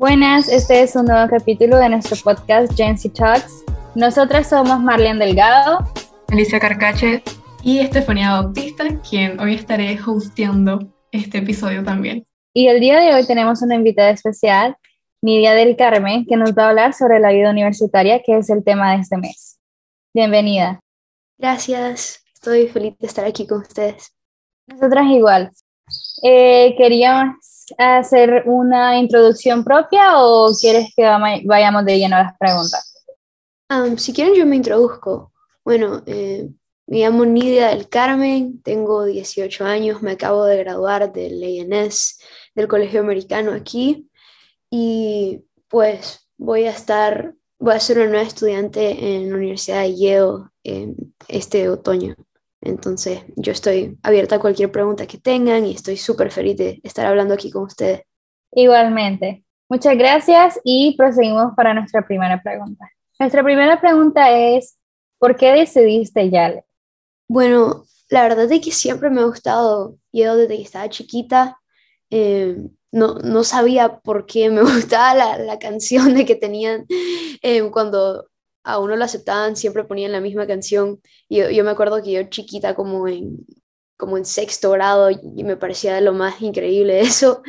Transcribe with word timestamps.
Buenas, 0.00 0.48
este 0.48 0.82
es 0.82 0.96
un 0.96 1.04
nuevo 1.04 1.28
capítulo 1.28 1.76
de 1.76 1.90
nuestro 1.90 2.16
podcast 2.24 2.72
Gen 2.74 2.96
Talks. 3.12 3.64
Nosotras 3.94 4.48
somos 4.48 4.80
Marlene 4.80 5.24
Delgado, 5.24 5.78
Alicia 6.28 6.58
Carcache 6.58 7.22
y 7.62 7.80
Estefanía 7.80 8.30
Bautista, 8.30 8.84
quien 9.08 9.38
hoy 9.38 9.56
estaré 9.56 9.98
hosteando 10.04 10.92
este 11.12 11.38
episodio 11.38 11.84
también. 11.84 12.26
Y 12.54 12.68
el 12.68 12.80
día 12.80 12.98
de 12.98 13.14
hoy 13.14 13.26
tenemos 13.26 13.60
una 13.62 13.74
invitada 13.74 14.10
especial, 14.10 14.76
Nidia 15.22 15.52
del 15.52 15.76
Carmen, 15.76 16.24
que 16.24 16.36
nos 16.36 16.52
va 16.56 16.64
a 16.64 16.68
hablar 16.70 16.94
sobre 16.94 17.20
la 17.20 17.30
vida 17.30 17.50
universitaria, 17.50 18.22
que 18.22 18.38
es 18.38 18.48
el 18.48 18.64
tema 18.64 18.92
de 18.92 19.02
este 19.02 19.18
mes. 19.18 19.58
Bienvenida. 20.14 20.80
Gracias, 21.36 22.24
estoy 22.32 22.68
feliz 22.68 22.96
de 22.98 23.06
estar 23.06 23.26
aquí 23.26 23.46
con 23.46 23.60
ustedes. 23.60 24.14
Nosotras 24.66 25.06
igual. 25.08 25.50
Eh, 26.22 26.74
queríamos 26.76 27.36
hacer 27.78 28.44
una 28.46 28.98
introducción 28.98 29.64
propia 29.64 30.18
o 30.18 30.52
quieres 30.58 30.92
que 30.94 31.04
vayamos 31.44 31.84
de 31.84 31.98
lleno 31.98 32.16
a 32.16 32.24
las 32.24 32.38
preguntas? 32.38 32.86
si 33.98 34.12
quieren, 34.12 34.34
yo 34.34 34.46
me 34.46 34.56
introduzco. 34.56 35.32
Bueno, 35.64 36.02
eh, 36.06 36.48
me 36.86 36.98
llamo 36.98 37.24
Nidia 37.24 37.68
del 37.68 37.88
Carmen, 37.88 38.60
tengo 38.62 39.04
18 39.04 39.64
años, 39.64 40.02
me 40.02 40.12
acabo 40.12 40.44
de 40.44 40.56
graduar 40.56 41.12
del 41.12 41.40
ENS, 41.40 42.18
del 42.56 42.66
Colegio 42.66 43.00
Americano 43.00 43.52
aquí, 43.52 44.10
y 44.68 45.44
pues 45.68 46.26
voy 46.36 46.64
a 46.64 46.70
estar, 46.70 47.34
voy 47.60 47.74
a 47.74 47.80
ser 47.80 47.98
una 47.98 48.08
nueva 48.08 48.26
estudiante 48.26 49.16
en 49.16 49.30
la 49.30 49.36
Universidad 49.36 49.82
de 49.82 49.96
Yale 49.96 50.50
este 51.28 51.68
otoño. 51.68 52.16
Entonces, 52.62 53.22
yo 53.36 53.52
estoy 53.52 53.98
abierta 54.02 54.36
a 54.36 54.40
cualquier 54.40 54.70
pregunta 54.70 55.06
que 55.06 55.18
tengan 55.18 55.64
y 55.64 55.74
estoy 55.74 55.96
súper 55.96 56.30
feliz 56.30 56.56
de 56.56 56.80
estar 56.82 57.06
hablando 57.06 57.34
aquí 57.34 57.50
con 57.50 57.64
ustedes. 57.64 58.02
Igualmente. 58.52 59.44
Muchas 59.68 59.96
gracias 59.96 60.60
y 60.64 60.96
proseguimos 60.96 61.54
para 61.56 61.72
nuestra 61.72 62.06
primera 62.06 62.42
pregunta. 62.42 62.90
Nuestra 63.18 63.42
primera 63.42 63.80
pregunta 63.80 64.30
es, 64.36 64.76
¿por 65.18 65.36
qué 65.36 65.52
decidiste 65.52 66.28
Yale? 66.28 66.64
Bueno, 67.28 67.84
la 68.08 68.22
verdad 68.22 68.50
es 68.50 68.60
que 68.60 68.72
siempre 68.72 69.10
me 69.10 69.20
ha 69.20 69.24
gustado 69.24 69.96
yo 70.12 70.36
desde 70.36 70.56
que 70.56 70.62
estaba 70.62 70.88
chiquita. 70.88 71.58
Eh, 72.10 72.56
no, 72.90 73.14
no, 73.14 73.44
sabía 73.44 74.00
por 74.00 74.26
qué 74.26 74.50
me 74.50 74.62
gustaba 74.62 75.14
la, 75.14 75.38
la 75.38 75.58
canción 75.58 76.14
de 76.14 76.26
que 76.26 76.34
tenían 76.34 76.86
eh, 77.42 77.62
cuando 77.70 78.29
a 78.64 78.78
uno 78.78 78.96
lo 78.96 79.04
aceptaban, 79.04 79.56
siempre 79.56 79.84
ponían 79.84 80.12
la 80.12 80.20
misma 80.20 80.46
canción. 80.46 81.00
Yo, 81.28 81.50
yo, 81.50 81.64
me 81.64 81.70
acuerdo 81.70 82.02
que 82.02 82.12
yo 82.12 82.22
chiquita, 82.24 82.74
como 82.74 83.08
en, 83.08 83.46
como 83.96 84.16
en 84.18 84.24
sexto 84.24 84.70
grado, 84.72 85.10
y 85.10 85.44
me 85.44 85.56
parecía 85.56 86.00
lo 86.00 86.12
más 86.12 86.40
increíble 86.42 87.00
eso. 87.00 87.42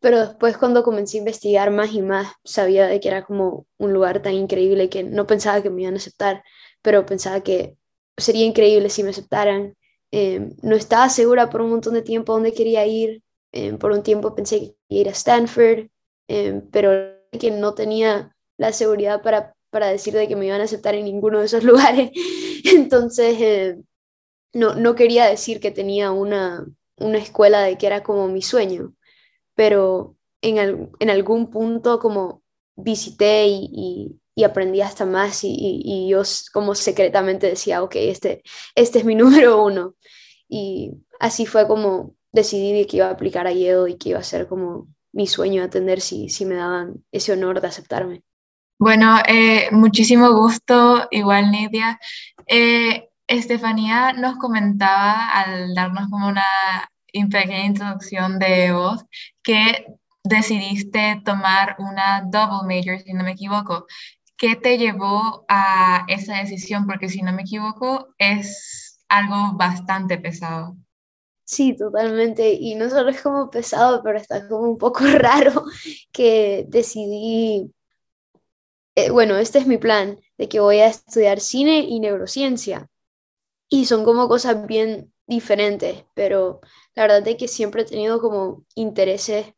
Pero 0.00 0.20
después 0.20 0.56
cuando 0.58 0.84
comencé 0.84 1.16
a 1.16 1.20
investigar 1.20 1.70
más 1.70 1.92
y 1.92 2.02
más, 2.02 2.32
sabía 2.44 2.86
de 2.86 3.00
que 3.00 3.08
era 3.08 3.24
como 3.24 3.66
un 3.78 3.92
lugar 3.92 4.22
tan 4.22 4.34
increíble 4.34 4.88
que 4.88 5.02
no 5.02 5.26
pensaba 5.26 5.62
que 5.62 5.70
me 5.70 5.82
iban 5.82 5.94
a 5.94 5.96
aceptar, 5.98 6.44
pero 6.82 7.06
pensaba 7.06 7.40
que 7.42 7.76
sería 8.16 8.44
increíble 8.46 8.90
si 8.90 9.02
me 9.02 9.10
aceptaran. 9.10 9.74
Em, 10.12 10.54
no 10.62 10.76
estaba 10.76 11.08
segura 11.08 11.50
por 11.50 11.60
un 11.62 11.70
montón 11.70 11.94
de 11.94 12.02
tiempo 12.02 12.32
dónde 12.34 12.52
quería 12.52 12.86
ir. 12.86 13.22
Em, 13.52 13.78
por 13.78 13.92
un 13.92 14.02
tiempo 14.02 14.34
pensé 14.34 14.60
que 14.60 14.76
ir 14.88 15.08
a 15.08 15.12
Stanford, 15.12 15.88
em, 16.28 16.62
pero 16.70 16.90
que 17.38 17.50
no 17.50 17.74
tenía 17.74 18.36
la 18.58 18.72
seguridad 18.72 19.22
para 19.22 19.55
para 19.76 19.88
decir 19.88 20.14
de 20.14 20.26
que 20.26 20.36
me 20.36 20.46
iban 20.46 20.62
a 20.62 20.64
aceptar 20.64 20.94
en 20.94 21.04
ninguno 21.04 21.40
de 21.40 21.44
esos 21.44 21.62
lugares. 21.70 22.10
Entonces, 22.64 23.36
eh, 23.42 23.76
no, 24.54 24.74
no 24.74 24.94
quería 24.94 25.26
decir 25.26 25.60
que 25.60 25.70
tenía 25.70 26.12
una, 26.12 26.66
una 26.96 27.18
escuela 27.18 27.60
de 27.60 27.76
que 27.76 27.86
era 27.86 28.02
como 28.02 28.26
mi 28.26 28.40
sueño, 28.40 28.94
pero 29.54 30.16
en, 30.40 30.90
en 30.98 31.10
algún 31.10 31.50
punto 31.50 31.98
como 31.98 32.42
visité 32.74 33.48
y, 33.48 34.18
y, 34.34 34.44
aprendí 34.44 34.80
hasta 34.80 35.04
más 35.04 35.44
y, 35.44 35.54
y, 35.58 36.08
yo 36.08 36.22
como 36.54 36.74
secretamente 36.74 37.48
decía, 37.48 37.82
ok, 37.82 37.96
este, 37.96 38.42
este 38.74 39.00
es 39.00 39.04
mi 39.04 39.14
número 39.22 39.62
uno. 39.62 39.94
Y 40.48 40.92
así 41.20 41.44
fue 41.44 41.68
como 41.68 42.14
decidí 42.32 42.86
que 42.86 42.96
iba 42.96 43.08
a 43.08 43.10
aplicar 43.10 43.46
a 43.46 43.52
Yale 43.52 43.90
y 43.90 43.98
que 43.98 44.08
iba 44.10 44.20
a 44.20 44.22
ser 44.22 44.48
como 44.48 44.88
mi 45.12 45.26
sueño 45.26 45.62
atender 45.62 46.00
si, 46.00 46.30
si 46.30 46.46
me 46.46 46.54
daban 46.54 47.04
ese 47.12 47.32
honor 47.34 47.60
de 47.60 47.68
aceptarme. 47.68 48.22
Bueno, 48.78 49.16
eh, 49.26 49.68
muchísimo 49.72 50.32
gusto, 50.34 51.08
igual 51.10 51.50
Nidia. 51.50 51.98
Eh, 52.46 53.08
Estefanía 53.26 54.12
nos 54.12 54.36
comentaba 54.36 55.30
al 55.30 55.74
darnos 55.74 56.08
como 56.10 56.28
una 56.28 56.44
pequeña 57.10 57.64
introducción 57.64 58.38
de 58.38 58.72
voz 58.72 59.04
que 59.42 59.86
decidiste 60.22 61.22
tomar 61.24 61.76
una 61.78 62.22
double 62.26 62.66
major, 62.68 63.00
si 63.00 63.14
no 63.14 63.24
me 63.24 63.32
equivoco. 63.32 63.86
¿Qué 64.36 64.56
te 64.56 64.76
llevó 64.76 65.46
a 65.48 66.04
esa 66.08 66.36
decisión? 66.36 66.86
Porque 66.86 67.08
si 67.08 67.22
no 67.22 67.32
me 67.32 67.42
equivoco, 67.42 68.08
es 68.18 68.98
algo 69.08 69.56
bastante 69.56 70.18
pesado. 70.18 70.76
Sí, 71.44 71.74
totalmente. 71.74 72.52
Y 72.52 72.74
no 72.74 72.90
solo 72.90 73.08
es 73.10 73.22
como 73.22 73.48
pesado, 73.48 74.02
pero 74.02 74.18
está 74.18 74.46
como 74.46 74.68
un 74.68 74.78
poco 74.78 75.04
raro 75.06 75.64
que 76.12 76.66
decidí 76.68 77.72
eh, 78.96 79.10
bueno, 79.10 79.36
este 79.36 79.58
es 79.58 79.66
mi 79.66 79.78
plan, 79.78 80.18
de 80.38 80.48
que 80.48 80.60
voy 80.60 80.78
a 80.78 80.88
estudiar 80.88 81.40
cine 81.40 81.80
y 81.80 82.00
neurociencia. 82.00 82.88
Y 83.68 83.86
son 83.86 84.04
como 84.04 84.28
cosas 84.28 84.66
bien 84.66 85.12
diferentes, 85.26 86.04
pero 86.14 86.60
la 86.94 87.04
verdad 87.04 87.28
es 87.28 87.36
que 87.36 87.48
siempre 87.48 87.82
he 87.82 87.84
tenido 87.86 88.20
como 88.20 88.64
intereses 88.74 89.54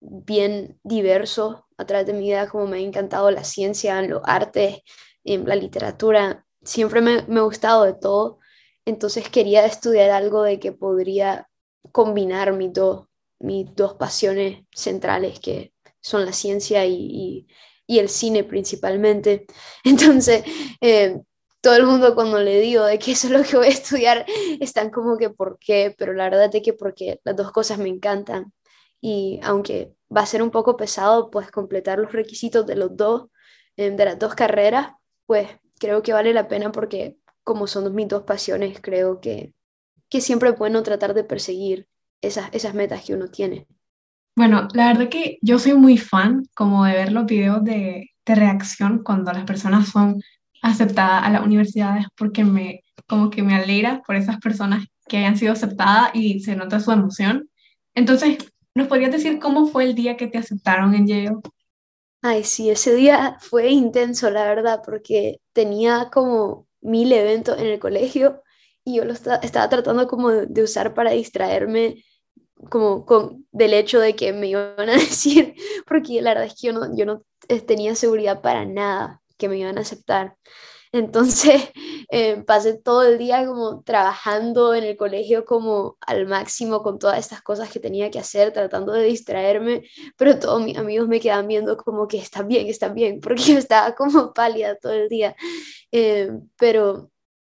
bien 0.00 0.80
diversos 0.84 1.60
a 1.78 1.86
través 1.86 2.06
de 2.06 2.14
mi 2.14 2.20
vida, 2.20 2.48
como 2.48 2.66
me 2.66 2.78
ha 2.78 2.80
encantado 2.80 3.30
la 3.30 3.44
ciencia, 3.44 4.02
los 4.02 4.22
artes, 4.24 4.80
en 5.24 5.46
la 5.46 5.54
literatura, 5.56 6.46
siempre 6.64 7.00
me, 7.00 7.22
me 7.28 7.40
ha 7.40 7.42
gustado 7.44 7.84
de 7.84 7.94
todo, 7.94 8.40
entonces 8.84 9.28
quería 9.28 9.64
estudiar 9.66 10.10
algo 10.10 10.42
de 10.42 10.58
que 10.58 10.72
podría 10.72 11.48
combinar 11.92 12.52
mis 12.52 12.72
dos, 12.72 13.06
mis 13.38 13.72
dos 13.76 13.94
pasiones 13.94 14.64
centrales, 14.72 15.38
que 15.40 15.72
son 16.00 16.26
la 16.26 16.32
ciencia 16.32 16.84
y 16.86 17.46
el 17.88 18.08
cine 18.08 18.44
principalmente. 18.44 19.46
Entonces, 19.84 20.44
eh, 20.80 21.20
todo 21.60 21.76
el 21.76 21.86
mundo 21.86 22.14
cuando 22.14 22.40
le 22.40 22.60
digo 22.60 22.84
de 22.84 22.98
que 22.98 23.12
eso 23.12 23.28
es 23.28 23.32
lo 23.32 23.42
que 23.44 23.56
voy 23.56 23.66
a 23.66 23.70
estudiar, 23.70 24.26
están 24.60 24.90
como 24.90 25.16
que 25.18 25.30
por 25.30 25.58
qué, 25.58 25.94
pero 25.96 26.12
la 26.12 26.24
verdad 26.24 26.54
es 26.54 26.62
que 26.62 26.72
porque 26.72 27.20
las 27.24 27.36
dos 27.36 27.52
cosas 27.52 27.78
me 27.78 27.88
encantan. 27.88 28.52
Y 29.00 29.40
aunque 29.42 29.94
va 30.14 30.22
a 30.22 30.26
ser 30.26 30.42
un 30.42 30.50
poco 30.50 30.76
pesado, 30.76 31.30
pues 31.30 31.50
completar 31.50 31.98
los 31.98 32.12
requisitos 32.12 32.66
de 32.66 32.76
los 32.76 32.96
dos, 32.96 33.28
eh, 33.76 33.90
de 33.90 34.04
las 34.04 34.18
dos 34.18 34.34
carreras, 34.34 34.92
pues 35.26 35.48
creo 35.78 36.02
que 36.02 36.12
vale 36.12 36.32
la 36.34 36.48
pena 36.48 36.72
porque 36.72 37.16
como 37.44 37.66
son 37.66 37.94
mis 37.94 38.08
dos 38.08 38.22
pasiones, 38.24 38.80
creo 38.80 39.20
que, 39.20 39.54
que 40.08 40.20
siempre 40.20 40.50
es 40.50 40.58
bueno 40.58 40.82
tratar 40.82 41.14
de 41.14 41.24
perseguir 41.24 41.88
esas, 42.20 42.50
esas 42.54 42.74
metas 42.74 43.04
que 43.04 43.14
uno 43.14 43.28
tiene. 43.28 43.66
Bueno, 44.34 44.66
la 44.72 44.88
verdad 44.88 45.08
que 45.10 45.38
yo 45.42 45.58
soy 45.58 45.74
muy 45.74 45.98
fan 45.98 46.44
como 46.54 46.84
de 46.84 46.92
ver 46.94 47.12
los 47.12 47.26
videos 47.26 47.62
de, 47.64 48.08
reacción 48.24 49.02
cuando 49.02 49.32
las 49.32 49.44
personas 49.44 49.88
son 49.88 50.22
aceptadas 50.62 51.24
a 51.24 51.30
las 51.30 51.44
universidades 51.44 52.06
porque 52.16 52.44
me, 52.44 52.84
como 53.08 53.30
que 53.30 53.42
me 53.42 53.56
alegra 53.56 54.00
por 54.06 54.14
esas 54.14 54.38
personas 54.38 54.86
que 55.08 55.18
hayan 55.18 55.36
sido 55.36 55.52
aceptadas 55.52 56.12
y 56.14 56.38
se 56.40 56.54
nota 56.54 56.78
su 56.78 56.92
emoción. 56.92 57.50
Entonces, 57.94 58.38
¿nos 58.76 58.86
podrías 58.86 59.10
decir 59.10 59.40
cómo 59.40 59.66
fue 59.66 59.84
el 59.84 59.96
día 59.96 60.16
que 60.16 60.28
te 60.28 60.38
aceptaron 60.38 60.94
en 60.94 61.08
Yale? 61.08 61.36
Ay, 62.22 62.44
sí, 62.44 62.70
ese 62.70 62.94
día 62.94 63.36
fue 63.40 63.70
intenso, 63.70 64.30
la 64.30 64.44
verdad, 64.44 64.82
porque 64.84 65.40
tenía 65.52 66.08
como 66.12 66.68
mil 66.80 67.12
eventos 67.12 67.58
en 67.58 67.66
el 67.66 67.80
colegio 67.80 68.42
y 68.84 68.96
yo 68.96 69.04
lo 69.04 69.12
estaba 69.12 69.68
tratando 69.68 70.06
como 70.06 70.30
de 70.30 70.62
usar 70.62 70.94
para 70.94 71.10
distraerme 71.10 72.04
como 72.70 73.04
con, 73.06 73.46
del 73.52 73.74
hecho 73.74 74.00
de 74.00 74.14
que 74.14 74.32
me 74.32 74.48
iban 74.48 74.88
a 74.88 74.92
decir, 74.92 75.54
porque 75.86 76.20
la 76.22 76.30
verdad 76.30 76.46
es 76.46 76.54
que 76.60 76.68
yo 76.68 76.72
no, 76.72 76.96
yo 76.96 77.06
no 77.06 77.24
tenía 77.66 77.94
seguridad 77.94 78.40
para 78.40 78.64
nada 78.64 79.20
que 79.36 79.48
me 79.48 79.58
iban 79.58 79.78
a 79.78 79.82
aceptar. 79.82 80.36
Entonces 80.92 81.70
eh, 82.10 82.42
pasé 82.46 82.74
todo 82.78 83.02
el 83.02 83.18
día 83.18 83.46
como 83.46 83.82
trabajando 83.82 84.74
en 84.74 84.84
el 84.84 84.96
colegio 84.96 85.44
como 85.44 85.96
al 86.00 86.26
máximo 86.26 86.82
con 86.82 86.98
todas 86.98 87.18
estas 87.18 87.42
cosas 87.42 87.70
que 87.70 87.80
tenía 87.80 88.10
que 88.10 88.18
hacer, 88.18 88.52
tratando 88.52 88.92
de 88.92 89.04
distraerme, 89.04 89.84
pero 90.16 90.38
todos 90.38 90.62
mis 90.62 90.76
amigos 90.76 91.08
me 91.08 91.20
quedaban 91.20 91.48
viendo 91.48 91.76
como 91.78 92.06
que 92.06 92.18
está 92.18 92.42
bien, 92.42 92.68
está 92.68 92.88
bien, 92.90 93.20
porque 93.22 93.42
yo 93.42 93.58
estaba 93.58 93.94
como 93.94 94.32
pálida 94.32 94.76
todo 94.76 94.92
el 94.92 95.08
día. 95.08 95.34
Eh, 95.90 96.30
pero 96.58 97.10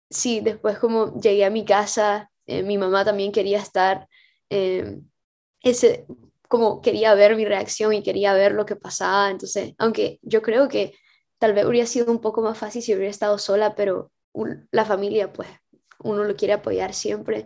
sí, 0.09 0.39
después 0.41 0.77
como 0.79 1.19
llegué 1.19 1.45
a 1.45 1.49
mi 1.49 1.65
casa, 1.65 2.31
eh, 2.45 2.63
mi 2.63 2.77
mamá 2.77 3.05
también 3.05 3.31
quería 3.31 3.59
estar 3.59 4.07
eh, 4.51 4.99
ese, 5.61 6.05
como 6.49 6.81
quería 6.81 7.15
ver 7.15 7.35
mi 7.35 7.45
reacción 7.45 7.93
y 7.93 8.03
quería 8.03 8.33
ver 8.33 8.53
lo 8.53 8.65
que 8.65 8.75
pasaba. 8.75 9.31
Entonces, 9.31 9.73
aunque 9.79 10.19
yo 10.23 10.41
creo 10.41 10.67
que 10.69 10.93
tal 11.39 11.53
vez 11.53 11.65
hubiera 11.65 11.87
sido 11.87 12.11
un 12.11 12.21
poco 12.21 12.41
más 12.41 12.57
fácil 12.57 12.81
si 12.81 12.93
hubiera 12.93 13.09
estado 13.11 13.37
sola, 13.39 13.75
pero 13.75 14.11
la 14.71 14.85
familia, 14.85 15.33
pues, 15.33 15.49
uno 16.03 16.23
lo 16.23 16.35
quiere 16.35 16.53
apoyar 16.53 16.93
siempre. 16.93 17.45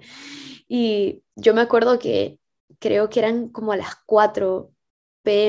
Y 0.67 1.23
yo 1.35 1.53
me 1.53 1.61
acuerdo 1.61 1.99
que 1.99 2.39
creo 2.79 3.09
que 3.09 3.19
eran 3.19 3.49
como 3.49 3.71
a 3.71 3.77
las 3.77 3.95
4 4.05 4.71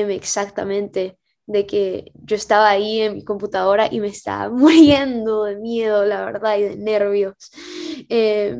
pm 0.01 0.15
exactamente, 0.15 1.17
de 1.45 1.65
que 1.65 2.11
yo 2.15 2.35
estaba 2.35 2.69
ahí 2.69 3.01
en 3.01 3.15
mi 3.15 3.23
computadora 3.23 3.87
y 3.91 3.99
me 4.01 4.07
estaba 4.07 4.49
muriendo 4.53 5.45
de 5.45 5.57
miedo, 5.57 6.05
la 6.05 6.25
verdad, 6.25 6.57
y 6.57 6.63
de 6.63 6.77
nervios. 6.77 7.35
Eh, 8.09 8.57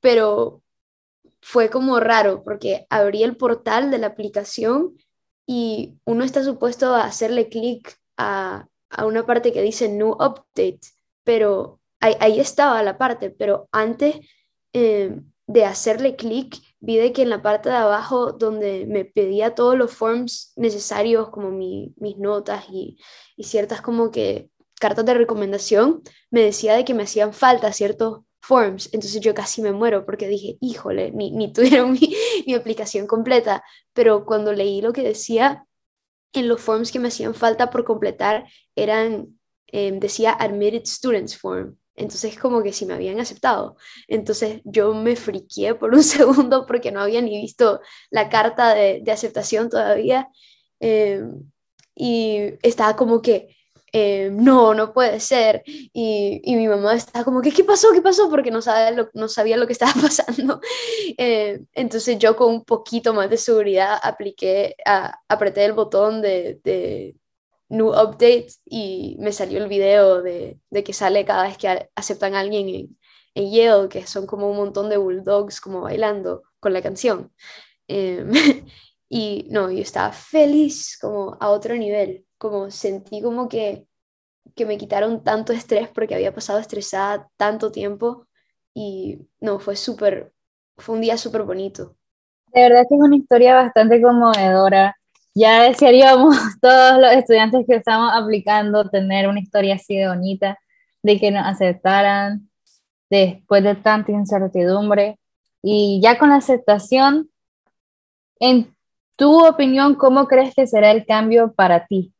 pero 0.00 0.62
fue 1.50 1.70
como 1.70 1.98
raro 1.98 2.42
porque 2.44 2.86
abrí 2.90 3.22
el 3.22 3.38
portal 3.38 3.90
de 3.90 3.96
la 3.96 4.08
aplicación 4.08 4.98
y 5.46 5.94
uno 6.04 6.22
está 6.22 6.44
supuesto 6.44 6.94
a 6.94 7.04
hacerle 7.04 7.48
clic 7.48 7.96
a, 8.18 8.68
a, 8.90 9.06
una 9.06 9.24
parte 9.24 9.50
que 9.50 9.62
dice 9.62 9.88
New 9.88 10.10
Update, 10.10 10.80
pero 11.24 11.80
ahí, 12.00 12.38
estaba 12.38 12.82
la 12.82 12.98
parte, 12.98 13.30
pero 13.30 13.66
antes 13.72 14.16
eh, 14.74 15.22
de 15.46 15.64
hacerle 15.64 16.16
clic, 16.16 16.58
vi 16.80 16.98
de 16.98 17.14
que 17.14 17.22
en 17.22 17.30
la 17.30 17.40
parte 17.40 17.70
de 17.70 17.76
abajo 17.76 18.32
donde 18.32 18.84
me 18.86 19.06
pedía 19.06 19.54
todos 19.54 19.74
los 19.74 19.90
forms 19.90 20.52
necesarios, 20.56 21.30
como 21.30 21.50
mis 21.50 22.18
notas 22.18 22.66
y, 22.70 22.98
y, 23.36 23.44
ciertas 23.44 23.80
como 23.80 24.10
que 24.10 24.50
cartas 24.78 25.06
de 25.06 25.14
recomendación, 25.14 26.02
me 26.30 26.42
decía 26.42 26.76
de 26.76 26.84
que 26.84 26.92
me 26.92 27.04
hacían 27.04 27.32
falta 27.32 27.72
ciertos 27.72 28.20
forms. 28.48 28.88
Entonces 28.92 29.20
yo 29.20 29.34
casi 29.34 29.62
me 29.62 29.72
muero 29.72 30.04
porque 30.06 30.26
dije, 30.26 30.56
híjole, 30.60 31.12
ni, 31.12 31.30
ni 31.30 31.52
tuvieron 31.52 31.92
mi, 31.92 32.14
mi 32.46 32.54
aplicación 32.54 33.06
completa. 33.06 33.62
Pero 33.92 34.24
cuando 34.24 34.52
leí 34.52 34.80
lo 34.80 34.92
que 34.92 35.02
decía, 35.02 35.66
en 36.32 36.48
los 36.48 36.60
forms 36.60 36.90
que 36.90 36.98
me 36.98 37.08
hacían 37.08 37.34
falta 37.34 37.70
por 37.70 37.84
completar 37.84 38.46
eran, 38.74 39.38
eh, 39.68 39.92
decía 39.92 40.32
Admitted 40.32 40.84
Students 40.86 41.36
Form. 41.38 41.76
Entonces 41.94 42.38
como 42.38 42.62
que 42.62 42.72
si 42.72 42.86
me 42.86 42.94
habían 42.94 43.20
aceptado. 43.20 43.76
Entonces 44.06 44.60
yo 44.64 44.94
me 44.94 45.16
friqué 45.16 45.74
por 45.74 45.94
un 45.94 46.02
segundo 46.16 46.66
porque 46.66 46.90
no 46.92 47.00
había 47.00 47.20
ni 47.20 47.40
visto 47.40 47.80
la 48.10 48.28
carta 48.28 48.74
de, 48.74 49.00
de 49.02 49.12
aceptación 49.12 49.68
todavía. 49.68 50.28
Eh, 50.80 51.22
y 51.94 52.54
estaba 52.62 52.94
como 52.96 53.20
que, 53.20 53.56
eh, 53.92 54.30
no, 54.32 54.74
no 54.74 54.92
puede 54.92 55.20
ser. 55.20 55.62
Y, 55.66 56.40
y, 56.44 56.56
mi 56.56 56.68
mamá 56.68 56.94
estaba 56.94 57.24
como 57.24 57.40
que, 57.40 57.50
¿qué 57.52 57.64
pasó? 57.64 57.92
¿Qué 57.92 58.02
pasó? 58.02 58.28
Porque 58.30 58.50
no, 58.50 58.60
sabe 58.62 58.94
lo, 58.96 59.10
no 59.14 59.28
sabía 59.28 59.56
lo 59.56 59.66
que 59.66 59.72
estaba 59.72 59.92
pasando. 60.00 60.60
Eh, 61.16 61.60
entonces 61.74 62.18
yo 62.18 62.36
con 62.36 62.54
un 62.54 62.64
poquito 62.64 63.14
más 63.14 63.30
de 63.30 63.38
seguridad 63.38 63.98
apliqué, 64.02 64.76
a, 64.84 65.18
apreté 65.28 65.64
el 65.64 65.72
botón 65.72 66.20
de, 66.22 66.60
de 66.64 67.16
New 67.68 67.88
Update 67.90 68.48
y 68.66 69.16
me 69.18 69.32
salió 69.32 69.58
el 69.58 69.68
video 69.68 70.22
de, 70.22 70.58
de 70.70 70.84
que 70.84 70.92
sale 70.92 71.24
cada 71.24 71.44
vez 71.44 71.58
que 71.58 71.90
aceptan 71.94 72.34
a 72.34 72.40
alguien 72.40 72.68
en, 72.68 72.98
en, 73.34 73.50
Yale, 73.52 73.88
que 73.88 74.06
son 74.06 74.26
como 74.26 74.50
un 74.50 74.56
montón 74.56 74.88
de 74.88 74.96
bulldogs 74.96 75.60
como 75.60 75.82
bailando 75.82 76.44
con 76.60 76.72
la 76.72 76.82
canción. 76.82 77.32
Eh, 77.88 78.24
y 79.08 79.46
no, 79.50 79.70
yo 79.70 79.80
estaba 79.80 80.12
feliz 80.12 80.98
como 81.00 81.36
a 81.40 81.50
otro 81.50 81.74
nivel, 81.76 82.26
como 82.38 82.70
sentí 82.70 83.20
como 83.20 83.48
que, 83.48 83.86
que 84.54 84.66
me 84.66 84.78
quitaron 84.78 85.22
tanto 85.22 85.52
estrés 85.52 85.88
porque 85.88 86.14
había 86.14 86.34
pasado 86.34 86.58
estresada 86.58 87.28
tanto 87.36 87.70
tiempo 87.72 88.26
y 88.74 89.18
no, 89.40 89.58
fue 89.58 89.76
súper, 89.76 90.32
fue 90.76 90.94
un 90.94 91.00
día 91.00 91.16
súper 91.16 91.42
bonito. 91.42 91.96
De 92.52 92.62
verdad 92.62 92.84
que 92.88 92.94
es 92.94 93.00
una 93.00 93.16
historia 93.16 93.54
bastante 93.54 94.00
conmovedora 94.00 94.98
ya 95.38 95.62
desearíamos 95.62 96.36
todos 96.60 97.00
los 97.00 97.12
estudiantes 97.12 97.64
que 97.66 97.76
estamos 97.76 98.10
aplicando 98.12 98.88
tener 98.90 99.28
una 99.28 99.38
historia 99.38 99.76
así 99.76 99.96
de 99.96 100.08
bonita, 100.08 100.58
de 101.02 101.18
que 101.20 101.30
nos 101.30 101.46
aceptaran 101.46 102.50
después 103.08 103.62
de 103.62 103.76
tanta 103.76 104.10
incertidumbre. 104.10 105.18
Y 105.62 106.00
ya 106.02 106.18
con 106.18 106.30
la 106.30 106.36
aceptación, 106.36 107.30
en 108.40 108.74
tu 109.16 109.46
opinión, 109.46 109.94
¿cómo 109.94 110.26
crees 110.26 110.54
que 110.56 110.66
será 110.66 110.90
el 110.90 111.06
cambio 111.06 111.52
para 111.52 111.86
ti? 111.86 112.12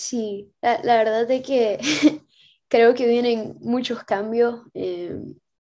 Sí, 0.00 0.54
la, 0.62 0.78
verdad 0.82 1.28
es 1.28 1.42
que 1.44 1.78
creo 2.68 2.94
que 2.94 3.06
vienen 3.08 3.56
muchos 3.60 4.04
cambios. 4.04 4.60
Eh, 4.72 5.18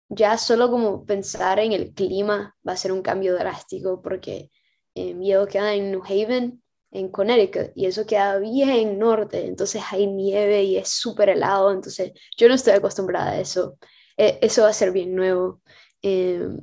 ya 0.09 0.37
solo 0.37 0.69
como 0.69 1.05
pensar 1.05 1.59
en 1.59 1.71
el 1.71 1.93
clima 1.93 2.55
va 2.67 2.73
a 2.73 2.77
ser 2.77 2.91
un 2.91 3.01
cambio 3.01 3.35
drástico 3.35 4.01
porque 4.01 4.51
eh, 4.95 5.13
miedo 5.13 5.47
queda 5.47 5.73
en 5.73 5.91
New 5.91 6.03
Haven, 6.03 6.61
en 6.91 7.09
Connecticut, 7.09 7.71
y 7.75 7.85
eso 7.85 8.05
queda 8.05 8.39
bien 8.39 8.99
norte, 8.99 9.45
entonces 9.45 9.81
hay 9.91 10.07
nieve 10.07 10.63
y 10.63 10.77
es 10.77 10.89
súper 10.89 11.29
helado, 11.29 11.71
entonces 11.71 12.11
yo 12.37 12.47
no 12.49 12.55
estoy 12.55 12.73
acostumbrada 12.73 13.31
a 13.31 13.39
eso. 13.39 13.77
Eh, 14.17 14.39
eso 14.41 14.63
va 14.63 14.69
a 14.69 14.73
ser 14.73 14.91
bien 14.91 15.15
nuevo. 15.15 15.61
Em, 16.01 16.59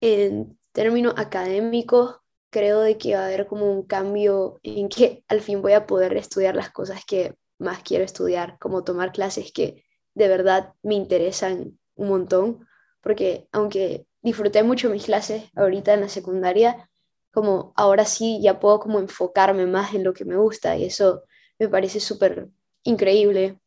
en 0.00 0.58
términos 0.72 1.14
académicos, 1.16 2.16
creo 2.52 2.80
de 2.82 2.98
que 2.98 3.14
va 3.14 3.22
a 3.22 3.26
haber 3.26 3.46
como 3.46 3.72
un 3.72 3.82
cambio 3.84 4.60
en 4.62 4.88
que 4.90 5.24
al 5.26 5.40
fin 5.40 5.62
voy 5.62 5.72
a 5.72 5.86
poder 5.86 6.16
estudiar 6.16 6.54
las 6.54 6.70
cosas 6.70 7.02
que 7.04 7.34
más 7.58 7.82
quiero 7.82 8.04
estudiar, 8.04 8.58
como 8.60 8.84
tomar 8.84 9.10
clases 9.10 9.52
que 9.52 9.84
de 10.14 10.28
verdad 10.28 10.74
me 10.82 10.94
interesan 10.94 11.78
un 11.94 12.08
montón, 12.08 12.68
porque 13.00 13.48
aunque 13.52 14.06
disfruté 14.20 14.62
mucho 14.62 14.90
mis 14.90 15.06
clases 15.06 15.44
ahorita 15.56 15.94
en 15.94 16.02
la 16.02 16.08
secundaria, 16.10 16.90
como 17.32 17.72
ahora 17.74 18.04
sí 18.04 18.40
ya 18.42 18.60
puedo 18.60 18.80
como 18.80 18.98
enfocarme 18.98 19.64
más 19.66 19.94
en 19.94 20.04
lo 20.04 20.12
que 20.12 20.26
me 20.26 20.36
gusta 20.36 20.76
y 20.76 20.84
eso 20.84 21.22
me 21.58 21.68
parece 21.68 22.00
súper 22.00 22.50
increíble. 22.84 23.58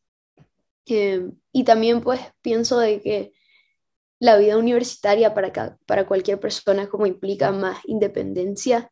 Em, 0.86 1.32
y 1.52 1.64
también 1.64 2.02
pues 2.02 2.22
pienso 2.44 2.78
de 2.78 3.02
que 3.02 3.34
la 4.20 4.38
vida 4.38 4.58
universitaria 4.58 5.34
para, 5.34 5.78
para 5.86 6.06
cualquier 6.06 6.40
persona 6.40 6.88
como 6.88 7.06
implica 7.06 7.52
más 7.52 7.80
independencia. 7.86 8.92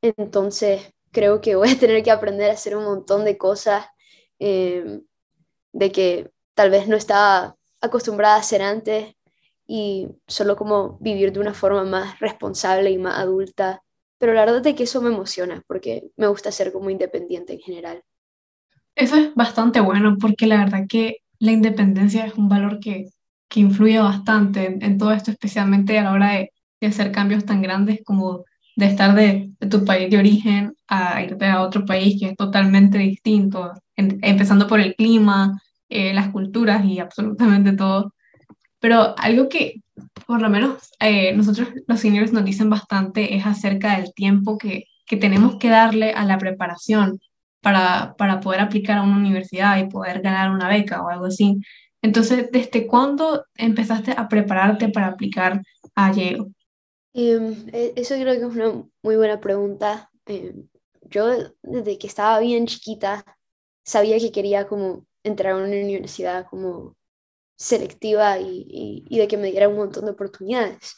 Entonces 0.00 0.92
creo 1.12 1.40
que 1.40 1.54
voy 1.54 1.70
a 1.70 1.78
tener 1.78 2.02
que 2.02 2.10
aprender 2.10 2.50
a 2.50 2.54
hacer 2.54 2.76
un 2.76 2.84
montón 2.84 3.24
de 3.24 3.38
cosas 3.38 3.86
em, 4.38 5.02
de 5.72 5.92
que 5.92 6.30
tal 6.54 6.70
vez 6.70 6.88
no 6.88 6.96
estaba 6.96 7.56
acostumbrada 7.80 8.36
a 8.36 8.40
hacer 8.40 8.62
antes 8.62 9.14
y 9.66 10.08
solo 10.26 10.56
como 10.56 10.98
vivir 10.98 11.32
de 11.32 11.40
una 11.40 11.54
forma 11.54 11.84
más 11.84 12.18
responsable 12.18 12.90
y 12.90 12.98
más 12.98 13.18
adulta. 13.18 13.82
Pero 14.18 14.34
la 14.34 14.44
verdad 14.44 14.66
es 14.66 14.74
que 14.74 14.84
eso 14.84 15.00
me 15.00 15.08
emociona 15.08 15.62
porque 15.66 16.10
me 16.16 16.26
gusta 16.26 16.52
ser 16.52 16.72
como 16.72 16.90
independiente 16.90 17.54
en 17.54 17.60
general. 17.60 18.02
Eso 18.94 19.16
es 19.16 19.34
bastante 19.34 19.80
bueno 19.80 20.16
porque 20.20 20.46
la 20.46 20.58
verdad 20.58 20.86
que 20.88 21.18
la 21.38 21.52
independencia 21.52 22.26
es 22.26 22.34
un 22.34 22.48
valor 22.48 22.78
que, 22.78 23.06
que 23.52 23.60
influye 23.60 24.00
bastante 24.00 24.78
en, 24.80 24.96
todo 24.98 25.12
esto, 25.12 25.30
especialmente 25.30 25.98
a 25.98 26.04
la 26.04 26.12
hora 26.12 26.30
de, 26.32 26.52
hacer 26.86 27.12
cambios 27.12 27.44
tan 27.44 27.62
grandes 27.62 28.00
como 28.04 28.44
de 28.74 28.86
estar 28.86 29.14
de, 29.14 29.50
de, 29.60 29.66
tu 29.68 29.84
país 29.84 30.10
de 30.10 30.18
origen 30.18 30.74
a 30.88 31.22
irte 31.22 31.46
a 31.46 31.62
otro 31.62 31.84
país 31.84 32.18
que 32.18 32.30
es 32.30 32.36
totalmente 32.36 32.98
distinto, 32.98 33.72
empezando 33.94 34.66
por 34.66 34.80
el 34.80 34.96
clima, 34.96 35.60
eh, 35.88 36.14
las 36.14 36.30
culturas 36.30 36.84
y 36.84 36.98
absolutamente 36.98 37.74
todo. 37.74 38.14
Pero 38.80 39.14
algo 39.18 39.48
que 39.48 39.82
por 40.26 40.40
lo 40.40 40.48
menos 40.50 40.90
eh, 40.98 41.34
nosotros 41.34 41.68
los 41.86 42.00
seniors 42.00 42.32
nos 42.32 42.44
dicen 42.44 42.70
bastante 42.70 43.36
es 43.36 43.46
acerca 43.46 43.98
del 43.98 44.14
tiempo 44.14 44.56
que, 44.58 44.84
que 45.06 45.18
tenemos 45.18 45.56
que 45.58 45.68
darle 45.68 46.12
a 46.12 46.24
la 46.24 46.38
preparación 46.38 47.20
para, 47.60 48.14
para 48.16 48.40
poder 48.40 48.60
aplicar 48.60 48.98
a 48.98 49.02
una 49.02 49.16
universidad 49.18 49.78
y 49.78 49.88
poder 49.88 50.22
ganar 50.22 50.50
una 50.50 50.68
beca 50.68 51.02
o 51.02 51.10
algo 51.10 51.26
así. 51.26 51.60
Entonces, 52.02 52.50
¿desde 52.50 52.86
cuándo 52.86 53.46
empezaste 53.54 54.12
a 54.16 54.28
prepararte 54.28 54.88
para 54.88 55.06
aplicar 55.06 55.62
a 55.94 56.12
Yale? 56.12 56.52
Um, 57.14 57.54
eso 57.72 58.14
creo 58.14 58.34
que 58.34 58.40
es 58.40 58.44
una 58.44 58.84
muy 59.02 59.16
buena 59.16 59.40
pregunta. 59.40 60.10
Um, 60.28 60.68
yo 61.02 61.28
desde 61.62 61.98
que 61.98 62.06
estaba 62.06 62.40
bien 62.40 62.66
chiquita 62.66 63.24
sabía 63.84 64.18
que 64.18 64.32
quería 64.32 64.66
como 64.66 65.06
entrar 65.22 65.52
a 65.52 65.56
una 65.56 65.66
universidad 65.66 66.46
como 66.48 66.96
selectiva 67.56 68.38
y, 68.40 69.04
de 69.08 69.28
que 69.28 69.36
me 69.36 69.50
diera 69.50 69.68
un 69.68 69.76
montón 69.76 70.04
de 70.04 70.12
oportunidades. 70.12 70.96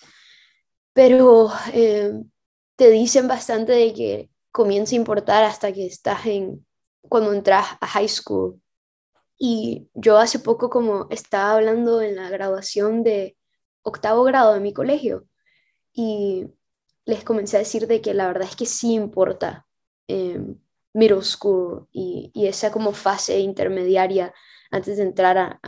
Pero 0.92 1.50
eh, 1.72 2.12
te 2.76 2.90
dicen 2.90 3.28
bastante 3.28 3.72
de 3.72 3.92
que 3.92 4.30
comienza 4.50 4.94
a 4.94 4.98
importar 4.98 5.44
hasta 5.44 5.72
que 5.72 5.86
estás 5.86 6.26
en, 6.26 6.66
cuando 7.02 7.32
entras 7.32 7.66
a 7.80 7.86
high 7.86 8.08
school. 8.08 8.60
Y 9.46 9.90
yo 9.92 10.16
hace 10.16 10.38
poco 10.38 10.70
como 10.70 11.06
estaba 11.10 11.52
hablando 11.52 12.00
en 12.00 12.16
la 12.16 12.30
graduación 12.30 13.02
de 13.02 13.36
octavo 13.82 14.24
grado 14.24 14.54
de 14.54 14.60
mi 14.60 14.72
colegio 14.72 15.26
y 15.92 16.46
les 17.04 17.24
comencé 17.24 17.58
a 17.58 17.58
decir 17.58 17.86
de 17.86 18.00
que 18.00 18.14
la 18.14 18.26
verdad 18.26 18.48
es 18.48 18.56
que 18.56 18.64
sí 18.64 18.94
importa 18.94 19.66
eh, 20.08 20.40
middle 20.94 21.22
school 21.22 21.86
y, 21.92 22.32
esa 22.34 22.72
como 22.72 22.94
fase 22.94 23.40
intermediaria 23.40 24.32
antes 24.70 24.96
de 24.96 25.02
entrar 25.02 25.36
a, 25.36 25.60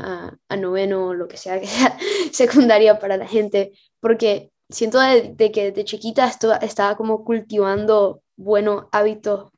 a, 0.48 0.56
noveno 0.56 1.08
o 1.08 1.14
lo 1.14 1.28
que 1.28 1.36
sea 1.36 1.60
que 1.60 1.66
sea 1.66 1.98
secundaria 2.32 2.98
para 2.98 3.18
la 3.18 3.28
gente, 3.28 3.72
porque 4.00 4.52
siento 4.70 5.00
de, 5.00 5.52
que 5.52 5.72
de 5.72 5.84
chiquita 5.84 6.26
esto, 6.26 6.58
estaba 6.62 6.96
como 6.96 7.24
cultivando 7.24 8.22
buenos 8.36 8.86
hábitos 8.90 9.50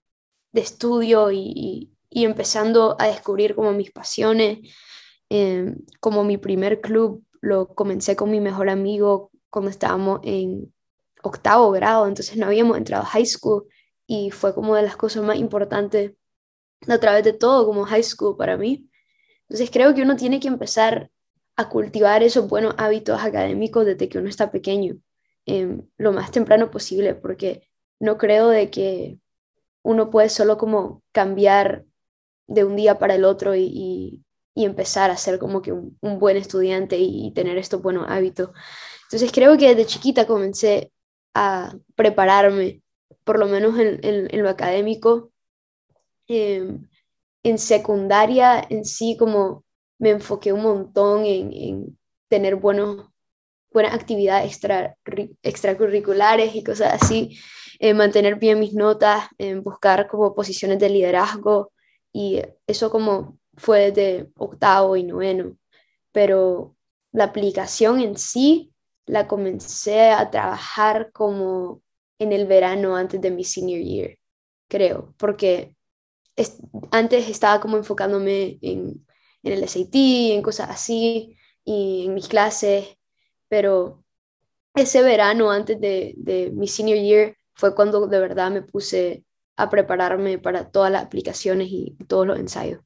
de 0.51 0.63
estudio 0.63 1.31
y, 1.31 1.93
y, 2.11 2.25
empezando 2.25 2.97
a 2.99 3.07
descubrir 3.07 3.55
como 3.55 3.73
mis 3.73 3.91
pasiones, 3.91 4.59
em, 5.29 5.77
como 6.01 6.25
mi 6.25 6.39
primer 6.39 6.81
club 6.81 7.25
lo 7.41 7.69
comencé 7.75 8.17
con 8.17 8.31
mi 8.31 8.41
mejor 8.41 8.69
amigo 8.71 9.31
cuando 9.51 9.71
estábamos 9.71 10.21
en 10.25 10.73
octavo 11.23 11.71
grado, 11.73 12.07
entonces 12.07 12.37
no 12.37 12.47
habíamos 12.47 12.77
entrado 12.79 13.03
a 13.05 13.07
high 13.07 13.27
school 13.27 13.67
y 14.07 14.31
fue 14.31 14.55
como 14.55 14.75
de 14.75 14.83
las 14.83 14.97
cosas 14.97 15.23
más 15.25 15.37
importantes 15.39 16.13
a 16.89 16.99
través 16.99 17.25
de 17.25 17.33
todo 17.33 17.67
como 17.67 17.85
high 17.85 18.03
school 18.03 18.37
para 18.37 18.57
mí. 18.57 18.89
Entonces 19.49 19.71
creo 19.71 19.95
que 19.95 20.03
uno 20.03 20.17
tiene 20.17 20.41
que 20.41 20.49
empezar 20.49 21.11
a 21.57 21.69
cultivar 21.69 22.23
esos 22.23 22.49
buenos 22.49 22.75
hábitos 22.79 23.21
académicos 23.23 23.85
desde 23.87 24.09
que 24.09 24.19
uno 24.19 24.29
está 24.29 24.51
pequeño, 24.51 24.99
em, 25.47 25.83
lo 25.99 26.13
más 26.13 26.31
temprano 26.31 26.71
posible, 26.71 27.15
porque 27.15 27.69
no 28.01 28.17
creo 28.19 28.49
de 28.49 28.71
que 28.71 29.19
uno 29.83 30.11
puede 30.11 30.29
solo 30.29 30.59
como 30.59 31.03
cambiar 31.13 31.85
de 32.49 32.65
un 32.65 32.75
día 32.75 32.99
para 32.99 33.15
el 33.15 33.25
otro 33.25 33.55
y, 33.55 34.25
empezar 34.57 35.13
a 35.13 35.17
ser 35.17 35.39
como 35.39 35.63
que 35.63 35.71
un, 35.71 35.97
buen 36.19 36.37
estudiante 36.37 36.97
y, 36.99 37.33
tener 37.33 37.59
estos 37.59 37.81
buenos 37.81 38.07
hábitos. 38.09 38.51
Entonces 39.05 39.31
creo 39.33 39.57
que 39.57 39.69
desde 39.69 39.87
chiquita 39.87 40.27
comencé 40.27 40.91
a 41.33 41.77
prepararme, 41.95 42.83
por 43.23 43.39
lo 43.39 43.47
menos 43.47 43.79
en, 43.79 44.43
lo 44.43 44.49
académico. 44.49 45.31
Em, 46.27 46.89
en 47.45 47.59
secundaria 47.59 48.67
en 48.69 48.85
sí 48.85 49.17
como 49.19 49.65
me 49.99 50.11
enfoqué 50.11 50.53
un 50.53 50.63
montón 50.63 51.25
en, 51.25 51.97
tener 52.29 52.57
buenos, 52.57 53.07
buenas 53.73 53.95
actividades 53.95 54.47
extra, 54.47 54.97
extracurriculares 55.43 56.55
y 56.55 56.65
cosas 56.65 57.01
así, 57.01 57.39
en 57.79 57.97
mantener 57.97 58.37
bien 58.37 58.59
mis 58.59 58.75
notas, 58.75 59.29
en 59.39 59.63
buscar 59.63 60.09
como 60.09 60.35
posiciones 60.35 60.79
de 60.81 60.91
liderazgo 60.91 61.73
y 62.19 62.43
eso 62.67 62.91
como 62.91 63.39
fue 63.55 63.93
de 63.93 64.29
octavo 64.35 64.97
y 64.97 65.05
noveno, 65.05 65.57
pero 66.11 66.77
la 67.13 67.25
aplicación 67.25 68.01
en 68.01 68.19
sí 68.19 68.73
la 69.07 69.29
comencé 69.29 70.11
a 70.11 70.29
trabajar 70.29 71.13
como 71.13 71.81
en 72.19 72.33
el 72.33 72.49
verano 72.49 72.97
antes 72.97 73.21
de 73.21 73.31
mi 73.31 73.45
senior 73.45 73.81
year, 73.81 74.19
creo, 74.67 75.15
porque 75.17 75.77
antes 76.91 77.29
estaba 77.29 77.61
como 77.61 77.77
enfocándome 77.77 78.59
en, 78.63 79.07
en 79.45 79.53
el 79.53 79.63
SAT, 79.63 79.95
en 80.35 80.43
cosas 80.43 80.71
así, 80.71 81.37
y 81.65 82.07
en 82.07 82.15
mis 82.15 82.27
clases, 82.27 82.99
pero 83.47 84.03
ese 84.75 85.03
verano 85.03 85.53
antes 85.53 85.81
de, 85.81 86.15
de 86.17 86.51
mi 86.51 86.67
senior 86.67 86.99
year 86.99 87.37
fue 87.55 87.77
cuando 87.77 88.09
de 88.09 88.19
verdad 88.19 88.51
me 88.51 88.63
puse 88.63 89.25
a 89.59 89.69
prepararme 89.69 90.39
para 90.39 90.71
todas 90.71 90.91
las 90.91 91.05
aplicaciones 91.05 91.67
y 91.71 91.97
todos 92.07 92.27
los 92.27 92.39
ensayos. 92.39 92.81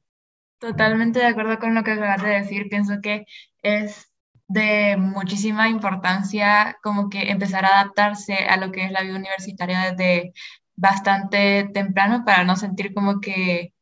Totalmente 0.57 1.19
de 1.19 1.27
acuerdo 1.27 1.59
con 1.59 1.75
lo 1.75 1.83
que 1.83 1.91
acabas 1.91 2.23
de 2.23 2.29
decir. 2.29 2.67
Pienso 2.67 2.95
que 3.01 3.25
es 3.61 4.11
de 4.47 4.97
muchísima 4.97 5.69
importancia 5.69 6.77
como 6.81 7.09
que 7.09 7.29
empezar 7.29 7.63
a 7.65 7.79
adaptarse 7.79 8.33
a 8.33 8.57
lo 8.57 8.71
que 8.71 8.85
es 8.85 8.91
la 8.91 9.03
vida 9.03 9.15
universitaria 9.15 9.91
desde 9.91 10.33
bastante 10.75 11.69
temprano 11.73 12.25
para 12.25 12.43
no 12.43 12.55
sentir 12.55 12.93
como 12.93 13.21
que 13.21 13.73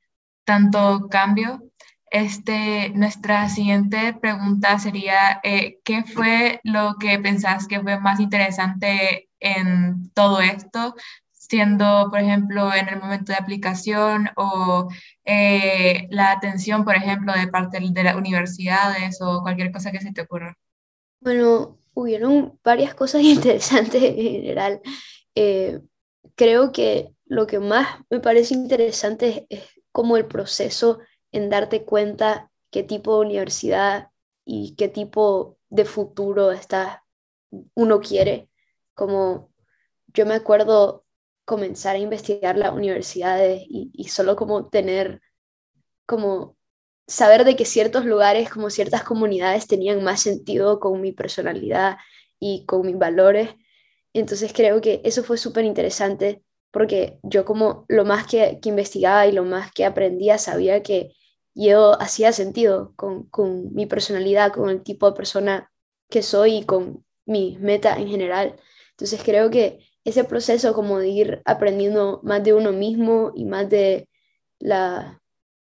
tanto 0.43 1.07
cambio. 1.09 1.63
Este, 2.09 2.89
nuestra 2.89 3.47
siguiente 3.47 4.13
pregunta 4.13 4.77
sería, 4.79 5.39
eh, 5.43 5.79
¿qué 5.85 6.03
fue 6.03 6.59
lo 6.65 6.95
que 6.99 7.17
pensás 7.19 7.67
que 7.67 7.79
fue 7.79 7.97
más 8.01 8.19
interesante 8.19 9.29
en 9.39 10.11
todo 10.13 10.41
esto? 10.41 10.95
Siendo, 11.51 12.07
por 12.09 12.19
ejemplo, 12.19 12.73
en 12.73 12.87
el 12.87 12.97
momento 12.97 13.33
de 13.33 13.37
aplicación 13.37 14.29
o 14.37 14.87
eh, 15.25 16.07
la 16.09 16.31
atención, 16.31 16.85
por 16.85 16.95
ejemplo, 16.95 17.33
de 17.33 17.49
parte 17.49 17.77
de 17.81 18.03
las 18.05 18.15
universidades 18.15 19.21
o 19.21 19.41
cualquier 19.41 19.69
cosa 19.73 19.91
que 19.91 19.99
se 19.99 20.13
te 20.13 20.21
ocurra? 20.21 20.57
Bueno, 21.19 21.77
hubieron 21.93 22.57
varias 22.63 22.95
cosas 22.95 23.21
interesantes 23.35 24.01
en 24.01 24.15
general. 24.15 24.79
Eh, 25.35 25.81
creo 26.35 26.71
que 26.71 27.13
lo 27.25 27.47
que 27.47 27.59
más 27.59 27.99
me 28.09 28.21
parece 28.21 28.53
interesante 28.53 29.45
es, 29.49 29.63
como 29.91 30.15
el 30.15 30.27
proceso 30.27 30.99
en 31.33 31.49
darte 31.49 31.83
cuenta 31.83 32.49
qué 32.69 32.81
tipo 32.81 33.15
de 33.15 33.25
universidad 33.25 34.07
y 34.45 34.73
qué 34.77 34.87
tipo 34.87 35.57
de 35.69 35.83
futuro 35.83 36.53
está, 36.53 37.03
uno 37.73 37.99
quiere. 37.99 38.47
Como 38.93 39.51
yo 40.13 40.25
me 40.25 40.35
acuerdo 40.35 41.00
comenzar 41.45 41.95
a 41.95 41.99
investigar 41.99 42.57
las 42.57 42.73
universidades 42.73 43.63
y, 43.67 44.07
solo 44.09 44.35
como 44.35 44.69
tener, 44.69 45.21
como 46.05 46.57
saber 47.07 47.45
de 47.45 47.55
que 47.55 47.65
ciertos 47.65 48.05
lugares, 48.05 48.49
como 48.49 48.69
ciertas 48.69 49.03
comunidades 49.03 49.67
tenían 49.67 50.03
más 50.03 50.21
sentido 50.21 50.79
con 50.79 51.01
mi 51.01 51.11
personalidad 51.11 51.97
y 52.39 52.65
con 52.65 52.85
mis 52.85 52.97
valores. 52.97 53.49
Entonces 54.13 54.53
creo 54.53 54.81
que 54.81 55.01
eso 55.03 55.23
fue 55.23 55.37
súper 55.37 55.65
interesante 55.65 56.43
porque 56.71 57.19
yo 57.23 57.45
como 57.45 57.85
lo 57.89 58.05
más 58.05 58.27
que, 58.27 58.59
que, 58.61 58.69
investigaba 58.69 59.27
y 59.27 59.33
lo 59.33 59.43
más 59.43 59.71
que 59.73 59.85
aprendía 59.85 60.37
sabía 60.37 60.83
que 60.83 61.13
yo 61.53 62.01
hacía 62.01 62.31
sentido 62.31 62.93
con, 62.95 63.27
con 63.29 63.73
mi 63.73 63.85
personalidad, 63.85 64.53
con 64.53 64.69
el 64.69 64.83
tipo 64.83 65.09
de 65.09 65.17
persona 65.17 65.71
que 66.09 66.23
soy 66.23 66.57
y 66.57 66.65
con 66.65 67.05
mi 67.25 67.57
meta 67.59 67.97
en 67.97 68.07
general. 68.07 68.55
Entonces 68.91 69.21
creo 69.23 69.49
que 69.49 69.90
ese 70.03 70.23
proceso 70.23 70.73
como 70.73 70.99
de 70.99 71.09
ir 71.09 71.41
aprendiendo 71.45 72.21
más 72.23 72.43
de 72.43 72.53
uno 72.53 72.71
mismo 72.71 73.31
y 73.35 73.45
más 73.45 73.69
de 73.69 74.09
las 74.59 75.17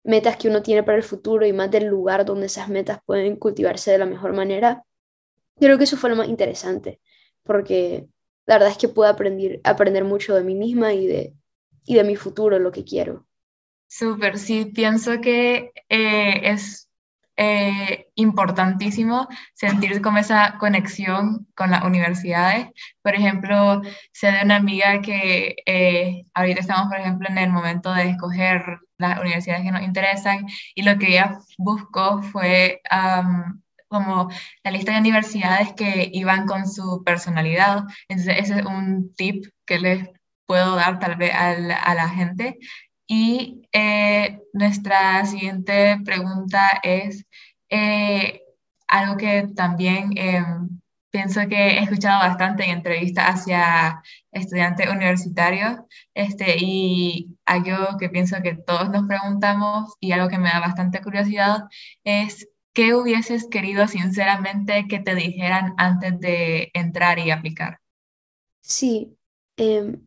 metas 0.04 0.36
que 0.36 0.48
uno 0.48 0.62
tiene 0.62 0.82
para 0.82 0.98
el 0.98 1.04
futuro 1.04 1.46
y 1.46 1.52
más 1.52 1.70
del 1.70 1.86
lugar 1.86 2.24
donde 2.24 2.46
esas 2.46 2.68
metas 2.68 3.00
pueden 3.06 3.36
cultivarse 3.36 3.90
de 3.92 3.98
la 3.98 4.06
mejor 4.06 4.32
manera, 4.34 4.84
creo 5.58 5.78
que 5.78 5.84
eso 5.84 5.96
fue 5.96 6.10
lo 6.10 6.16
más 6.16 6.28
interesante, 6.28 7.00
porque 7.42 8.08
la 8.46 8.56
verdad 8.56 8.70
es 8.72 8.78
que 8.78 8.88
pude 8.88 9.08
aprender, 9.08 9.60
aprender 9.64 10.04
mucho 10.04 10.34
de 10.34 10.44
mí 10.44 10.54
misma 10.54 10.94
y 10.94 11.06
de, 11.06 11.34
y 11.84 11.94
de 11.96 12.04
mi 12.04 12.16
futuro, 12.16 12.58
lo 12.58 12.72
que 12.72 12.84
quiero. 12.84 13.26
Súper, 13.86 14.38
sí, 14.38 14.66
pienso 14.66 15.20
que 15.20 15.72
eh, 15.88 16.40
es 16.50 16.83
eh, 17.36 18.06
importantísimo 18.14 19.28
sentir 19.54 20.00
como 20.02 20.18
esa 20.18 20.56
conexión 20.58 21.46
con 21.54 21.70
las 21.70 21.84
universidades. 21.84 22.68
Por 23.02 23.14
ejemplo, 23.14 23.82
sé 24.12 24.32
de 24.32 24.42
una 24.44 24.56
amiga 24.56 25.00
que 25.02 25.56
eh, 25.66 26.26
ahorita 26.34 26.60
estamos, 26.60 26.88
por 26.88 27.00
ejemplo, 27.00 27.28
en 27.28 27.38
el 27.38 27.50
momento 27.50 27.92
de 27.92 28.10
escoger 28.10 28.78
las 28.98 29.18
universidades 29.20 29.64
que 29.64 29.72
nos 29.72 29.82
interesan 29.82 30.46
y 30.74 30.82
lo 30.82 30.98
que 30.98 31.08
ella 31.08 31.38
buscó 31.58 32.22
fue 32.22 32.80
como 33.88 34.28
la 34.64 34.70
lista 34.70 34.92
de 34.92 34.98
universidades 34.98 35.72
que 35.74 36.10
iban 36.12 36.46
con 36.46 36.68
su 36.68 37.02
personalidad. 37.04 37.84
Entonces, 38.08 38.36
ese 38.38 38.60
es 38.60 38.66
un 38.66 39.14
tip 39.14 39.46
que 39.66 39.78
les 39.78 40.08
puedo 40.46 40.76
dar 40.76 40.98
tal 40.98 41.16
vez 41.16 41.32
a 41.34 41.94
la 41.94 42.08
gente. 42.08 42.58
Y 43.16 43.62
eh, 43.72 44.40
nuestra 44.52 45.24
siguiente 45.24 46.00
pregunta 46.04 46.80
es 46.82 47.24
eh, 47.68 48.42
algo 48.88 49.16
que 49.16 49.48
también 49.54 50.18
em, 50.18 50.80
pienso 51.10 51.40
que 51.48 51.78
he 51.78 51.82
escuchado 51.84 52.18
bastante 52.18 52.64
en 52.64 52.70
entrevistas 52.70 53.26
hacia 53.26 54.02
estudiantes 54.32 54.90
universitarios 54.90 55.78
este, 56.12 56.56
y 56.58 57.36
algo 57.44 57.96
que 57.98 58.08
pienso 58.08 58.42
que 58.42 58.56
todos 58.56 58.90
nos 58.90 59.06
preguntamos 59.06 59.94
y 60.00 60.10
algo 60.10 60.28
que 60.28 60.38
me 60.38 60.48
da 60.48 60.58
bastante 60.58 61.00
curiosidad 61.00 61.68
es 62.02 62.48
¿qué 62.72 62.94
hubieses 62.94 63.46
querido 63.48 63.86
sinceramente 63.86 64.88
que 64.88 64.98
te 64.98 65.14
dijeran 65.14 65.74
antes 65.76 66.18
de 66.18 66.72
entrar 66.74 67.20
y 67.20 67.30
aplicar? 67.30 67.78
Sí, 68.60 69.16
em, 69.56 70.04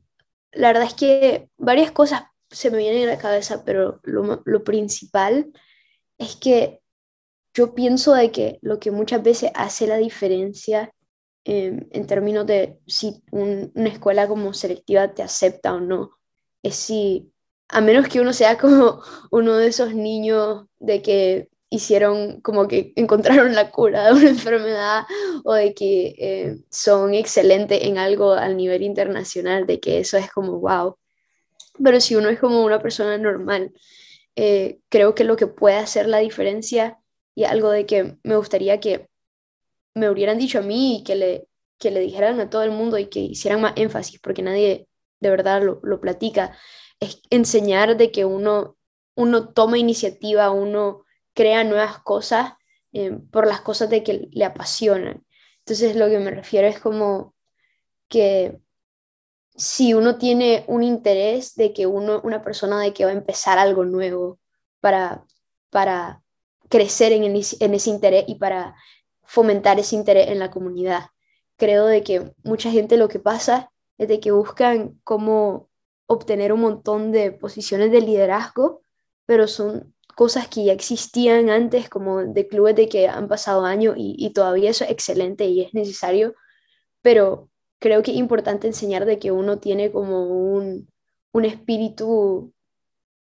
la 0.51 0.67
verdad 0.67 0.87
es 0.87 0.93
que 0.93 1.49
varias 1.57 1.91
cosas 1.91 2.23
se 2.49 2.71
me 2.71 2.77
viene 2.77 3.03
a 3.03 3.07
la 3.07 3.17
cabeza, 3.17 3.63
pero 3.65 3.99
lo, 4.03 4.41
lo 4.45 4.63
principal 4.63 5.51
es 6.17 6.35
que 6.35 6.81
yo 7.57 7.73
pienso 7.73 8.13
de 8.13 8.31
que 8.31 8.59
lo 8.61 8.79
que 8.79 8.91
muchas 8.91 9.23
veces 9.23 9.51
hace 9.55 9.87
la 9.87 9.97
diferencia 9.97 10.93
em, 11.43 11.87
en 11.91 12.05
términos 12.07 12.45
de 12.45 12.77
si 12.85 13.23
una 13.31 13.89
escuela 13.89 14.27
como 14.27 14.53
selectiva 14.53 15.13
te 15.13 15.23
acepta 15.23 15.73
o 15.73 15.79
no, 15.79 16.11
es 16.61 16.75
si, 16.75 17.31
a 17.69 17.81
menos 17.81 18.07
que 18.07 18.21
uno 18.21 18.31
sea 18.31 18.57
como 18.59 19.01
uno 19.31 19.57
de 19.57 19.67
esos 19.67 19.95
niños 19.95 20.65
de 20.79 21.01
que 21.01 21.49
hicieron 21.69 22.41
como 22.41 22.67
que 22.67 22.93
encontraron 22.95 23.55
la 23.55 23.71
cura 23.71 24.05
de 24.05 24.13
una 24.13 24.29
enfermedad 24.29 25.03
o 25.43 25.53
de 25.53 25.73
que 25.73 26.15
eh, 26.19 26.57
son 26.69 27.13
excelentes 27.15 27.83
en 27.83 27.97
algo 27.97 28.33
al 28.33 28.55
nivel 28.55 28.83
internacional, 28.83 29.65
de 29.65 29.79
que 29.79 29.99
eso 29.99 30.17
es 30.17 30.31
como 30.31 30.59
wow. 30.59 30.95
Pero 31.83 31.99
si 32.01 32.15
uno 32.15 32.29
es 32.29 32.39
como 32.39 32.63
una 32.63 32.81
persona 32.81 33.17
normal, 33.17 33.73
eh, 34.35 34.79
creo 34.89 35.15
que 35.15 35.23
lo 35.23 35.35
que 35.35 35.47
puede 35.47 35.77
hacer 35.77 36.07
la 36.07 36.19
diferencia 36.19 36.99
y 37.35 37.43
algo 37.45 37.71
de 37.71 37.85
que 37.85 38.17
me 38.23 38.35
gustaría 38.35 38.79
que 38.79 39.09
me 39.93 40.09
hubieran 40.09 40.37
dicho 40.37 40.59
a 40.59 40.61
mí 40.61 40.97
y 40.97 41.03
que 41.03 41.15
le, 41.15 41.47
que 41.79 41.91
le 41.91 41.99
dijeran 41.99 42.39
a 42.39 42.49
todo 42.49 42.63
el 42.63 42.71
mundo 42.71 42.97
y 42.97 43.07
que 43.07 43.19
hicieran 43.19 43.61
más 43.61 43.73
énfasis, 43.75 44.19
porque 44.19 44.41
nadie 44.43 44.87
de 45.19 45.29
verdad 45.29 45.63
lo, 45.63 45.79
lo 45.83 45.99
platica, 45.99 46.57
es 46.99 47.21
enseñar 47.29 47.97
de 47.97 48.11
que 48.11 48.25
uno, 48.25 48.77
uno 49.15 49.49
toma 49.49 49.77
iniciativa, 49.77 50.51
uno 50.51 51.03
crea 51.33 51.63
nuevas 51.63 51.99
cosas 51.99 52.53
eh, 52.93 53.11
por 53.31 53.47
las 53.47 53.61
cosas 53.61 53.89
de 53.89 54.03
que 54.03 54.27
le 54.31 54.45
apasionan. 54.45 55.25
Entonces 55.59 55.95
lo 55.95 56.07
que 56.07 56.19
me 56.19 56.31
refiero 56.31 56.67
es 56.67 56.79
como 56.79 57.35
que 58.07 58.59
si 59.57 59.95
uno 59.95 60.17
tiene 60.17 60.63
un 60.67 60.83
interés 60.83 61.55
de 61.55 61.73
que 61.73 61.87
uno, 61.87 62.21
una 62.23 62.43
persona 62.43 62.79
de 62.79 62.93
que 62.93 63.05
va 63.05 63.11
a 63.11 63.15
empezar 63.15 63.57
algo 63.57 63.83
nuevo 63.83 64.39
para, 64.79 65.25
para 65.71 66.21
crecer 66.69 67.11
en, 67.11 67.35
ese 67.35 67.89
interés 67.89 68.25
y 68.27 68.35
para 68.35 68.75
fomentar 69.23 69.79
ese 69.79 69.95
interés 69.95 70.29
en 70.29 70.39
la 70.39 70.51
comunidad. 70.51 71.07
Creo 71.55 71.87
de 71.87 72.03
que 72.03 72.33
mucha 72.43 72.69
gente 72.69 72.97
lo 72.97 73.07
que 73.07 73.19
pasa 73.19 73.71
es 73.97 74.07
de 74.07 74.19
que 74.19 74.31
buscan 74.31 74.99
cómo 75.03 75.69
obtener 76.05 76.53
un 76.53 76.61
montón 76.61 77.11
de 77.11 77.31
posiciones 77.31 77.91
de 77.91 78.01
liderazgo, 78.01 78.81
pero 79.25 79.47
son 79.47 79.95
cosas 80.15 80.47
que 80.47 80.65
ya 80.65 80.73
existían 80.73 81.49
antes, 81.49 81.89
como 81.89 82.23
de 82.23 82.47
clubes 82.47 82.75
de 82.75 82.87
que 82.87 83.07
han 83.07 83.27
pasado 83.27 83.65
años 83.65 83.95
y, 83.97 84.31
todavía 84.33 84.69
eso 84.69 84.83
es 84.83 84.91
excelente 84.91 85.45
y 85.45 85.61
es 85.61 85.73
necesario, 85.73 86.35
pero 87.01 87.49
creo 87.79 88.03
que 88.03 88.11
es 88.11 88.17
importante 88.17 88.67
enseñar 88.67 89.05
de 89.05 89.19
que 89.19 89.31
uno 89.31 89.59
tiene 89.59 89.91
como 89.91 90.27
un, 90.27 90.89
un 91.31 91.45
espíritu 91.45 92.53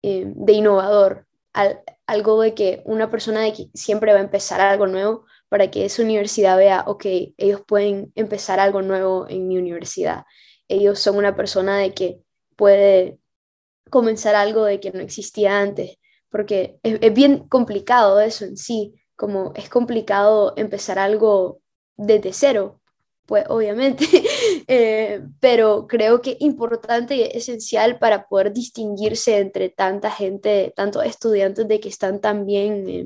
eh, 0.02 0.26
de 0.26 0.54
innovador, 0.54 1.28
algo 2.06 2.42
de 2.42 2.54
que 2.54 2.82
una 2.86 3.10
persona 3.10 3.42
de 3.42 3.54
que 3.54 3.70
siempre 3.74 4.14
va 4.14 4.20
a 4.20 4.24
empezar 4.24 4.62
algo 4.62 4.88
nuevo 4.88 5.26
para 5.50 5.72
que 5.72 5.86
esa 5.86 6.04
universidad 6.04 6.58
vea, 6.58 6.84
ok, 6.88 7.06
ellos 7.38 7.62
pueden 7.68 8.12
empezar 8.16 8.60
algo 8.60 8.82
nuevo 8.82 9.28
en 9.30 9.48
mi 9.48 9.58
universidad. 9.58 10.26
Ellos 10.68 11.00
son 11.00 11.18
una 11.18 11.36
persona 11.36 11.78
de 11.78 11.94
que 11.94 12.22
puede 12.56 13.20
comenzar 13.90 14.36
algo 14.36 14.66
de 14.66 14.80
que 14.80 14.92
no 14.92 15.02
existía 15.02 15.60
antes 15.60 16.00
porque 16.30 16.80
es, 16.84 17.14
bien 17.14 17.48
complicado 17.48 18.20
eso 18.20 18.46
en 18.46 18.58
sí, 18.58 18.94
como 19.16 19.52
es 19.56 19.70
complicado 19.70 20.54
empezar 20.58 21.00
algo 21.00 21.60
desde 21.98 22.34
cero, 22.34 22.82
pues 23.30 23.46
obviamente, 23.48 24.06
eh, 24.68 25.22
pero 25.40 25.86
creo 25.86 26.20
que 26.20 26.36
importante 26.40 27.16
y 27.16 27.22
esencial 27.22 28.00
para 28.00 28.28
poder 28.28 28.52
distinguirse 28.52 29.38
entre 29.38 29.70
tanta 29.70 30.10
gente, 30.10 30.74
tantos 30.76 31.06
estudiantes 31.06 31.68
de 31.68 31.80
que 31.80 31.90
están 31.90 32.22
tan 32.22 32.48
bien 32.48 32.90
eh, 32.90 33.06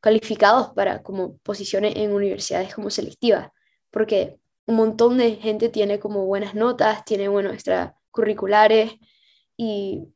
calificados 0.00 0.70
para 0.74 1.04
como 1.04 1.36
posiciones 1.38 1.94
en 1.94 2.12
universidades 2.12 2.74
como 2.74 2.90
selectivas, 2.90 3.50
porque 3.92 4.40
un 4.66 4.74
montón 4.74 5.18
de 5.18 5.36
gente 5.36 5.68
tiene 5.68 6.00
como 6.00 6.26
buenas 6.26 6.56
notas, 6.56 7.04
tiene 7.04 7.28
buenos 7.28 7.54
extracurriculares 7.54 8.94
y 9.56 10.08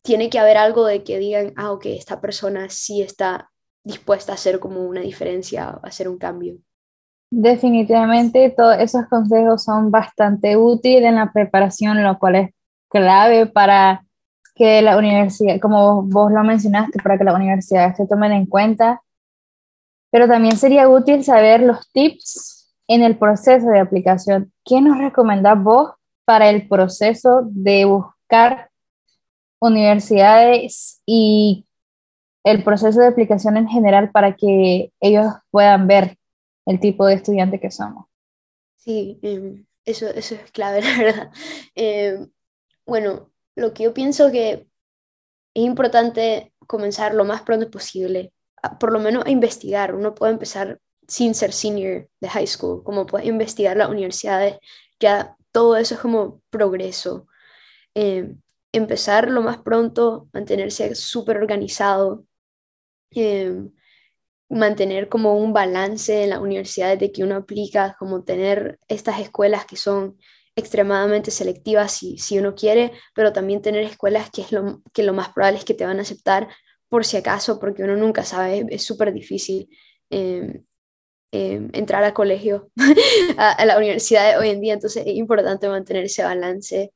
tiene 0.00 0.30
que 0.30 0.38
haber 0.38 0.56
algo 0.56 0.86
de 0.86 1.04
que 1.04 1.18
digan, 1.18 1.52
ah, 1.56 1.72
ok, 1.72 1.84
esta 1.84 2.18
persona 2.22 2.70
sí 2.70 3.02
está 3.02 3.50
dispuesta 3.84 4.32
a 4.32 4.36
hacer 4.36 4.58
como 4.58 4.86
una 4.86 5.02
diferencia, 5.02 5.68
a 5.68 5.80
hacer 5.82 6.08
un 6.08 6.16
cambio. 6.16 6.56
Definitivamente 7.34 8.50
todos 8.50 8.76
esos 8.78 9.06
consejos 9.06 9.64
son 9.64 9.90
bastante 9.90 10.54
útiles 10.58 11.08
en 11.08 11.14
la 11.14 11.32
preparación, 11.32 12.02
lo 12.02 12.18
cual 12.18 12.34
es 12.34 12.50
clave 12.90 13.46
para 13.46 14.04
que 14.54 14.82
la 14.82 14.98
universidad, 14.98 15.58
como 15.58 16.02
vos 16.02 16.30
lo 16.30 16.44
mencionaste, 16.44 17.02
para 17.02 17.16
que 17.16 17.24
las 17.24 17.34
universidades 17.34 17.96
se 17.96 18.06
tomen 18.06 18.32
en 18.32 18.44
cuenta. 18.44 19.00
Pero 20.10 20.28
también 20.28 20.58
sería 20.58 20.90
útil 20.90 21.24
saber 21.24 21.62
los 21.62 21.90
tips 21.92 22.70
en 22.86 23.02
el 23.02 23.16
proceso 23.16 23.66
de 23.66 23.80
aplicación. 23.80 24.52
¿Qué 24.62 24.82
nos 24.82 24.98
recomendás 24.98 25.58
vos 25.62 25.92
para 26.26 26.50
el 26.50 26.68
proceso 26.68 27.44
de 27.46 27.86
buscar 27.86 28.68
universidades 29.58 31.00
y 31.06 31.64
el 32.44 32.62
proceso 32.62 33.00
de 33.00 33.06
aplicación 33.06 33.56
en 33.56 33.68
general 33.68 34.10
para 34.10 34.34
que 34.34 34.92
ellos 35.00 35.32
puedan 35.50 35.86
ver 35.86 36.18
el 36.66 36.80
tipo 36.80 37.06
de 37.06 37.14
estudiante 37.14 37.60
que 37.60 37.70
somos. 37.70 38.06
Sí, 38.76 39.18
em, 39.22 39.66
eso, 39.84 40.08
eso 40.08 40.34
es 40.34 40.50
clave, 40.50 40.80
la 40.82 40.98
verdad. 40.98 41.32
Em, 41.74 42.30
bueno, 42.86 43.32
lo 43.54 43.72
que 43.72 43.84
yo 43.84 43.94
pienso 43.94 44.30
que 44.30 44.66
es 45.54 45.62
importante 45.64 46.52
comenzar 46.66 47.14
lo 47.14 47.24
más 47.24 47.42
pronto 47.42 47.70
posible, 47.70 48.32
por 48.80 48.92
lo 48.92 48.98
menos 48.98 49.24
a 49.26 49.30
investigar. 49.30 49.94
Uno 49.94 50.14
puede 50.14 50.32
empezar 50.32 50.80
sin 51.06 51.34
ser 51.34 51.52
senior 51.52 52.08
de 52.20 52.28
high 52.28 52.46
school, 52.46 52.82
como 52.84 53.06
puede 53.06 53.26
investigar 53.26 53.76
las 53.76 53.90
universidades, 53.90 54.58
ya 55.00 55.36
todo 55.50 55.76
eso 55.76 55.94
es 55.94 56.00
como 56.00 56.42
progreso. 56.50 57.26
Eh, 57.94 58.34
empezar 58.72 59.30
lo 59.30 59.42
más 59.42 59.58
pronto, 59.58 60.28
mantenerse 60.32 60.94
súper 60.94 61.36
organizado, 61.36 62.24
em, 63.10 63.72
mantener 64.52 65.08
como 65.08 65.36
un 65.36 65.52
balance 65.52 66.24
en 66.24 66.30
las 66.30 66.40
universidades 66.40 66.98
de 66.98 67.10
que 67.10 67.24
uno 67.24 67.36
aplica, 67.36 67.96
como 67.98 68.22
tener 68.22 68.78
estas 68.88 69.18
escuelas 69.20 69.64
que 69.66 69.76
son 69.76 70.18
extremadamente 70.54 71.30
selectivas 71.30 71.92
si, 71.92 72.18
si 72.18 72.38
uno 72.38 72.54
quiere, 72.54 72.92
pero 73.14 73.32
también 73.32 73.62
tener 73.62 73.82
escuelas 73.84 74.30
que, 74.30 74.42
es 74.42 74.52
lo, 74.52 74.82
que 74.92 75.02
lo 75.02 75.14
más 75.14 75.30
probable 75.30 75.58
es 75.58 75.64
que 75.64 75.74
te 75.74 75.86
van 75.86 75.98
a 75.98 76.02
aceptar 76.02 76.48
por 76.88 77.06
si 77.06 77.16
acaso, 77.16 77.58
porque 77.58 77.82
uno 77.82 77.96
nunca 77.96 78.24
sabe, 78.24 78.66
es 78.68 78.84
súper 78.84 79.14
difícil 79.14 79.70
em, 80.10 80.62
em, 81.32 81.70
entrar 81.72 82.04
al 82.04 82.12
colegio, 82.12 82.70
a, 83.38 83.52
a, 83.52 83.64
la 83.64 83.78
universidad 83.78 84.38
hoy 84.38 84.50
en 84.50 84.60
día, 84.60 84.74
entonces 84.74 85.04
es 85.06 85.14
importante 85.14 85.68
mantener 85.68 86.04
ese 86.04 86.24
balance. 86.24 86.92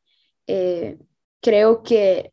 Eh, 0.46 0.98
creo 1.40 1.82
que 1.82 2.32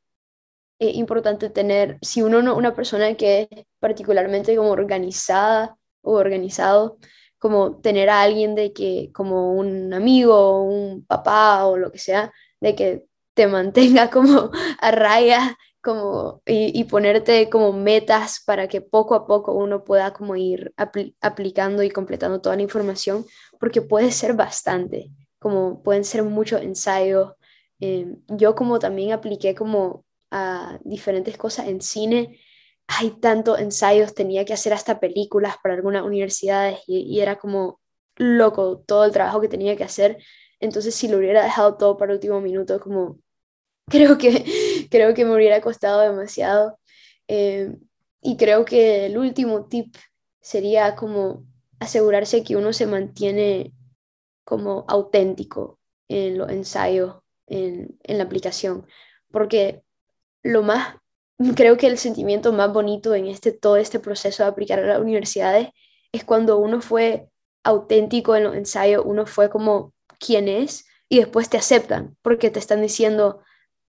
es 0.79 0.95
importante 0.95 1.49
tener, 1.49 1.97
si 2.01 2.21
uno 2.21 2.41
no 2.41 2.57
una 2.57 2.75
persona 2.75 3.15
que 3.15 3.65
particularmente 3.84 4.56
como 4.56 4.72
organizada 4.72 5.78
o 6.02 6.13
organizado, 6.13 6.98
como 7.38 7.82
tener 7.82 8.10
a 8.10 8.22
alguien 8.22 8.56
de 8.56 8.72
que, 8.72 9.12
como 9.13 9.54
un 9.54 9.93
amigo, 9.93 10.63
un 10.63 11.06
papá 11.06 11.65
o 11.65 11.76
lo 11.78 11.91
que 11.91 12.00
sea, 12.00 12.32
de 12.62 12.76
que 12.76 13.06
te 13.34 13.48
mantenga 13.58 14.10
como 14.10 14.52
a 14.80 14.91
raya 14.91 15.58
como, 15.82 16.41
y, 16.46 16.80
y 16.80 16.86
ponerte 16.86 17.50
como 17.50 17.74
metas 17.74 18.41
para 18.46 18.69
que 18.69 18.80
poco 18.80 19.15
a 19.15 19.28
poco 19.28 19.54
uno 19.54 19.84
pueda 19.84 20.13
como 20.13 20.38
ir 20.38 20.74
aplicando 21.19 21.84
y 21.84 21.89
completando 21.89 22.39
toda 22.39 22.56
la 22.56 22.62
información, 22.62 23.26
porque 23.60 23.82
puede 23.82 24.12
ser 24.12 24.34
bastante, 24.34 25.12
como 25.39 25.84
pueden 25.84 26.06
ser 26.06 26.24
muchos 26.24 26.62
ensayos, 26.62 27.34
Em, 27.84 28.22
yo 28.30 28.56
como 28.56 28.80
también 28.80 29.12
apliqué 29.12 29.54
como 29.56 30.06
a 30.32 30.80
diferentes 30.86 31.38
cosas 31.38 31.67
en 31.67 31.82
cine, 31.82 32.39
hay 32.88 33.12
tantos 33.12 33.60
ensayos, 33.60 34.13
tenía 34.13 34.46
que 34.46 34.54
hacer 34.54 34.74
hasta 34.74 35.00
películas 35.00 35.56
para 35.62 35.76
algunas 35.76 36.04
universidades 36.04 36.80
y, 36.88 37.19
era 37.22 37.38
como 37.38 37.80
loco 38.15 38.80
todo 38.80 39.06
el 39.06 39.12
trabajo 39.12 39.41
que 39.41 39.48
tenía 39.48 39.76
que 39.76 39.84
hacer. 39.84 40.17
Entonces, 40.60 40.96
si 40.96 41.08
lo 41.08 41.17
hubiera 41.17 41.43
dejado 41.43 41.78
todo 41.78 41.98
para 41.98 42.12
el 42.12 42.17
último 42.17 42.41
minuto, 42.41 42.80
como 42.80 43.19
creo 43.89 44.17
que, 44.17 44.88
creo 44.89 45.13
que 45.13 45.26
me 45.26 45.36
hubiera 45.36 45.62
costado 45.62 46.02
demasiado. 46.02 46.80
Em, 47.28 47.80
y 48.22 48.38
creo 48.38 48.65
que 48.65 49.06
el 49.08 49.17
último 49.17 49.65
tip 49.67 49.96
sería 50.41 50.96
como 50.96 51.46
asegurarse 51.80 52.43
que 52.43 52.56
uno 52.56 52.74
se 52.74 52.88
mantiene 52.88 53.74
como 54.46 54.86
auténtico 54.88 55.80
en 56.08 56.38
los 56.38 56.50
ensayos 56.50 57.17
en, 57.48 57.98
la 58.06 58.24
aplicación, 58.24 58.88
porque 59.32 59.84
lo 60.43 60.63
más, 60.63 60.98
creo 61.56 61.77
que 61.77 61.88
el 61.88 61.97
sentimiento 61.97 62.53
más 62.53 62.71
bonito 62.71 63.15
en 63.15 63.27
este, 63.27 63.51
todo 63.51 63.77
este 63.77 63.99
proceso 63.99 64.43
de 64.43 64.49
aplicar 64.49 64.79
a 64.79 64.88
las 64.88 64.99
universidades 64.99 65.69
es 66.12 66.23
cuando 66.23 66.58
uno 66.58 66.82
fue 66.82 67.29
auténtico 67.63 68.36
en 68.36 68.43
los 68.43 68.56
ensayos, 68.56 69.03
uno 69.06 69.25
fue 69.25 69.49
como 69.49 69.93
quien 70.19 70.47
es 70.47 70.86
y 71.10 71.19
después 71.19 71.49
te 71.49 71.58
aceptan 71.58 72.17
porque 72.21 72.49
te 72.51 72.60
están 72.60 72.82
diciendo, 72.82 73.41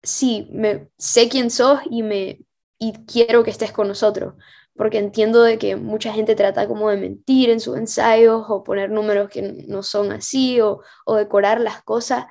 sí, 0.03 0.47
me, 0.51 0.89
sé 0.97 1.29
quién 1.29 1.49
sos 1.51 1.79
y, 1.89 2.03
me, 2.03 2.41
y 2.77 2.93
quiero 3.05 3.43
que 3.43 3.51
estés 3.51 3.71
con 3.71 3.87
nosotros, 3.87 4.35
porque 4.75 4.97
entiendo 4.97 5.43
de 5.43 5.57
que 5.57 5.75
mucha 5.75 6.13
gente 6.13 6.35
trata 6.35 6.67
como 6.67 6.89
de 6.89 6.97
mentir 6.97 7.49
en 7.49 7.59
sus 7.59 7.77
ensayos 7.77 8.45
o 8.49 8.63
poner 8.63 8.89
números 8.89 9.29
que 9.29 9.41
no 9.67 9.83
son 9.83 10.11
así 10.11 10.59
o, 10.61 10.81
decorar 11.15 11.61
las 11.61 11.83
cosas. 11.83 12.25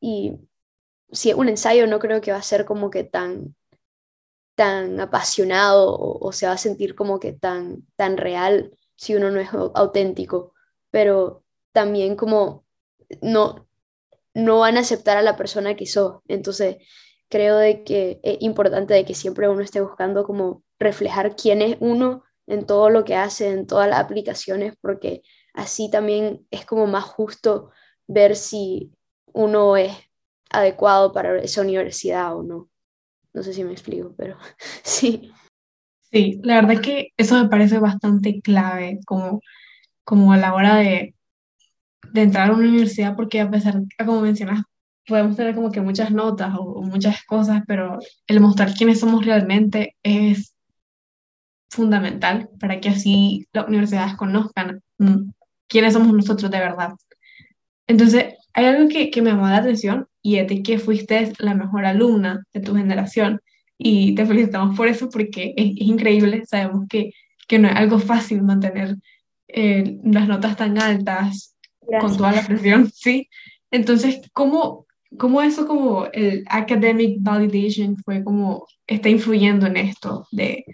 Y 0.00 0.34
si 1.10 1.32
un 1.32 1.48
ensayo, 1.48 1.86
no 1.86 1.98
creo 1.98 2.20
que 2.20 2.32
va 2.32 2.38
a 2.38 2.42
ser 2.42 2.64
como 2.64 2.90
que 2.90 3.04
tan, 3.04 3.56
tan 4.58 4.98
apasionado 4.98 5.96
o, 5.96 6.32
se 6.32 6.46
va 6.48 6.54
a 6.54 6.58
sentir 6.58 6.96
como 6.96 7.20
que 7.20 7.32
tan, 7.32 7.86
tan 7.94 8.16
real 8.16 8.72
si 8.96 9.14
uno 9.14 9.30
no 9.30 9.38
es 9.38 9.50
auténtico, 9.52 10.52
pero 10.90 11.44
también 11.70 12.16
como 12.16 12.66
no, 13.22 13.68
no 14.34 14.58
van 14.58 14.76
a 14.76 14.80
aceptar 14.80 15.16
a 15.16 15.22
la 15.22 15.36
persona 15.36 15.76
que 15.76 15.86
sos. 15.86 16.22
Entonces, 16.26 16.78
creo 17.28 17.56
de 17.56 17.84
que 17.84 18.18
es 18.24 18.38
importante 18.40 18.94
de 18.94 19.04
que 19.04 19.14
siempre 19.14 19.48
uno 19.48 19.62
esté 19.62 19.80
buscando 19.80 20.24
como 20.24 20.64
reflejar 20.80 21.36
quién 21.36 21.62
es 21.62 21.76
uno 21.78 22.24
en 22.48 22.66
todo 22.66 22.90
lo 22.90 23.04
que 23.04 23.14
hace, 23.14 23.50
en 23.50 23.64
todas 23.68 23.88
las 23.88 24.00
aplicaciones, 24.00 24.74
porque 24.80 25.22
así 25.54 25.88
también 25.88 26.48
es 26.50 26.66
como 26.66 26.88
más 26.88 27.04
justo 27.04 27.70
ver 28.08 28.34
si 28.34 28.90
uno 29.32 29.76
es 29.76 29.92
adecuado 30.50 31.12
para 31.12 31.38
esa 31.40 31.60
universidad 31.60 32.36
o 32.36 32.42
no. 32.42 32.68
No 33.34 33.42
sé 33.42 33.52
si 33.52 33.64
me 33.64 33.72
explico, 33.72 34.14
pero 34.16 34.36
sí. 34.84 35.32
Sí, 36.10 36.40
la 36.42 36.62
verdad 36.62 36.82
que 36.82 37.08
eso 37.18 37.42
me 37.42 37.50
parece 37.50 37.78
bastante 37.78 38.40
clave 38.40 38.98
como, 39.06 39.40
como 40.04 40.32
a 40.32 40.38
la 40.38 40.54
hora 40.54 40.76
de, 40.76 41.14
de 42.12 42.22
entrar 42.22 42.50
a 42.50 42.54
una 42.54 42.68
universidad, 42.68 43.16
porque 43.16 43.40
a 43.40 43.50
pesar, 43.50 43.82
como 43.98 44.22
mencionas, 44.22 44.62
podemos 45.06 45.36
tener 45.36 45.54
como 45.54 45.72
que 45.72 45.80
muchas 45.80 46.12
notas 46.12 46.54
o, 46.58 46.82
muchas 46.82 47.24
cosas, 47.24 47.62
pero 47.66 47.98
el 48.26 48.40
mostrar 48.40 48.74
quiénes 48.74 49.00
somos 49.00 49.24
realmente 49.24 49.96
es 50.02 50.54
fundamental 51.70 52.48
para 52.60 52.80
que 52.80 52.90
así 52.90 53.46
las 53.52 53.68
universidades 53.68 54.16
conozcan 54.16 54.82
mm, 54.98 55.30
quiénes 55.68 55.94
somos 55.94 56.12
nosotros 56.14 56.50
de 56.50 56.58
verdad. 56.58 56.92
Entonces, 57.86 58.34
hay 58.54 58.66
algo 58.66 58.88
que, 58.88 59.10
que 59.10 59.22
me 59.22 59.30
llamó 59.30 59.48
la 59.48 59.58
atención 59.58 60.06
y 60.28 60.36
es 60.36 60.46
de 60.46 60.62
que 60.62 60.78
fuiste 60.78 61.32
la 61.38 61.54
mejor 61.54 61.86
alumna 61.86 62.44
de 62.52 62.60
tu 62.60 62.74
generación 62.74 63.40
y 63.78 64.14
te 64.14 64.26
felicitamos 64.26 64.76
por 64.76 64.86
eso 64.86 65.08
porque 65.08 65.54
es, 65.56 65.72
increíble, 65.76 66.44
sabemos 66.44 66.86
que, 66.86 67.12
que, 67.46 67.58
no 67.58 67.66
es 67.66 67.74
algo 67.74 67.98
fácil 67.98 68.42
mantener 68.42 68.96
eh, 69.48 69.96
las 70.04 70.28
notas 70.28 70.54
tan 70.58 70.76
altas 70.78 71.56
con 71.98 72.14
toda 72.14 72.32
la 72.32 72.42
presión, 72.42 72.90
¿sí? 72.94 73.30
Entonces, 73.70 74.20
¿cómo, 74.34 74.86
¿cómo 75.16 75.40
eso 75.40 75.66
como 75.66 76.04
el 76.12 76.44
academic 76.50 77.16
validation 77.20 77.96
fue 78.04 78.22
como, 78.22 78.66
está 78.86 79.08
influyendo 79.08 79.66
en 79.66 79.78
esto 79.78 80.26
de, 80.30 80.66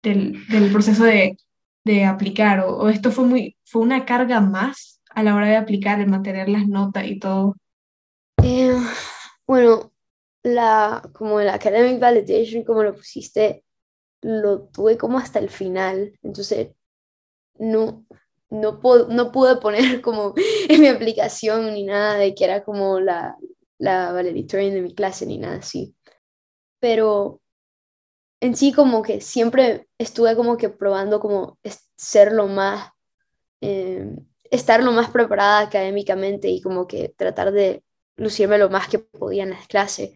del, 0.00 0.46
del 0.46 0.70
proceso 0.70 1.02
de, 1.02 1.36
de 1.84 2.04
aplicar 2.04 2.60
o, 2.60 2.76
o, 2.76 2.88
esto 2.88 3.10
fue 3.10 3.24
muy, 3.24 3.56
fue 3.64 3.82
una 3.82 4.04
carga 4.04 4.40
más 4.40 5.02
a 5.10 5.24
la 5.24 5.34
hora 5.34 5.48
de 5.48 5.56
aplicar, 5.56 6.00
el 6.00 6.08
mantener 6.08 6.48
las 6.48 6.68
notas 6.68 7.04
y 7.08 7.18
todo? 7.18 7.56
Eh, 8.44 8.74
bueno, 9.46 9.92
la, 10.42 11.08
como 11.12 11.38
el 11.38 11.48
academic 11.48 12.00
validation, 12.00 12.64
como 12.64 12.82
lo 12.82 12.94
pusiste, 12.94 13.64
lo 14.20 14.62
tuve 14.68 14.98
como 14.98 15.18
hasta 15.18 15.38
el 15.38 15.48
final, 15.48 16.18
entonces 16.22 16.70
no, 17.58 18.04
no, 18.50 18.80
no 19.08 19.32
pude 19.32 19.56
poner 19.56 20.00
como 20.02 20.34
en 20.68 20.80
mi 20.80 20.88
aplicación 20.88 21.72
ni 21.72 21.84
nada 21.84 22.16
de 22.16 22.34
que 22.34 22.44
era 22.44 22.64
como 22.64 22.98
la, 22.98 23.36
la 23.78 24.12
valedictorian 24.12 24.74
de 24.74 24.82
mi 24.82 24.94
clase 24.94 25.24
ni 25.24 25.38
nada 25.38 25.56
así. 25.58 25.94
Pero 26.80 27.40
en 28.40 28.56
sí 28.56 28.72
como 28.72 29.02
que 29.02 29.20
siempre 29.20 29.88
estuve 29.98 30.34
como 30.34 30.56
que 30.56 30.68
probando 30.68 31.20
como 31.20 31.58
ser 31.96 32.32
lo 32.32 32.48
más, 32.48 32.90
eh, 33.60 34.16
estar 34.50 34.82
lo 34.82 34.90
más 34.90 35.10
preparada 35.10 35.60
académicamente 35.60 36.48
y 36.48 36.60
como 36.60 36.88
que 36.88 37.08
tratar 37.16 37.52
de 37.52 37.84
lucirme 38.22 38.58
lo 38.58 38.70
más 38.70 38.88
que 38.88 38.98
podía 39.00 39.42
en 39.42 39.50
las 39.50 39.66
clases. 39.66 40.10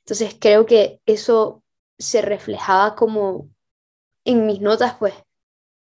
Entonces 0.00 0.36
creo 0.40 0.66
que 0.66 1.00
eso 1.06 1.62
se 1.98 2.22
reflejaba 2.22 2.96
como 2.96 3.50
en 4.24 4.46
mis 4.46 4.60
notas, 4.60 4.96
pues, 4.98 5.14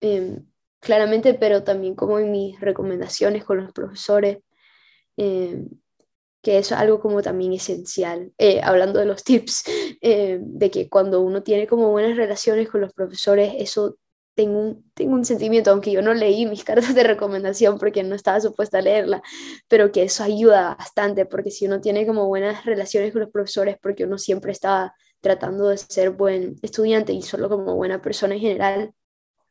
em, 0.00 0.46
claramente, 0.80 1.35
pero 1.35 1.62
también 1.64 1.94
como 1.94 2.18
en 2.18 2.30
mis 2.33 2.61
recomendaciones 2.61 3.44
con 3.44 3.59
los 3.59 3.72
profesores, 3.72 4.38
em, 5.16 5.68
que 6.42 6.59
eso 6.59 6.74
es 6.74 6.80
algo 6.80 7.00
como 7.00 7.22
también 7.22 7.52
esencial, 7.52 8.33
eh, 8.38 8.61
hablando 8.62 8.98
de 8.98 9.06
los 9.06 9.24
tips, 9.24 9.64
em, 10.00 10.42
de 10.59 10.70
que 10.70 10.88
cuando 10.88 11.20
uno 11.20 11.42
tiene 11.42 11.66
como 11.66 11.90
buenas 11.90 12.16
relaciones 12.16 12.68
con 12.68 12.80
los 12.80 12.92
profesores, 12.94 13.54
eso 13.59 13.96
tengo 14.35 14.59
un, 14.59 14.90
tengo 14.95 15.14
un 15.14 15.25
sentimiento, 15.25 15.71
aunque 15.71 15.93
yo 15.93 16.03
no 16.03 16.14
leí 16.14 16.47
mis 16.47 16.64
cartas 16.64 16.95
de 16.95 17.03
recomendación 17.05 17.79
porque 17.79 18.03
no 18.03 18.14
estaba 18.14 18.40
supuesta 18.40 18.79
a 18.79 18.83
leerla, 18.83 19.23
pero 19.69 19.93
que 19.93 20.03
eso 20.05 20.25
ayuda 20.25 20.77
bastante, 20.77 21.27
porque 21.27 21.51
si 21.51 21.66
uno 21.66 21.81
tiene 21.81 22.07
como 22.07 22.27
buenas 22.27 22.64
relaciones 22.64 23.12
con 23.12 23.23
los 23.23 23.31
profesores, 23.31 23.77
porque 23.81 24.05
uno 24.05 24.19
siempre 24.19 24.53
estaba 24.53 24.95
tratando 25.21 25.69
de 25.69 25.79
ser 25.79 26.11
buen 26.11 26.57
estudiante 26.62 27.12
y 27.12 27.23
solo 27.23 27.49
como 27.49 27.77
buena 27.77 28.01
persona 28.01 28.35
en 28.35 28.40
general, 28.40 28.95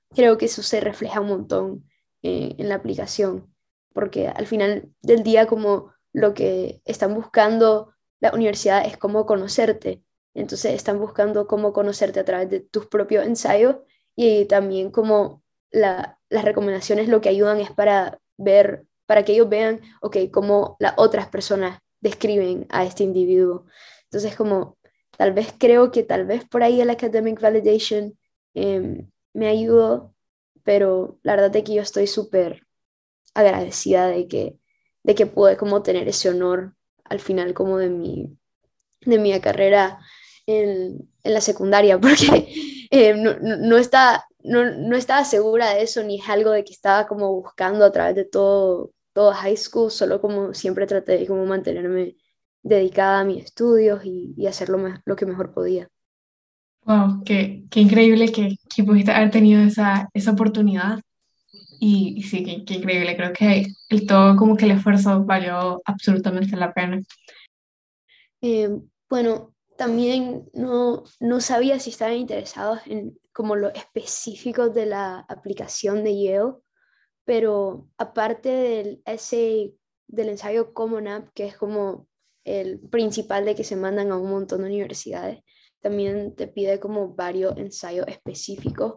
creo 0.10 0.38
que 0.38 0.46
eso 0.46 0.64
se 0.64 0.80
refleja 0.82 1.22
un 1.22 1.28
montón 1.28 1.90
eh, 2.24 2.56
en 2.58 2.70
la 2.70 2.76
aplicación, 2.76 3.54
porque 3.94 4.28
al 4.28 4.48
final 4.48 4.92
del 5.02 5.24
día 5.24 5.48
como 5.48 5.94
lo 6.14 6.34
que 6.34 6.82
están 6.86 7.14
buscando 7.14 7.94
la 8.20 8.34
universidad 8.34 8.86
es 8.86 8.98
cómo 8.98 9.26
conocerte, 9.26 10.04
entonces 10.34 10.74
están 10.74 11.00
buscando 11.00 11.48
cómo 11.48 11.74
conocerte 11.74 12.20
a 12.20 12.26
través 12.26 12.50
de 12.50 12.60
tus 12.62 12.88
propios 12.88 13.26
ensayos 13.26 13.78
y 14.22 14.44
también 14.44 14.92
como 14.92 15.44
las 15.72 16.18
recomendaciones 16.30 17.08
lo 17.08 17.22
que 17.22 17.30
ayudan 17.30 17.62
es 17.62 17.72
para 17.72 18.20
ver, 18.36 18.86
para 19.06 19.24
que 19.24 19.32
ellos 19.32 19.48
vean, 19.48 19.80
ok, 20.02 20.18
cómo 20.30 20.76
las 20.80 20.96
otras 20.98 21.30
personas 21.30 21.80
describen 22.02 22.68
a 22.70 22.84
este 22.84 23.04
individuo. 23.04 23.66
Entonces, 24.04 24.36
como 24.36 24.78
tal 25.18 25.32
vez 25.32 25.54
creo 25.58 25.92
que 25.92 26.04
tal 26.04 26.26
vez 26.26 26.44
por 26.44 26.64
ahí 26.64 26.82
el 26.82 26.90
academic 26.90 27.40
validation 27.40 28.20
em, 28.56 29.10
me 29.34 29.48
ayudó, 29.48 30.14
pero 30.64 31.18
la 31.24 31.38
verdad 31.38 31.56
es 31.56 31.64
que 31.64 31.76
yo 31.76 31.82
estoy 31.82 32.06
súper 32.06 32.68
agradecida 33.34 34.08
de 34.08 34.28
que, 34.28 34.60
de 35.02 35.16
que 35.16 35.28
pude 35.28 35.56
como 35.56 35.82
tener 35.82 36.10
ese 36.10 36.28
honor 36.28 36.76
al 37.06 37.22
final 37.22 37.54
como 37.54 37.78
de 37.78 37.90
mi, 37.90 38.38
de 39.00 39.18
mi 39.18 39.40
carrera 39.40 40.02
en, 40.46 41.10
en 41.24 41.34
la 41.34 41.40
secundaria, 41.40 41.98
porque 42.02 42.79
eh, 42.90 43.14
no, 43.16 43.36
no, 43.40 43.78
está, 43.78 44.26
no, 44.44 44.66
no, 44.66 44.96
estaba 44.96 45.24
segura 45.24 45.74
de 45.74 45.84
eso, 45.84 46.04
ni 46.04 46.20
es 46.20 46.30
algo 46.30 46.52
de 46.52 46.64
que 46.64 46.74
estaba 46.74 47.08
como 47.08 47.34
buscando 47.34 47.86
a 47.86 47.92
través 47.92 48.16
de 48.16 48.26
todo, 48.26 48.92
todo 49.14 49.32
high 49.34 49.58
school, 49.58 49.92
solo 49.92 50.20
como 50.22 50.54
siempre 50.54 50.88
traté 50.88 51.18
de 51.20 51.28
como 51.28 51.46
mantenerme 51.46 52.16
dedicada 52.64 53.20
a 53.22 53.24
mis 53.24 53.46
estudios 53.46 54.04
y, 54.04 54.34
y 54.38 54.48
hacer 54.48 54.70
lo, 54.70 54.80
lo, 55.06 55.16
que 55.16 55.26
mejor 55.26 55.54
podía. 55.54 55.88
Wow, 56.86 57.24
qué, 57.24 57.64
qué 57.70 57.82
increíble 57.82 58.32
que, 58.32 58.56
que, 58.74 58.84
pudiste 58.84 59.12
haber 59.12 59.32
tenido 59.32 59.62
esa, 59.62 60.10
esa 60.14 60.32
oportunidad. 60.32 61.00
Y, 61.80 62.16
y 62.18 62.24
sí, 62.24 62.44
qué, 62.44 62.66
qué, 62.66 62.76
increíble. 62.76 63.16
Creo 63.16 63.34
que 63.34 63.68
el 63.90 64.08
todo, 64.08 64.36
como 64.36 64.58
que 64.58 64.66
el 64.66 64.72
esfuerzo 64.72 65.24
valió 65.24 65.82
absolutamente 65.86 66.56
la 66.58 66.74
pena. 66.74 67.00
Eh, 68.42 68.70
bueno, 69.10 69.54
también 69.80 70.50
no, 70.52 71.06
no 71.22 71.40
sabía 71.40 71.80
si 71.80 71.92
estaban 71.92 72.18
interesados 72.18 72.82
en 72.86 73.18
como 73.32 73.56
lo 73.56 73.70
específico 73.70 74.68
de 74.68 74.86
la 74.86 75.20
aplicación 75.30 76.04
de 76.04 76.22
Yale, 76.22 76.56
pero 77.24 77.88
aparte 77.98 78.50
del 78.50 79.02
essay, 79.06 79.74
del 80.06 80.28
ensayo 80.28 80.74
Common 80.74 81.08
App, 81.08 81.30
que 81.34 81.46
es 81.46 81.56
como 81.56 82.10
el 82.44 82.82
principal 82.90 83.46
de 83.46 83.56
que 83.56 83.64
se 83.64 83.78
mandan 83.78 84.12
a 84.12 84.18
un 84.18 84.30
montón 84.30 84.64
de 84.64 84.68
universidades, 84.68 85.40
también 85.80 86.36
te 86.36 86.48
pide 86.48 86.82
como 86.82 87.16
varios 87.16 87.56
ensayos 87.56 88.06
específicos, 88.10 88.96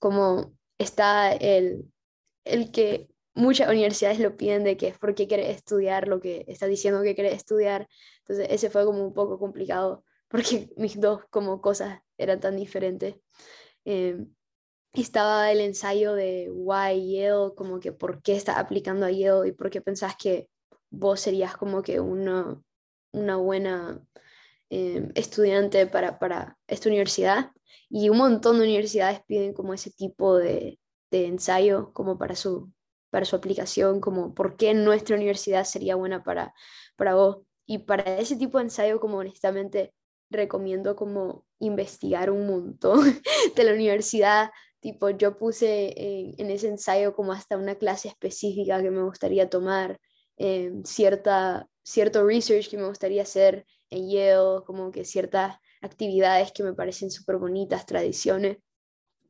como 0.00 0.56
está 0.76 1.32
el, 1.34 1.84
el 2.44 2.72
que 2.72 3.08
muchas 3.32 3.68
universidades 3.68 4.18
lo 4.18 4.36
piden 4.36 4.64
de 4.64 4.76
que 4.76 4.88
es 4.88 4.98
porque 4.98 5.28
quieres 5.28 5.54
estudiar 5.54 6.08
lo 6.08 6.18
que 6.18 6.44
estás 6.48 6.68
diciendo 6.68 7.04
que 7.04 7.14
quieres 7.14 7.34
estudiar. 7.34 7.86
Entonces 8.22 8.48
ese 8.50 8.70
fue 8.70 8.84
como 8.84 9.06
un 9.06 9.14
poco 9.14 9.38
complicado 9.38 10.02
porque 10.36 10.68
mis 10.76 11.00
dos 11.00 11.22
como 11.30 11.62
cosas 11.62 12.00
eran 12.18 12.40
tan 12.40 12.56
diferentes. 12.56 13.16
Eh, 13.86 14.18
estaba 14.92 15.50
el 15.50 15.60
ensayo 15.60 16.12
de 16.12 16.50
why 16.50 17.14
Yale, 17.14 17.54
como 17.56 17.80
que 17.80 17.92
por 17.92 18.20
qué 18.22 18.36
estás 18.36 18.58
aplicando 18.58 19.06
a 19.06 19.10
Yale 19.10 19.48
y 19.48 19.52
por 19.52 19.70
qué 19.70 19.80
pensás 19.80 20.14
que 20.16 20.48
vos 20.90 21.20
serías 21.20 21.56
como 21.56 21.82
que 21.82 22.00
una, 22.00 22.60
una 23.12 23.36
buena 23.36 24.06
eh, 24.68 25.08
estudiante 25.14 25.86
para, 25.86 26.18
para 26.18 26.58
esta 26.66 26.90
universidad. 26.90 27.52
Y 27.88 28.10
un 28.10 28.18
montón 28.18 28.58
de 28.58 28.64
universidades 28.64 29.22
piden 29.26 29.54
como 29.54 29.72
ese 29.72 29.90
tipo 29.90 30.36
de, 30.36 30.78
de 31.10 31.26
ensayo 31.26 31.92
como 31.94 32.18
para 32.18 32.36
su, 32.36 32.70
para 33.10 33.24
su 33.24 33.36
aplicación, 33.36 34.00
como 34.02 34.34
por 34.34 34.56
qué 34.58 34.74
nuestra 34.74 35.16
universidad 35.16 35.64
sería 35.64 35.94
buena 35.96 36.22
para, 36.22 36.52
para 36.96 37.14
vos. 37.14 37.38
Y 37.64 37.78
para 37.78 38.18
ese 38.18 38.36
tipo 38.36 38.58
de 38.58 38.64
ensayo, 38.64 39.00
como 39.00 39.16
honestamente, 39.16 39.94
recomiendo 40.30 40.96
como 40.96 41.44
investigar 41.58 42.30
un 42.30 42.46
montón 42.46 43.00
de 43.56 43.64
la 43.64 43.72
universidad. 43.72 44.50
Tipo, 44.80 45.10
yo 45.10 45.38
puse 45.38 45.94
en, 46.40 46.50
ese 46.50 46.68
ensayo 46.68 47.14
como 47.14 47.32
hasta 47.32 47.56
una 47.56 47.76
clase 47.76 48.08
específica 48.08 48.82
que 48.82 48.90
me 48.90 49.02
gustaría 49.02 49.48
tomar, 49.48 49.98
eh, 50.36 50.72
cierta, 50.84 51.68
cierto 51.82 52.24
research 52.26 52.68
que 52.68 52.76
me 52.76 52.86
gustaría 52.88 53.22
hacer 53.22 53.66
en 53.90 54.10
Yale, 54.10 54.62
como 54.64 54.90
que 54.90 55.04
ciertas 55.04 55.56
actividades 55.80 56.52
que 56.52 56.62
me 56.62 56.74
parecen 56.74 57.10
súper 57.10 57.38
bonitas, 57.38 57.86
tradiciones. 57.86 58.58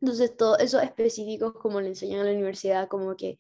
Entonces, 0.01 0.37
todo 0.37 0.59
eso 0.59 0.81
específicos 0.81 1.55
como 1.55 1.81
le 1.81 1.89
enseñan 1.89 2.21
a 2.21 2.25
la 2.25 2.33
universidad, 2.33 2.89
como 2.89 3.17
que, 3.17 3.39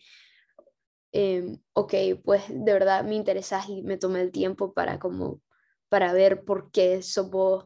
eh, 1.12 1.58
ok, 1.72 1.94
pues 2.24 2.42
de 2.48 2.72
verdad 2.72 3.04
me 3.04 3.14
interesas 3.14 3.68
y 3.68 3.82
me 3.82 3.98
tomé 3.98 4.20
el 4.22 4.32
tiempo 4.32 4.72
para 4.72 4.98
como 4.98 5.40
para 5.96 6.12
ver 6.12 6.44
por 6.44 6.70
qué 6.70 7.00
somos 7.00 7.64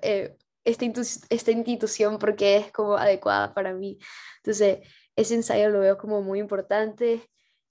eh, 0.00 0.34
esta, 0.64 0.86
esta 1.28 1.50
institución, 1.50 2.18
porque 2.18 2.56
es 2.56 2.72
como 2.72 2.96
adecuada 2.96 3.52
para 3.52 3.74
mí. 3.74 3.98
Entonces, 4.38 4.78
ese 5.14 5.34
ensayo 5.34 5.68
lo 5.68 5.80
veo 5.80 5.98
como 5.98 6.22
muy 6.22 6.38
importante. 6.38 7.28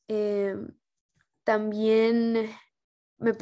Eh, 0.08 0.58
también 1.44 2.52
me 3.18 3.34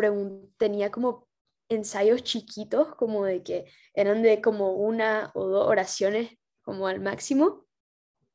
tenía 0.56 0.90
como 0.90 1.28
ensayos 1.68 2.24
chiquitos, 2.24 2.96
como 2.96 3.26
de 3.26 3.44
que 3.44 3.66
eran 3.94 4.22
de 4.22 4.40
como 4.40 4.72
una 4.72 5.32
o 5.34 5.46
dos 5.48 5.68
oraciones, 5.68 6.32
como 6.62 6.88
al 6.88 7.02
máximo. 7.02 7.66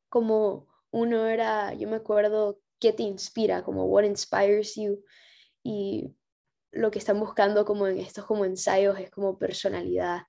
Como 0.07 0.67
uno 0.91 1.25
era, 1.25 1.73
yo 1.73 1.89
me 1.89 1.95
acuerdo, 1.95 2.61
¿qué 2.77 2.93
te 2.93 3.01
inspira? 3.01 3.63
Como 3.63 3.85
what 3.85 4.03
inspires 4.03 4.75
you. 4.75 5.03
Y 5.63 6.13
lo 6.71 6.91
que 6.91 6.99
están 6.99 7.19
buscando 7.19 7.65
como 7.65 7.87
en 7.87 7.97
estos 7.97 8.25
como 8.25 8.45
ensayos 8.45 8.99
es 8.99 9.09
como 9.09 9.37
personalidad. 9.37 10.21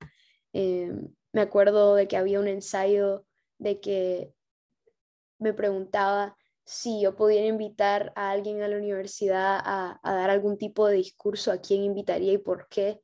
Em, 0.52 1.08
me 1.32 1.42
acuerdo 1.42 1.94
de 1.94 2.08
que 2.08 2.16
había 2.16 2.40
un 2.40 2.48
ensayo 2.48 3.24
de 3.58 3.80
que 3.80 4.32
me 5.38 5.52
preguntaba 5.52 6.36
si 6.64 7.00
yo 7.02 7.16
pudiera 7.16 7.46
invitar 7.46 8.12
a 8.16 8.30
alguien 8.30 8.62
a 8.62 8.68
la 8.68 8.76
universidad 8.76 9.60
a, 9.64 10.00
dar 10.02 10.30
algún 10.30 10.56
tipo 10.58 10.86
de 10.86 10.96
discurso, 10.96 11.52
a 11.52 11.58
quién 11.60 11.82
invitaría 11.82 12.32
y 12.32 12.38
por 12.38 12.68
qué. 12.68 13.00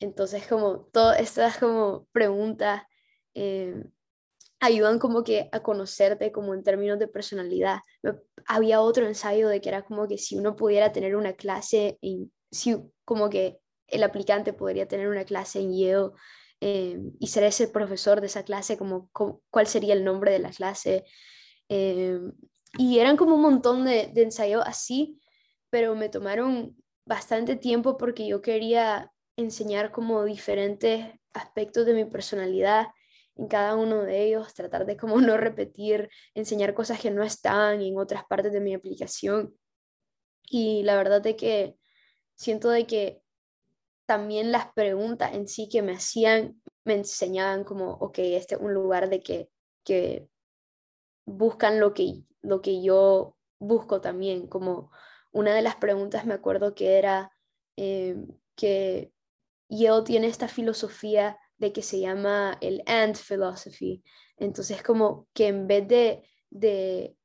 Entonces, 0.00 0.46
como 0.46 0.86
todas 0.92 1.20
estas 1.20 1.58
como 1.58 2.06
preguntas 2.12 2.82
em, 3.34 3.90
ayudan 4.60 4.98
como 4.98 5.22
que 5.24 5.48
a 5.52 5.60
conocerte 5.62 6.32
como 6.32 6.54
en 6.54 6.62
términos 6.62 6.98
de 6.98 7.08
personalidad. 7.08 7.80
Había 8.46 8.80
otro 8.80 9.06
ensayo 9.06 9.48
de 9.48 9.60
que 9.60 9.68
era 9.68 9.84
como 9.84 10.08
que 10.08 10.18
si 10.18 10.36
uno 10.36 10.56
pudiera 10.56 10.92
tener 10.92 11.16
una 11.16 11.34
clase, 11.34 11.98
en, 12.02 12.32
si 12.50 12.76
como 13.04 13.28
que 13.30 13.60
el 13.86 14.02
aplicante 14.02 14.52
podría 14.52 14.86
tener 14.86 15.08
una 15.08 15.24
clase 15.24 15.60
en 15.60 15.72
Yale 15.72 16.10
eh, 16.60 17.00
y 17.18 17.26
ser 17.28 17.44
ese 17.44 17.68
profesor 17.68 18.20
de 18.20 18.26
esa 18.26 18.42
clase, 18.42 18.76
como, 18.76 19.10
cuál 19.50 19.66
sería 19.66 19.94
el 19.94 20.04
nombre 20.04 20.32
de 20.32 20.38
la 20.40 20.50
clase. 20.50 21.04
Eh, 21.68 22.18
y 22.76 22.98
eran 22.98 23.16
como 23.16 23.34
un 23.34 23.42
montón 23.42 23.84
de, 23.84 24.10
de 24.12 24.22
ensayos 24.22 24.62
así, 24.66 25.20
pero 25.70 25.94
me 25.94 26.08
tomaron 26.08 26.76
bastante 27.06 27.56
tiempo 27.56 27.96
porque 27.96 28.26
yo 28.26 28.42
quería 28.42 29.12
enseñar 29.36 29.92
como 29.92 30.24
diferentes 30.24 31.06
aspectos 31.32 31.86
de 31.86 31.94
mi 31.94 32.04
personalidad 32.04 32.88
en 33.38 33.46
cada 33.46 33.76
uno 33.76 34.02
de 34.02 34.24
ellos, 34.24 34.52
tratar 34.52 34.84
de 34.84 34.96
como 34.96 35.20
no 35.20 35.36
repetir, 35.36 36.10
enseñar 36.34 36.74
cosas 36.74 37.00
que 37.00 37.10
no 37.10 37.22
están 37.22 37.80
en 37.80 37.96
otras 37.96 38.24
partes 38.24 38.52
de 38.52 38.60
mi 38.60 38.74
aplicación. 38.74 39.54
Y 40.50 40.82
la 40.82 40.96
verdad 40.96 41.24
es 41.26 41.36
que 41.36 41.77
siento 42.38 42.70
de 42.70 42.86
que 42.86 43.20
también 44.06 44.52
las 44.52 44.72
preguntas 44.72 45.34
en 45.34 45.48
sí 45.48 45.68
que 45.68 45.82
me 45.82 45.92
hacían 45.92 46.62
me 46.84 46.94
enseñaban 46.94 47.64
como, 47.64 47.90
ok, 47.94 48.18
este 48.20 48.54
es 48.54 48.60
un 48.60 48.72
lugar 48.72 49.10
de 49.10 49.22
que, 49.22 49.50
que 49.84 50.26
buscan 51.26 51.80
lo 51.80 51.92
que, 51.92 52.22
lo 52.40 52.62
que 52.62 52.82
yo 52.82 53.36
busco 53.58 54.00
también, 54.00 54.46
como 54.46 54.90
una 55.30 55.54
de 55.54 55.60
las 55.60 55.76
preguntas 55.76 56.24
me 56.24 56.32
acuerdo 56.32 56.74
que 56.74 56.96
era 56.96 57.30
eh, 57.76 58.16
que 58.54 59.12
yo 59.68 60.02
tiene 60.04 60.28
esta 60.28 60.48
filosofía 60.48 61.38
de 61.58 61.72
que 61.72 61.82
se 61.82 62.00
llama 62.00 62.56
el 62.60 62.82
and 62.86 63.16
philosophy. 63.16 64.02
Entonces, 64.36 64.82
como 64.82 65.28
que 65.34 65.48
en 65.48 65.66
vez 65.66 65.86
de, 65.86 66.24
de, 66.50 67.16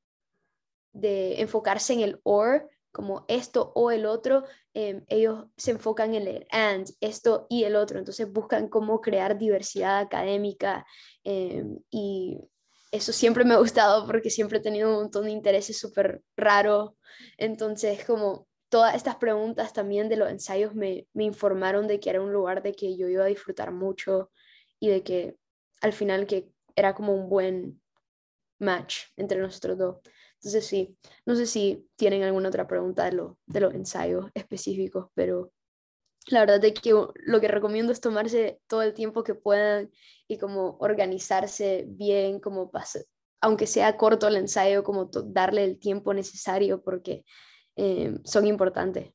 enfocarse 1.42 1.94
en 1.94 2.02
el 2.02 2.20
or, 2.24 2.70
como 2.94 3.26
esto 3.28 3.74
o 3.76 3.92
el 3.92 4.06
otro, 4.06 4.46
em, 4.74 5.04
ellos 5.08 5.48
se 5.58 5.72
enfocan 5.72 6.14
en 6.16 6.28
el 6.28 6.48
and, 6.52 6.88
esto 7.02 7.48
y 7.50 7.66
el 7.66 7.76
otro. 7.76 8.00
Entonces 8.00 8.32
buscan 8.32 8.70
cómo 8.70 9.02
crear 9.02 9.38
diversidad 9.38 10.00
académica 10.00 10.86
em, 11.24 11.80
y 11.90 12.40
eso 12.92 13.12
siempre 13.12 13.44
me 13.44 13.56
ha 13.56 13.58
gustado 13.58 14.06
porque 14.06 14.30
siempre 14.30 14.60
he 14.60 14.62
tenido 14.62 14.90
un 14.90 14.96
montón 14.96 15.26
de 15.26 15.32
intereses 15.32 15.80
súper 15.80 16.24
raros. 16.38 16.92
Entonces, 17.38 18.06
como 18.06 18.48
todas 18.70 18.96
estas 18.96 19.16
preguntas 19.16 19.74
también 19.74 20.10
de 20.10 20.18
los 20.18 20.30
ensayos 20.30 20.76
me, 20.76 21.08
informaron 21.16 21.88
de 21.88 22.00
que 22.00 22.12
era 22.12 22.22
un 22.22 22.32
lugar 22.32 22.62
de 22.64 22.74
que 22.74 22.96
yo 22.96 23.08
iba 23.08 23.24
a 23.24 23.28
disfrutar 23.28 23.72
mucho 23.72 24.32
y 24.80 24.90
de 24.90 25.04
que 25.04 25.36
al 25.82 25.94
final 25.94 26.28
que 26.28 26.52
era 26.76 26.94
como 26.94 27.14
un 27.14 27.30
buen 27.30 27.82
match 28.60 29.06
entre 29.18 29.40
nosotros 29.40 29.78
dos. 29.78 29.98
Entonces 30.44 30.66
sí, 30.66 30.98
no 31.26 31.38
sé 31.38 31.46
si 31.46 31.88
tienen 31.96 32.24
alguna 32.24 32.50
otra 32.50 32.68
pregunta 32.68 33.10
de, 33.10 33.26
de 33.46 33.60
los 33.62 33.74
ensayos 33.74 34.30
específicos, 34.34 35.08
pero 35.14 35.54
la 36.28 36.42
verdad 36.42 36.64
es 36.66 36.74
que 36.74 36.92
lo 36.92 37.40
que 37.40 37.48
recomiendo 37.48 37.94
es 37.94 38.02
tomarse 38.02 38.60
todo 38.68 38.82
el 38.82 38.94
tiempo 38.94 39.24
que 39.24 39.36
puedan 39.36 39.90
y 40.28 40.38
como 40.38 40.76
organizarse 40.82 41.86
bien, 41.88 42.42
como 42.42 42.70
aunque 43.40 43.68
sea 43.68 43.96
corto 43.96 44.28
el 44.28 44.36
ensayo, 44.36 44.84
como 44.84 45.06
darle 45.06 45.64
el 45.64 45.80
tiempo 45.80 46.14
necesario 46.14 46.84
porque 46.84 47.24
eh, 47.78 48.18
son 48.26 48.46
importantes. 48.46 49.12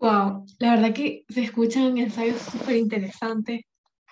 Wow, 0.00 0.44
la 0.58 0.74
verdad 0.74 0.92
que 0.92 1.24
se 1.28 1.42
escuchan 1.42 1.98
ensayos 1.98 2.40
súper 2.40 2.76
interesantes, 2.76 3.62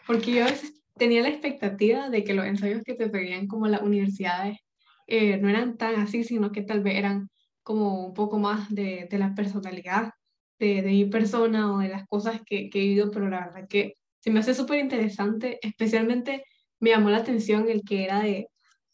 porque 0.06 0.30
yo 0.30 0.44
a 0.44 0.50
veces 0.50 0.80
tenía 0.96 1.22
la 1.22 1.28
expectativa 1.28 2.08
de 2.08 2.22
que 2.22 2.34
los 2.34 2.46
ensayos 2.46 2.82
que 2.84 2.94
te 2.94 3.08
pedían 3.08 3.48
como 3.48 3.66
las 3.66 3.82
universidades 3.82 4.58
eh, 5.06 5.38
no 5.38 5.48
eran 5.48 5.76
tan 5.76 5.96
así, 5.96 6.24
sino 6.24 6.52
que 6.52 6.62
tal 6.62 6.82
vez 6.82 6.96
eran 6.96 7.28
como 7.62 8.06
un 8.06 8.14
poco 8.14 8.38
más 8.38 8.72
de, 8.74 9.08
de 9.10 9.18
la 9.18 9.34
personalidad 9.34 10.12
de, 10.58 10.82
de, 10.82 10.90
mi 10.90 11.04
persona 11.06 11.72
o 11.74 11.78
de 11.78 11.88
las 11.88 12.06
cosas 12.06 12.40
que, 12.46 12.70
que 12.70 12.78
he 12.80 12.82
vivido, 12.88 13.10
pero 13.10 13.28
la 13.28 13.46
verdad 13.46 13.68
que 13.68 13.94
se 14.20 14.30
me 14.30 14.40
hace 14.40 14.54
súper 14.54 14.80
interesante, 14.80 15.58
especialmente 15.62 16.44
me 16.80 16.90
llamó 16.90 17.10
la 17.10 17.18
atención 17.18 17.68
el 17.68 17.82
que 17.82 18.04
era 18.04 18.20
de, 18.20 18.48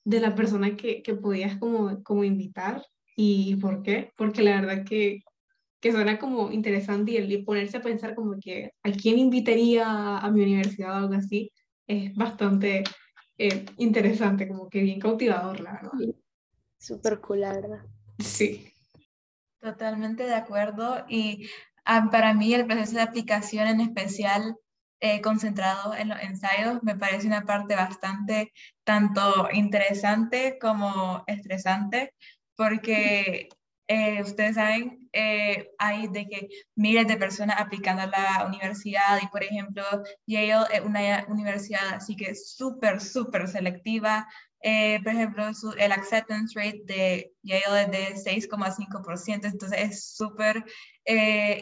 de 0.05 0.21
la 0.21 0.35
persona 0.35 0.77
que, 0.77 1.03
que 1.03 1.15
podías 1.15 1.59
como, 1.59 2.03
como 2.03 2.25
invitar 2.25 2.83
¿Y 3.17 3.57
por 3.57 3.83
qué? 3.83 4.11
Porque 4.17 4.43
la 4.43 4.61
verdad 4.61 4.85
que, 4.85 5.21
que 5.81 5.93
suena 5.93 6.19
como 6.19 6.51
interesante 6.53 7.13
y 7.13 7.17
el 7.17 7.45
ponerse 7.45 7.79
a 7.79 7.83
pensar 7.83 8.15
como 8.15 8.37
que 8.41 8.73
a 8.83 8.93
quién 8.93 9.19
invitaría 9.19 10.19
a 10.19 10.31
mi 10.31 10.43
universidad 10.43 10.93
o 10.93 10.97
algo 11.05 11.15
así 11.15 11.51
es 11.87 12.15
bastante 12.15 12.85
eh, 13.49 13.65
interesante, 13.79 14.47
como 14.47 14.69
que 14.69 14.81
bien 14.81 15.01
cautivador, 15.01 15.61
la 15.61 15.73
verdad. 15.73 16.15
Súper 16.79 17.21
cool, 17.21 17.41
la 17.41 17.53
verdad. 17.53 17.81
Sí. 18.19 18.73
Totalmente 19.61 20.25
de 20.25 20.35
acuerdo. 20.35 21.05
Y 21.09 21.49
ah, 21.85 22.09
para 22.11 22.35
mí 22.35 22.55
el 22.55 22.67
proceso 22.67 22.95
de 22.95 23.03
aplicación 23.03 23.67
en 23.67 23.81
especial 23.81 24.57
eh, 25.01 25.21
concentrado 25.21 25.93
en 25.95 26.11
los 26.11 26.21
ensayos 26.21 26.85
me 26.85 26.97
parece 26.97 27.27
una 27.27 27.43
parte 27.43 27.75
bastante 27.75 28.53
tanto 28.85 29.49
interesante 29.53 30.59
como 30.61 31.25
estresante, 31.27 32.15
porque 32.55 33.49
eh, 33.93 34.23
ustedes 34.23 34.55
saben, 34.55 35.07
eh, 35.13 35.69
hay 35.79 36.09
de 36.09 36.27
que 36.27 36.49
miles 36.77 37.07
de 37.07 37.19
personas 37.19 37.61
aplicando 37.61 38.03
a 38.03 38.07
la 38.07 38.47
universidad 38.47 39.21
y, 39.23 39.27
por 39.27 39.43
ejemplo, 39.45 39.85
Yale 40.27 40.65
es 40.73 40.81
una 40.81 41.27
universidad 41.29 41.95
así 41.95 42.17
que 42.17 42.35
súper, 42.35 43.03
súper 43.03 43.49
selectiva. 43.49 44.27
Eh, 44.63 44.99
por 45.03 45.13
ejemplo, 45.13 45.45
el 45.77 45.93
acceptance 45.93 46.59
rate 46.59 46.83
de 46.87 47.33
Yale 47.43 47.83
es 47.83 48.25
de 48.25 48.41
6,5%, 48.41 49.45
entonces 49.45 49.79
es 49.79 50.15
súper 50.17 50.65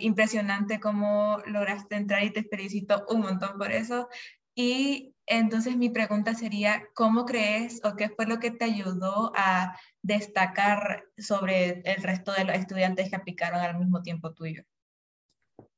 impresionante 0.00 0.78
cómo 0.78 1.38
lograste 1.46 1.96
entrar 1.96 2.22
y 2.22 2.30
te 2.30 2.44
felicito 2.44 3.04
un 3.08 3.22
montón 3.22 3.58
por 3.58 3.72
eso. 3.72 4.08
Y 4.54 5.14
entonces 5.30 5.76
mi 5.76 5.90
pregunta 5.90 6.34
sería, 6.34 6.82
¿cómo 6.92 7.24
crees 7.24 7.80
o 7.84 7.94
qué 7.94 8.08
fue 8.08 8.26
lo 8.26 8.40
que 8.40 8.50
te 8.50 8.64
ayudó 8.64 9.32
a 9.36 9.78
destacar 10.02 11.04
sobre 11.16 11.82
el 11.84 12.02
resto 12.02 12.32
de 12.32 12.44
los 12.44 12.56
estudiantes 12.56 13.08
que 13.08 13.16
aplicaron 13.16 13.60
al 13.60 13.78
mismo 13.78 14.02
tiempo 14.02 14.34
tuyo? 14.34 14.64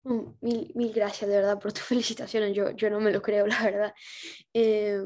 Mm, 0.04 0.34
mil, 0.40 0.72
mil 0.74 0.92
gracias 0.92 1.28
de 1.28 1.36
verdad 1.36 1.60
por 1.60 1.72
tus 1.72 1.82
felicitaciones, 1.84 2.56
yo, 2.56 2.70
yo 2.70 2.88
no 2.88 2.98
me 2.98 3.12
lo 3.12 3.20
creo, 3.20 3.46
la 3.46 3.62
verdad. 3.62 3.94
Eh, 4.54 5.02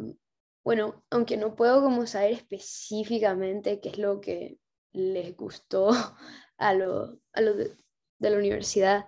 bueno, 0.64 1.04
aunque 1.10 1.36
no 1.36 1.56
puedo 1.56 1.82
como 1.82 2.06
saber 2.06 2.32
específicamente 2.32 3.80
qué 3.80 3.88
es 3.90 3.98
lo 3.98 4.20
que 4.20 4.58
les 4.92 5.36
gustó 5.36 5.90
a 6.58 6.72
los 6.72 7.18
a 7.32 7.40
lo 7.40 7.54
de, 7.54 7.76
la 8.20 8.36
universidad, 8.36 9.06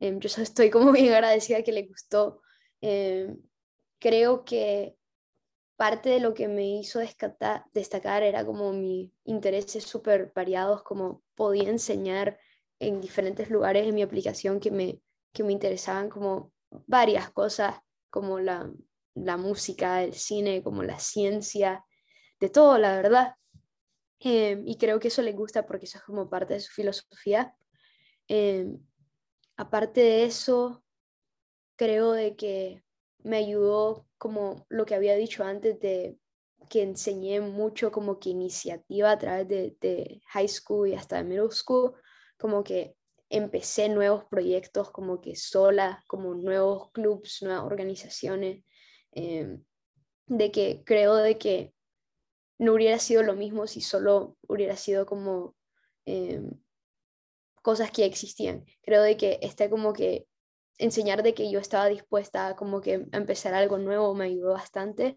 eh, 0.00 0.16
yo 0.18 0.42
estoy 0.42 0.68
como 0.68 0.90
bien 0.92 1.14
agradecida 1.14 1.62
que 1.62 1.72
les 1.72 1.88
gustó. 1.88 2.42
Eh, 2.80 3.36
creo 4.00 4.44
que 4.44 4.96
parte 5.76 6.10
de 6.10 6.20
lo 6.20 6.34
que 6.34 6.48
me 6.48 6.66
hizo 6.78 7.00
destacar 7.72 8.22
era 8.22 8.44
como 8.44 8.72
mis 8.72 9.10
intereses 9.24 9.84
súper 9.84 10.32
variados, 10.34 10.82
como 10.82 11.22
podía 11.34 11.70
enseñar 11.70 12.38
en 12.80 13.00
diferentes 13.00 13.50
lugares 13.50 13.86
en 13.86 13.94
mi 13.94 14.02
aplicación 14.02 14.60
que 14.60 14.70
me, 14.70 15.00
que 15.32 15.44
me 15.44 15.52
interesaban 15.52 16.10
como 16.10 16.52
varias 16.86 17.30
cosas, 17.30 17.76
como 18.10 18.40
la, 18.40 18.70
música, 19.14 20.02
el 20.02 20.14
cine, 20.14 20.62
como 20.62 20.82
la 20.82 20.98
ciencia, 20.98 21.84
de 22.40 22.50
todo, 22.50 22.78
la 22.78 22.96
verdad. 22.96 23.34
Em, 24.18 24.66
y 24.66 24.76
creo 24.76 25.00
que 25.00 25.08
eso 25.08 25.22
le 25.22 25.32
gusta 25.32 25.66
porque 25.66 25.86
eso 25.86 25.98
es 25.98 26.04
como 26.04 26.28
parte 26.28 26.54
de 26.54 26.60
su 26.60 26.72
filosofía. 26.72 27.54
Em, 28.28 28.78
aparte 29.56 30.00
de 30.00 30.24
eso, 30.24 30.84
creo 31.76 32.12
de 32.12 32.36
que 32.36 32.82
me 33.22 33.38
ayudó 33.38 34.06
como 34.18 34.66
lo 34.68 34.86
que 34.86 34.94
había 34.94 35.14
dicho 35.14 35.44
antes 35.44 35.78
de 35.80 36.18
que 36.68 36.82
enseñé 36.82 37.40
mucho 37.40 37.90
como 37.90 38.18
que 38.20 38.30
iniciativa 38.30 39.10
a 39.10 39.18
través 39.18 39.48
de, 39.48 40.22
high 40.28 40.48
school 40.48 40.88
y 40.88 40.94
hasta 40.94 41.16
de 41.16 41.24
middle 41.24 41.50
school, 41.50 41.94
como 42.38 42.62
que 42.62 42.96
empecé 43.28 43.88
nuevos 43.88 44.24
proyectos 44.24 44.90
como 44.90 45.20
que 45.20 45.36
sola, 45.36 46.04
como 46.06 46.34
nuevos 46.34 46.90
clubs, 46.92 47.42
nuevas 47.42 47.64
organizaciones, 47.64 48.64
em, 49.12 49.64
de 50.26 50.50
que 50.52 50.82
creo 50.84 51.16
de 51.16 51.38
que 51.38 51.74
no 52.58 52.74
hubiera 52.74 52.98
sido 52.98 53.22
lo 53.22 53.34
mismo 53.34 53.66
si 53.66 53.80
solo 53.80 54.36
hubiera 54.46 54.76
sido 54.76 55.06
como 55.06 55.56
em, 56.06 56.50
cosas 57.62 57.90
que 57.90 58.04
existían. 58.04 58.64
Creo 58.82 59.02
de 59.02 59.16
que 59.16 59.38
está 59.42 59.68
como 59.70 59.92
que 59.92 60.26
enseñar 60.80 61.22
de 61.22 61.34
que 61.34 61.50
yo 61.50 61.60
estaba 61.60 61.88
dispuesta 61.88 62.48
a 62.48 62.56
como 62.56 62.80
que 62.80 63.06
empezar 63.12 63.54
algo 63.54 63.78
nuevo 63.78 64.14
me 64.14 64.24
ayudó 64.24 64.52
bastante. 64.52 65.16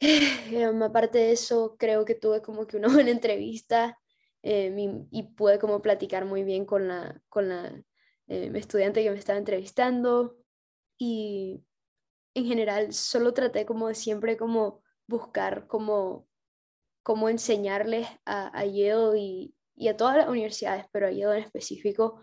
aparte 0.82 1.18
de 1.18 1.32
eso, 1.32 1.76
creo 1.78 2.04
que 2.04 2.14
tuve 2.14 2.42
como 2.42 2.66
que 2.66 2.76
una 2.76 2.88
buena 2.92 3.10
entrevista 3.10 3.98
eh, 4.42 4.74
y 5.10 5.22
pude 5.34 5.58
como 5.58 5.80
platicar 5.80 6.24
muy 6.24 6.44
bien 6.44 6.66
con 6.66 6.88
la, 6.88 7.20
con 7.28 7.48
la 7.48 7.82
eh, 8.26 8.50
estudiante 8.54 9.02
que 9.02 9.10
me 9.10 9.18
estaba 9.18 9.38
entrevistando 9.38 10.36
y 10.98 11.64
en 12.34 12.46
general 12.46 12.92
solo 12.92 13.32
traté 13.32 13.64
como 13.64 13.88
de 13.88 13.94
siempre 13.94 14.36
como 14.36 14.82
buscar 15.06 15.66
como, 15.66 16.26
como 17.02 17.28
enseñarles 17.28 18.08
a, 18.24 18.58
a 18.58 18.64
Yale 18.64 19.18
y, 19.18 19.54
y, 19.76 19.88
a 19.88 19.96
todas 19.96 20.16
las 20.16 20.28
universidades, 20.28 20.86
pero 20.92 21.06
a 21.06 21.10
Yale 21.12 21.38
en 21.38 21.44
específico, 21.44 22.20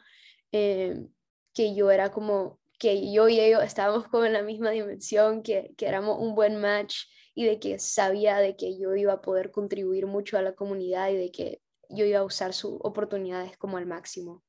eh, 0.52 1.08
que 1.54 1.76
yo 1.76 1.92
era 1.92 2.12
como, 2.12 2.60
que 2.80 3.12
yo 3.12 3.30
y 3.30 3.40
ellos 3.40 3.64
estábamos 3.64 4.08
como 4.08 4.26
en 4.26 4.34
la 4.34 4.44
misma 4.44 4.72
dimensión, 4.72 5.44
que, 5.44 5.74
que 5.78 5.88
éramos 5.88 6.18
un 6.20 6.36
buen 6.36 6.60
match 6.60 7.06
y 7.34 7.46
de 7.46 7.60
que 7.60 7.80
sabía 7.80 8.38
de 8.38 8.56
que 8.56 8.78
yo 8.80 8.96
iba 8.96 9.14
a 9.14 9.22
poder 9.22 9.52
contribuir 9.52 10.08
mucho 10.08 10.38
a 10.38 10.42
la 10.42 10.54
comunidad 10.54 11.10
y 11.10 11.16
de 11.16 11.32
que 11.32 11.62
yo 11.90 12.06
iba 12.06 12.20
a 12.20 12.24
usar 12.24 12.54
sus 12.54 12.78
oportunidades 12.82 13.58
como 13.58 13.78
al 13.78 13.86
máximo. 13.86 14.44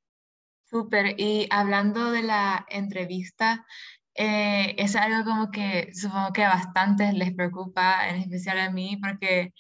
Súper, 0.64 1.20
y 1.20 1.46
hablando 1.50 2.10
de 2.10 2.22
la 2.22 2.64
entrevista, 2.70 3.66
eh, 4.14 4.74
es 4.78 4.96
algo 4.96 5.24
como 5.24 5.50
que 5.50 5.90
supongo 5.94 6.32
que 6.32 6.44
a 6.44 6.50
bastantes 6.50 7.14
les 7.14 7.34
preocupa, 7.34 8.08
en 8.08 8.16
especial 8.16 8.58
a 8.58 8.70
mí, 8.70 8.96
porque 8.96 9.52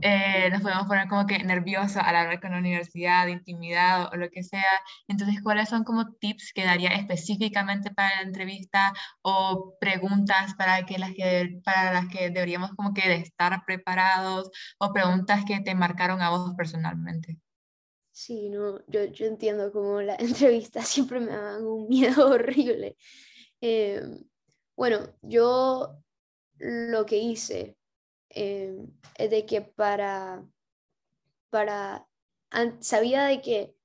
eh, 0.00 0.50
nos 0.50 0.62
podemos 0.62 0.86
poner 0.86 1.08
como 1.08 1.26
que 1.26 1.38
nerviosos 1.44 1.96
al 1.98 2.16
hablar 2.16 2.40
con 2.40 2.50
la 2.50 2.58
universidad, 2.58 3.28
intimidad 3.28 4.12
o, 4.12 4.16
lo 4.16 4.28
que 4.30 4.42
sea. 4.42 4.64
Entonces, 5.06 5.40
¿cuáles 5.42 5.68
son 5.68 5.84
como 5.84 6.12
tips 6.14 6.52
que 6.52 6.64
daría 6.64 6.90
específicamente 6.90 7.90
para 7.92 8.16
la 8.16 8.22
entrevista 8.22 8.92
o 9.22 9.74
preguntas 9.78 10.54
para, 10.54 10.84
que 10.84 10.98
las 10.98 11.12
que, 11.14 11.60
para 11.64 11.92
las 11.92 12.08
que 12.08 12.30
deberíamos 12.30 12.72
como 12.74 12.92
que 12.92 13.08
de 13.08 13.16
estar 13.16 13.62
preparados 13.66 14.50
o 14.78 14.92
preguntas 14.92 15.44
que 15.46 15.60
te 15.60 15.74
marcaron 15.74 16.22
a 16.22 16.30
vos 16.30 16.52
personalmente? 16.56 17.38
Sí, 18.10 18.48
no, 18.48 18.78
yo, 18.86 19.04
yo 19.06 19.26
entiendo 19.26 19.72
como 19.72 20.00
la 20.00 20.16
entrevista 20.18 20.82
siempre 20.82 21.20
me 21.20 21.36
dan 21.36 21.64
un 21.64 21.88
miedo 21.88 22.28
horrible. 22.30 22.96
Eh, 23.60 24.02
bueno, 24.76 24.98
yo 25.22 26.02
lo 26.58 27.06
que 27.06 27.16
hice 27.18 27.76
eh, 28.34 28.76
es 29.16 29.30
de 29.30 29.46
que 29.46 29.62
para, 29.62 30.44
para, 31.50 32.06
sabía 32.80 33.24
de 33.24 33.40
que, 33.40 33.76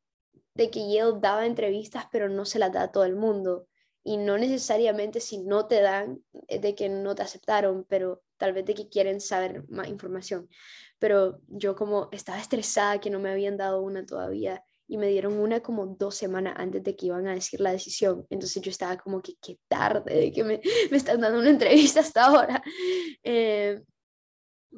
de 0.56 0.70
que 0.72 0.92
Yale 0.92 1.20
daba 1.20 1.46
entrevistas, 1.46 2.06
pero 2.12 2.30
no 2.30 2.46
se 2.46 2.60
las 2.60 2.72
da 2.72 2.84
a 2.84 2.92
todo 2.92 3.06
el 3.06 3.16
mundo. 3.16 3.68
Y 4.04 4.18
no 4.18 4.38
necesariamente 4.38 5.20
si 5.20 5.40
no 5.40 5.68
te 5.68 5.82
dan, 5.82 6.24
es 6.48 6.62
de 6.62 6.74
que 6.74 6.90
no 6.90 7.16
te 7.16 7.22
aceptaron, 7.22 7.86
pero 7.88 8.24
tal 8.38 8.54
vez 8.54 8.66
de 8.66 8.74
que 8.74 8.90
quieren 8.90 9.22
saber 9.22 9.70
más 9.70 9.88
información. 9.88 10.50
Pero 10.98 11.42
yo 11.48 11.76
como 11.76 12.10
estaba 12.12 12.40
estresada 12.40 13.00
que 13.00 13.10
no 13.10 13.20
me 13.20 13.30
habían 13.30 13.58
dado 13.58 13.82
una 13.82 14.06
todavía 14.06 14.64
y 14.88 14.98
me 14.98 15.08
dieron 15.08 15.38
una 15.38 15.60
como 15.60 15.86
dos 15.86 16.16
semanas 16.16 16.56
antes 16.58 16.84
de 16.84 16.96
que 16.96 17.06
iban 17.06 17.28
a 17.28 17.36
decir 17.36 17.62
la 17.62 17.72
decisión. 17.72 18.26
Entonces 18.30 18.62
yo 18.64 18.72
estaba 18.72 18.98
como 18.98 19.22
que 19.22 19.36
qué 19.40 19.60
tarde 19.68 20.16
de 20.16 20.32
que 20.32 20.44
me, 20.44 20.60
me 20.92 20.98
están 20.98 21.22
dando 21.22 21.40
una 21.40 21.52
entrevista 21.52 22.00
hasta 22.00 22.26
ahora. 22.26 22.64
Eh, 23.22 23.82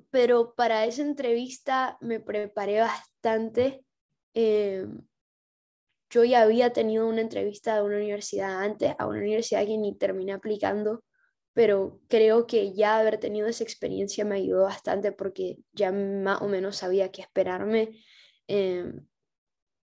pero 0.10 0.54
para 0.56 0.86
esa 0.86 1.02
entrevista 1.02 1.98
me 2.02 2.20
preparé 2.20 2.80
bastante. 2.80 3.86
Eh, 4.34 4.86
yo 6.10 6.24
ya 6.24 6.42
había 6.42 6.74
tenido 6.74 7.08
una 7.08 7.22
entrevista 7.22 7.76
de 7.76 7.84
una 7.84 7.98
universidad 7.98 8.64
antes, 8.64 8.94
a 9.00 9.08
una 9.08 9.20
universidad 9.20 9.66
que 9.66 9.78
ni 9.78 9.96
terminé 9.96 10.34
aplicando, 10.34 11.04
pero 11.54 12.02
creo 12.08 12.48
que 12.48 12.74
ya 12.74 13.00
haber 13.00 13.18
tenido 13.18 13.48
esa 13.48 13.64
experiencia 13.64 14.26
me 14.26 14.36
ayudó 14.36 14.64
bastante 14.64 15.12
porque 15.12 15.60
ya 15.74 15.92
más 15.92 16.42
o 16.42 16.48
menos 16.48 16.78
sabía 16.78 17.12
qué 17.12 17.22
esperarme. 17.22 18.04
Eh, 18.48 18.92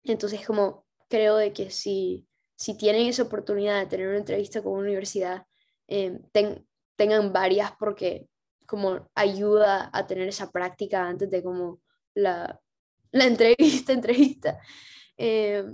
entonces, 0.05 0.47
como 0.47 0.87
creo 1.09 1.37
de 1.37 1.53
que 1.53 1.71
si, 1.71 2.27
si 2.57 2.77
tienen 2.77 3.07
esa 3.09 3.25
oportunidad 3.25 3.81
de 3.81 3.87
tener 3.87 4.09
una 4.09 4.19
entrevista 4.19 4.63
con 4.63 4.73
una 4.73 4.83
universidad, 4.83 5.47
eh, 5.89 6.19
tengan 6.97 7.33
varias 7.33 7.73
porque 7.79 8.29
como 8.67 9.09
ayuda 9.15 9.91
a 9.93 10.07
tener 10.07 10.29
esa 10.29 10.51
práctica 10.51 11.07
antes 11.07 11.31
de 11.31 11.43
como 11.43 11.81
la, 12.15 12.61
la 13.13 13.25
entrevista, 13.25 13.93
entrevista. 13.93 14.61
Eh, 15.17 15.65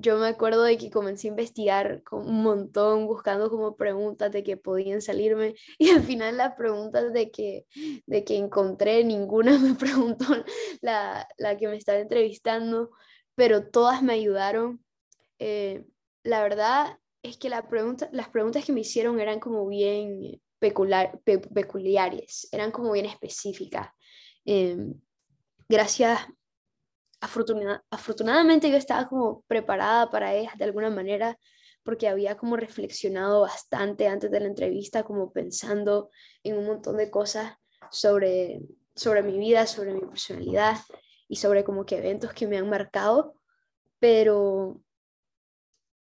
yo 0.00 0.18
me 0.18 0.28
acuerdo 0.28 0.62
de 0.62 0.78
que 0.78 0.90
comencé 0.90 1.28
a 1.28 1.30
investigar 1.30 2.02
un 2.10 2.42
montón, 2.42 3.06
buscando 3.06 3.50
como 3.50 3.76
preguntas 3.76 4.32
de 4.32 4.42
que 4.42 4.56
podían 4.56 5.02
salirme 5.02 5.54
y 5.78 5.90
al 5.90 6.02
final 6.02 6.38
las 6.38 6.54
preguntas 6.54 7.12
de 7.12 7.30
que, 7.30 7.66
de 8.06 8.24
que 8.24 8.36
encontré, 8.36 9.04
ninguna 9.04 9.58
me 9.58 9.74
preguntó 9.74 10.24
la, 10.80 11.28
la 11.38 11.56
que 11.56 11.68
me 11.68 11.76
estaba 11.76 11.98
entrevistando, 11.98 12.90
pero 13.34 13.68
todas 13.68 14.02
me 14.02 14.14
ayudaron. 14.14 14.82
Eh, 15.38 15.84
la 16.22 16.42
verdad 16.42 16.98
es 17.22 17.36
que 17.36 17.50
la 17.50 17.68
pregunta, 17.68 18.08
las 18.12 18.28
preguntas 18.28 18.64
que 18.64 18.72
me 18.72 18.80
hicieron 18.80 19.20
eran 19.20 19.40
como 19.40 19.66
bien 19.68 20.40
peculiar, 20.60 21.20
peculiares, 21.24 22.48
eran 22.52 22.70
como 22.70 22.92
bien 22.92 23.06
específicas. 23.06 23.88
Em, 24.44 24.94
gracias, 25.68 26.20
afortunadamente 27.20 28.70
yo 28.70 28.76
estaba 28.76 29.08
como 29.08 29.42
preparada 29.48 30.10
para 30.10 30.34
ellas 30.34 30.56
de 30.56 30.64
alguna 30.64 30.90
manera 30.90 31.36
porque 31.82 32.08
había 32.08 32.36
como 32.36 32.56
reflexionado 32.56 33.40
bastante 33.40 34.06
antes 34.06 34.30
de 34.30 34.40
la 34.40 34.46
entrevista, 34.46 35.02
como 35.02 35.32
pensando 35.32 36.10
en 36.42 36.58
un 36.58 36.66
montón 36.66 36.98
de 36.98 37.10
cosas 37.10 37.54
sobre, 37.90 38.60
sobre 38.94 39.22
mi 39.22 39.38
vida, 39.38 39.66
sobre 39.66 39.94
mi 39.94 40.00
personalidad 40.00 40.76
y 41.26 41.36
sobre 41.36 41.64
como 41.64 41.86
que 41.86 41.96
eventos 41.96 42.34
que 42.34 42.46
me 42.46 42.58
han 42.58 42.68
marcado, 42.68 43.34
pero 43.98 44.82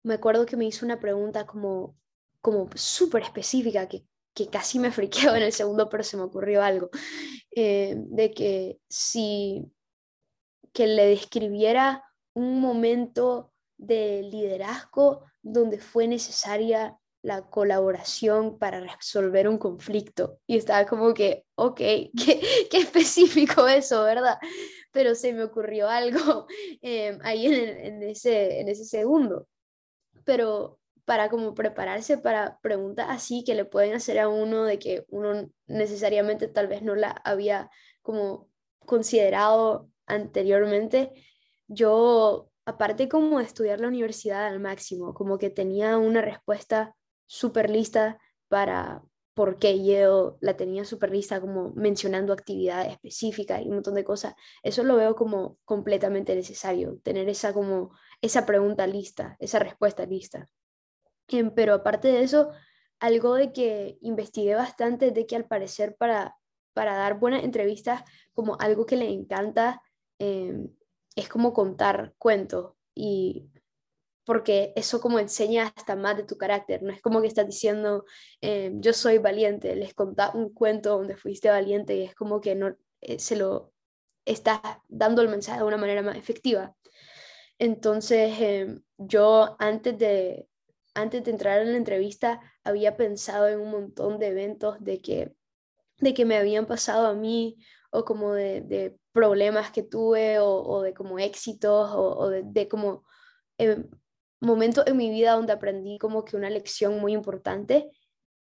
me 0.03 0.15
acuerdo 0.15 0.45
que 0.45 0.57
me 0.57 0.65
hizo 0.65 0.85
una 0.85 0.99
pregunta 0.99 1.45
como, 1.45 1.97
como 2.41 2.69
súper 2.75 3.23
específica 3.23 3.87
que 3.87 4.05
que 4.33 4.47
casi 4.47 4.79
me 4.79 4.91
friqueó 4.91 5.35
en 5.35 5.43
el 5.43 5.53
segundo, 5.53 5.89
pero 5.89 6.03
se 6.03 6.17
me 6.17 6.23
ocurrió 6.23 6.63
algo, 6.63 6.89
eh, 7.55 7.95
de 7.97 8.31
que 8.31 8.79
si 8.89 9.71
que 10.73 10.87
le 10.87 11.05
describiera 11.05 12.03
un 12.33 12.59
momento 12.59 13.53
de 13.77 14.23
liderazgo 14.23 15.23
donde 15.43 15.77
fue 15.77 16.07
necesaria 16.07 16.97
la 17.23 17.49
colaboración 17.49 18.59
para 18.59 18.81
resolver 18.81 19.47
un 19.47 19.57
conflicto. 19.57 20.39
Y 20.45 20.57
estaba 20.57 20.85
como 20.85 21.13
que, 21.13 21.45
ok, 21.55 21.77
qué, 21.77 22.41
qué 22.69 22.77
específico 22.77 23.67
eso, 23.67 24.03
¿verdad? 24.03 24.37
Pero 24.91 25.15
se 25.15 25.33
me 25.33 25.43
ocurrió 25.43 25.89
algo 25.89 26.47
eh, 26.81 27.17
ahí 27.23 27.47
en, 27.47 28.03
ese, 28.03 28.59
en 28.59 28.67
ese 28.67 28.85
segundo. 28.85 29.47
Pero 30.25 30.79
para 31.05 31.29
como 31.29 31.53
prepararse 31.53 32.17
para 32.17 32.59
preguntas 32.61 33.07
así 33.09 33.43
que 33.43 33.55
le 33.55 33.65
pueden 33.65 33.93
hacer 33.93 34.19
a 34.19 34.29
uno 34.29 34.63
de 34.63 34.79
que 34.79 35.05
uno 35.09 35.49
necesariamente 35.67 36.47
tal 36.47 36.67
vez 36.67 36.81
no 36.81 36.95
la 36.95 37.11
había 37.25 37.69
como 38.01 38.49
considerado 38.85 39.89
anteriormente. 40.05 41.11
Yo, 41.67 42.49
aparte 42.65 43.09
como 43.09 43.39
de 43.39 43.45
estudiar 43.45 43.79
la 43.79 43.87
universidad 43.87 44.45
al 44.47 44.59
máximo, 44.59 45.13
como 45.13 45.37
que 45.37 45.49
tenía 45.49 45.97
una 45.97 46.21
respuesta 46.21 46.95
súper 47.27 47.69
lista 47.69 48.19
para 48.47 49.01
por 49.33 49.57
qué 49.57 49.83
yo 49.83 50.37
la 50.41 50.55
tenía 50.55 50.85
súper 50.85 51.11
lista, 51.11 51.41
como 51.41 51.71
mencionando 51.71 52.33
actividades 52.33 52.91
específicas 52.93 53.61
y 53.61 53.67
un 53.67 53.75
montón 53.75 53.95
de 53.95 54.03
cosas. 54.03 54.35
Eso 54.61 54.83
lo 54.83 54.95
veo 54.95 55.15
como 55.15 55.57
completamente 55.65 56.35
necesario, 56.35 56.99
tener 57.03 57.27
esa 57.29 57.51
como 57.53 57.91
esa 58.21 58.45
pregunta 58.45 58.85
lista, 58.85 59.35
esa 59.39 59.59
respuesta 59.59 60.05
lista. 60.05 60.49
Em, 61.27 61.51
pero 61.53 61.73
aparte 61.75 62.09
de 62.09 62.23
eso, 62.23 62.51
algo 62.99 63.35
de 63.35 63.51
que 63.51 63.97
investigué 64.01 64.55
bastante 64.55 65.11
de 65.11 65.25
que 65.25 65.35
al 65.35 65.45
parecer 65.45 65.95
para, 65.97 66.37
para 66.73 66.95
dar 66.95 67.19
buenas 67.19 67.43
entrevistas, 67.43 68.03
como 68.33 68.57
algo 68.59 68.85
que 68.85 68.97
le 68.97 69.09
encanta, 69.09 69.81
em, 70.19 70.69
es 71.15 71.29
como 71.29 71.53
contar 71.53 72.13
cuentos 72.17 72.73
y 72.95 73.49
porque 74.25 74.73
eso 74.75 75.01
como 75.01 75.19
enseña 75.19 75.73
hasta 75.75 75.95
más 75.95 76.15
de 76.17 76.23
tu 76.23 76.37
carácter, 76.37 76.81
no 76.81 76.93
es 76.93 77.01
como 77.01 77.21
que 77.21 77.27
estás 77.27 77.45
diciendo, 77.45 78.05
em, 78.41 78.81
yo 78.81 78.93
soy 78.93 79.17
valiente, 79.17 79.75
les 79.75 79.93
contás 79.93 80.33
un 80.35 80.53
cuento 80.53 80.97
donde 80.97 81.17
fuiste 81.17 81.49
valiente 81.49 81.95
y 81.97 82.03
es 82.03 82.15
como 82.15 82.39
que 82.41 82.55
no 82.55 82.75
eh, 83.01 83.19
se 83.19 83.35
lo 83.35 83.73
estás 84.25 84.61
dando 84.87 85.21
el 85.21 85.29
mensaje 85.29 85.59
de 85.59 85.65
una 85.65 85.77
manera 85.77 86.01
más 86.01 86.17
efectiva. 86.17 86.75
Entonces, 87.59 88.77
yo 88.97 89.55
antes 89.59 89.97
de, 89.97 90.47
antes 90.93 91.23
de 91.23 91.31
entrar 91.31 91.61
en 91.61 91.71
la 91.71 91.77
entrevista 91.77 92.39
había 92.63 92.97
pensado 92.97 93.47
en 93.47 93.59
un 93.59 93.71
montón 93.71 94.19
de 94.19 94.27
eventos 94.27 94.83
de 94.83 95.01
que, 95.01 95.35
de 95.99 96.13
que 96.13 96.25
me 96.25 96.37
habían 96.37 96.65
pasado 96.65 97.07
a 97.07 97.13
mí 97.13 97.57
o 97.91 98.05
como 98.05 98.33
de, 98.33 98.97
problemas 99.11 99.71
que 99.71 99.83
tuve 99.83 100.39
o, 100.39 100.81
de 100.81 100.95
como 100.95 101.19
éxitos 101.19 101.91
o, 101.93 102.29
de, 102.29 102.67
como 102.67 103.03
em, 103.59 103.87
momento 104.41 104.83
en 104.87 104.97
mi 104.97 105.11
vida 105.11 105.33
donde 105.33 105.53
aprendí 105.53 105.99
como 105.99 106.25
que 106.25 106.35
una 106.35 106.49
lección 106.49 106.99
muy 106.99 107.13
importante 107.13 107.91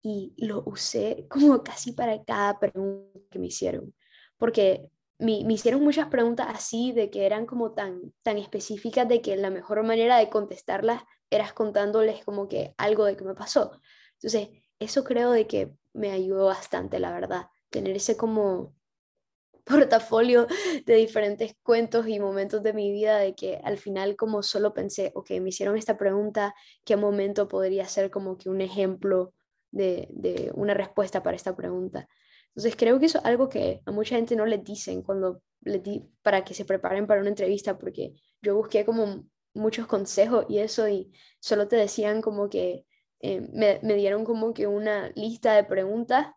y 0.01 0.33
lo 0.37 0.63
usé 0.65 1.27
como 1.29 1.61
casi 1.63 1.91
para 1.91 2.23
cada 2.23 2.57
pregunta 2.59 3.19
que 3.29 3.39
me 3.39 3.47
hicieron, 3.47 3.93
porque 4.37 4.89
me, 5.21 5.53
hicieron 5.53 5.83
muchas 5.83 6.07
preguntas 6.07 6.47
así 6.49 6.91
de 6.91 7.09
que 7.11 7.25
eran 7.25 7.45
como 7.45 7.73
tan, 7.73 8.13
tan 8.23 8.37
específicas 8.37 9.07
de 9.07 9.21
que 9.21 9.35
la 9.37 9.51
mejor 9.51 9.83
manera 9.83 10.17
de 10.17 10.29
contestarlas 10.29 11.03
eras 11.29 11.53
contándoles 11.53 12.25
como 12.25 12.47
que 12.47 12.73
algo 12.77 13.05
de 13.05 13.15
que 13.15 13.23
me 13.23 13.35
pasó. 13.35 13.79
Entonces, 14.13 14.49
eso 14.79 15.03
creo 15.03 15.31
de 15.31 15.47
que 15.47 15.71
me 15.93 16.11
ayudó 16.11 16.47
bastante, 16.47 16.99
la 16.99 17.11
verdad, 17.13 17.45
tener 17.69 17.95
ese 17.95 18.17
como 18.17 18.75
portafolio 19.65 20.47
de 20.85 20.95
diferentes 20.95 21.55
cuentos 21.61 22.07
y 22.07 22.19
momentos 22.19 22.63
de 22.63 22.73
mi 22.73 22.91
vida 22.91 23.19
de 23.19 23.35
que 23.35 23.61
al 23.63 23.77
final 23.77 24.15
como 24.15 24.41
solo 24.41 24.73
pensé, 24.73 25.11
ok, 25.13 25.29
me 25.41 25.49
hicieron 25.49 25.77
esta 25.77 25.97
pregunta, 25.97 26.55
¿qué 26.83 26.97
momento 26.97 27.47
podría 27.47 27.85
ser 27.87 28.09
como 28.09 28.37
que 28.37 28.49
un 28.49 28.59
ejemplo 28.61 29.33
de, 29.69 30.07
de 30.11 30.51
una 30.55 30.73
respuesta 30.73 31.21
para 31.21 31.37
esta 31.37 31.55
pregunta? 31.55 32.07
Entonces 32.55 32.75
creo 32.77 32.99
que 32.99 33.05
eso 33.05 33.19
es 33.19 33.25
algo 33.25 33.49
que 33.49 33.81
a 33.85 33.91
mucha 33.91 34.15
gente 34.15 34.35
no 34.35 34.45
le 34.45 34.57
dicen 34.57 35.01
cuando 35.01 35.41
le 35.61 35.79
di 35.79 36.09
para 36.21 36.43
que 36.43 36.53
se 36.53 36.65
preparen 36.65 37.07
para 37.07 37.21
una 37.21 37.29
entrevista, 37.29 37.77
porque 37.77 38.15
yo 38.41 38.55
busqué 38.55 38.85
como 38.85 39.25
muchos 39.53 39.87
consejos 39.87 40.45
y 40.49 40.59
eso 40.59 40.87
y 40.87 41.11
solo 41.39 41.67
te 41.67 41.75
decían 41.75 42.21
como 42.21 42.49
que 42.49 42.85
eh, 43.19 43.41
me, 43.53 43.79
me 43.83 43.95
dieron 43.95 44.25
como 44.25 44.53
que 44.53 44.67
una 44.67 45.09
lista 45.15 45.53
de 45.53 45.63
preguntas 45.63 46.27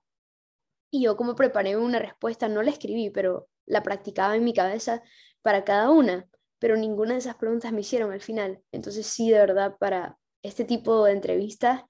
y 0.90 1.02
yo 1.02 1.16
como 1.16 1.34
preparé 1.34 1.76
una 1.76 1.98
respuesta, 1.98 2.48
no 2.48 2.62
la 2.62 2.70
escribí, 2.70 3.10
pero 3.10 3.48
la 3.66 3.82
practicaba 3.82 4.36
en 4.36 4.44
mi 4.44 4.52
cabeza 4.52 5.02
para 5.42 5.64
cada 5.64 5.90
una, 5.90 6.28
pero 6.60 6.76
ninguna 6.76 7.14
de 7.14 7.18
esas 7.18 7.34
preguntas 7.36 7.72
me 7.72 7.80
hicieron 7.80 8.12
al 8.12 8.20
final. 8.20 8.62
Entonces 8.70 9.06
sí, 9.06 9.30
de 9.30 9.38
verdad, 9.38 9.76
para 9.78 10.16
este 10.42 10.64
tipo 10.64 11.04
de 11.04 11.12
entrevistas, 11.12 11.82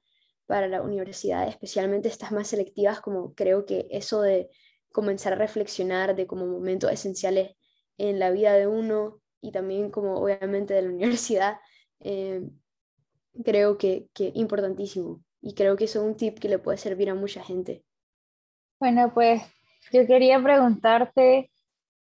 para 0.46 0.68
la 0.68 0.82
universidad, 0.82 1.48
especialmente 1.48 2.08
estas 2.08 2.32
más 2.32 2.48
selectivas, 2.48 3.00
como 3.00 3.34
creo 3.34 3.64
que 3.64 3.86
eso 3.90 4.20
de 4.22 4.50
comenzar 4.92 5.32
a 5.32 5.36
reflexionar 5.36 6.14
de 6.14 6.26
como 6.26 6.46
momentos 6.46 6.90
esenciales 6.92 7.56
en 7.98 8.18
la 8.18 8.30
vida 8.30 8.52
de 8.54 8.66
uno 8.66 9.20
y 9.40 9.52
también 9.52 9.90
como 9.90 10.16
obviamente 10.16 10.74
de 10.74 10.82
la 10.82 10.88
universidad, 10.94 11.56
eh, 12.00 12.42
creo 13.44 13.78
que, 13.78 14.08
que 14.12 14.32
importantísimo. 14.34 15.22
Y 15.40 15.54
creo 15.54 15.76
que 15.76 15.84
eso 15.84 16.00
es 16.00 16.06
un 16.06 16.16
tip 16.16 16.38
que 16.38 16.48
le 16.48 16.58
puede 16.58 16.78
servir 16.78 17.10
a 17.10 17.14
mucha 17.14 17.42
gente. 17.42 17.84
Bueno, 18.80 19.12
pues 19.12 19.42
yo 19.92 20.06
quería 20.06 20.42
preguntarte 20.42 21.50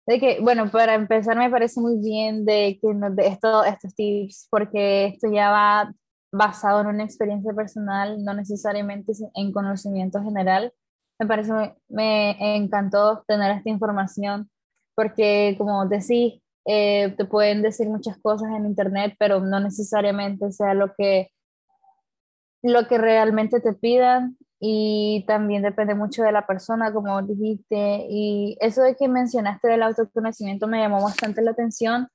de 0.05 0.19
que, 0.19 0.39
bueno, 0.41 0.69
para 0.69 0.95
empezar 0.95 1.37
me 1.37 1.49
parece 1.49 1.79
muy 1.79 1.97
bien 1.97 2.45
de 2.45 2.77
que 2.81 2.93
nos 2.93 3.15
de 3.15 3.27
esto, 3.27 3.63
estos 3.63 3.95
tips, 3.95 4.47
porque 4.49 5.05
esto 5.07 5.31
ya 5.31 5.49
va 5.49 5.93
basado 6.33 6.81
en 6.81 6.87
una 6.87 7.03
experiencia 7.03 7.53
personal, 7.53 8.23
no 8.25 8.33
necesariamente 8.33 9.13
en 9.35 9.51
conocimiento 9.53 10.21
general. 10.21 10.73
Me 11.19 11.27
parece, 11.27 11.53
me 11.87 12.55
encantó 12.57 13.23
tener 13.27 13.51
esta 13.51 13.69
información, 13.69 14.49
porque 14.95 15.55
como 15.59 15.85
decís, 15.85 16.41
eh, 16.65 17.13
te 17.17 17.25
pueden 17.25 17.61
decir 17.61 17.87
muchas 17.87 18.17
cosas 18.17 18.49
en 18.55 18.65
internet, 18.65 19.15
pero 19.19 19.41
no 19.41 19.59
necesariamente 19.59 20.51
sea 20.51 20.73
lo 20.73 20.93
que, 20.97 21.29
lo 22.63 22.87
que 22.87 22.97
realmente 22.97 23.59
te 23.59 23.73
pidan 23.73 24.35
y 24.59 25.25
también 25.27 25.61
depende 25.61 25.93
mucho 25.93 26.23
de 26.23 26.31
la 26.31 26.47
persona, 26.47 26.91
como 26.91 27.21
dijiste, 27.21 28.07
y 28.09 28.57
eso 28.59 28.81
de 28.81 28.95
que 28.95 29.07
mencionaste 29.07 29.67
del 29.67 29.83
autoconocimiento 29.83 30.67
me 30.67 30.79
llamó 30.79 31.03
bastante 31.03 31.43
la 31.43 31.51
atención 31.51 32.07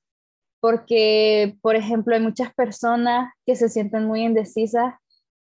porque, 0.59 1.57
por 1.61 1.75
ejemplo, 1.75 2.15
hay 2.15 2.21
muchas 2.21 2.53
personas 2.53 3.33
que 3.45 3.55
se 3.55 3.69
sienten 3.69 4.05
muy 4.05 4.23
indecisas 4.23 4.95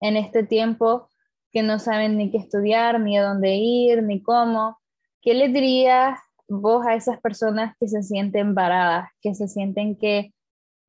en 0.01 0.17
este 0.17 0.43
tiempo, 0.43 1.09
que 1.53 1.63
no 1.63 1.79
saben 1.79 2.17
ni 2.17 2.31
qué 2.31 2.39
estudiar, 2.39 2.99
ni 3.01 3.19
a 3.19 3.25
dónde 3.25 3.57
ir, 3.57 4.03
ni 4.03 4.23
cómo. 4.23 4.79
¿Qué 5.21 5.35
le 5.35 5.49
dirías 5.49 6.19
vos 6.49 6.87
a 6.87 6.95
esas 6.95 7.21
personas 7.21 7.75
que 7.79 7.89
se 7.89 8.03
sienten 8.03 8.55
varadas, 8.55 9.09
que 9.21 9.35
se 9.35 9.49
sienten 9.49 9.97
que 9.97 10.33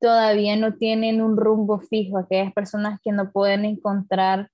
todavía 0.00 0.56
no 0.56 0.74
tienen 0.74 1.22
un 1.22 1.36
rumbo 1.36 1.80
fijo, 1.80 2.18
aquellas 2.18 2.52
personas 2.52 3.00
que 3.02 3.12
no 3.12 3.30
pueden 3.30 3.64
encontrar 3.64 4.50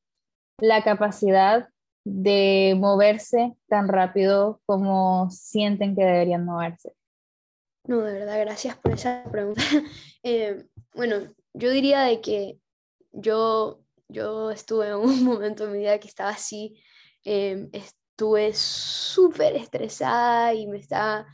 la 0.59 0.83
capacidad 0.83 1.69
de 2.05 2.77
moverse 2.79 3.55
tan 3.69 3.89
rápido 3.89 4.61
como 4.67 5.31
sienten 5.31 5.95
que 5.95 6.05
deberían 6.05 6.45
moverse? 6.45 6.93
No, 7.91 8.03
de 8.03 8.13
verdad, 8.13 8.39
gracias 8.39 8.79
por 8.79 8.93
esa 8.93 9.25
pregunta. 9.33 9.61
Eh, 10.23 10.67
bueno, 10.95 11.17
yo 11.55 11.71
diría 11.71 12.03
de 12.03 12.21
que 12.21 12.61
yo, 13.11 13.83
yo 14.07 14.53
estuve 14.53 14.87
en 14.89 14.95
un 14.95 15.25
momento 15.25 15.65
en 15.65 15.73
mi 15.73 15.79
vida 15.79 15.99
que 15.99 16.07
estaba 16.07 16.31
así, 16.31 16.81
eh, 17.25 17.69
estuve 17.73 18.53
súper 18.55 19.57
estresada 19.57 20.55
y 20.55 20.69
me 20.69 20.79
estaba 20.79 21.27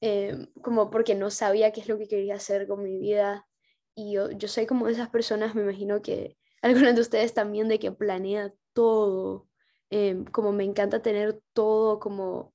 eh, 0.00 0.46
como 0.62 0.88
porque 0.88 1.16
no 1.16 1.30
sabía 1.30 1.72
qué 1.72 1.80
es 1.80 1.88
lo 1.88 1.98
que 1.98 2.06
quería 2.06 2.36
hacer 2.36 2.68
con 2.68 2.84
mi 2.84 2.96
vida. 2.96 3.48
Y 3.96 4.12
yo, 4.12 4.30
yo 4.30 4.46
soy 4.46 4.66
como 4.66 4.86
de 4.86 4.92
esas 4.92 5.10
personas, 5.10 5.56
me 5.56 5.62
imagino 5.62 6.00
que 6.00 6.36
algunos 6.62 6.94
de 6.94 7.00
ustedes 7.00 7.34
también, 7.34 7.66
de 7.66 7.80
que 7.80 7.90
planea 7.90 8.54
todo, 8.72 9.48
em, 9.90 10.24
como 10.26 10.52
me 10.52 10.62
encanta 10.62 11.02
tener 11.02 11.40
todo 11.54 11.98
como 11.98 12.53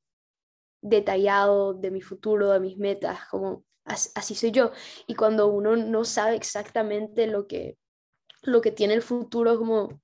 detallado 0.82 1.74
de 1.74 1.92
mi 1.92 2.02
futuro, 2.02 2.52
de 2.52 2.60
mis 2.60 2.78
metas, 2.78 3.20
como 3.30 3.66
así, 3.86 4.36
soy 4.36 4.52
yo. 4.52 4.72
Y 5.08 5.16
cuando 5.16 5.48
uno 5.48 5.76
no 5.76 6.06
sabe 6.06 6.36
exactamente 6.36 7.28
lo 7.28 7.48
que, 7.48 7.78
lo 8.44 8.62
que 8.62 8.72
tiene 8.72 8.94
el 8.94 9.02
futuro, 9.02 9.58
como 9.58 10.02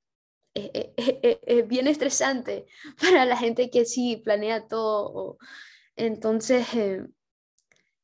es, 0.53 0.69
es, 0.95 1.67
bien 1.67 1.87
estresante 1.87 2.65
para 3.01 3.25
la 3.25 3.37
gente 3.37 3.69
que 3.69 3.85
sí 3.85 4.17
planea 4.17 4.67
todo. 4.67 5.37
entonces, 5.95 6.73
em, 6.73 7.13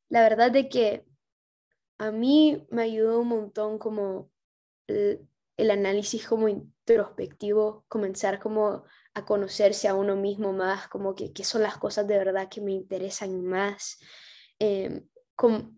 la 0.08 0.22
verdad 0.22 0.50
de 0.52 0.68
que 0.68 1.04
a 1.98 2.10
mí 2.10 2.66
me 2.70 2.82
ayudó 2.82 3.20
un 3.20 3.28
montón 3.28 3.78
como 3.78 4.30
el, 4.86 5.28
el 5.56 5.70
análisis 5.70 6.26
como 6.26 6.48
introspectivo, 6.48 7.84
comenzar 7.88 8.40
como 8.40 8.84
a 9.14 9.24
conocerse 9.24 9.88
a 9.88 9.94
uno 9.94 10.16
mismo 10.16 10.52
más, 10.52 10.88
como 10.88 11.14
que 11.14 11.32
qué 11.32 11.44
son 11.44 11.62
las 11.62 11.76
cosas 11.76 12.06
de 12.06 12.18
verdad 12.18 12.48
que 12.48 12.60
me 12.60 12.72
interesan 12.72 13.44
más. 13.44 13.98
Eh, 14.58 15.02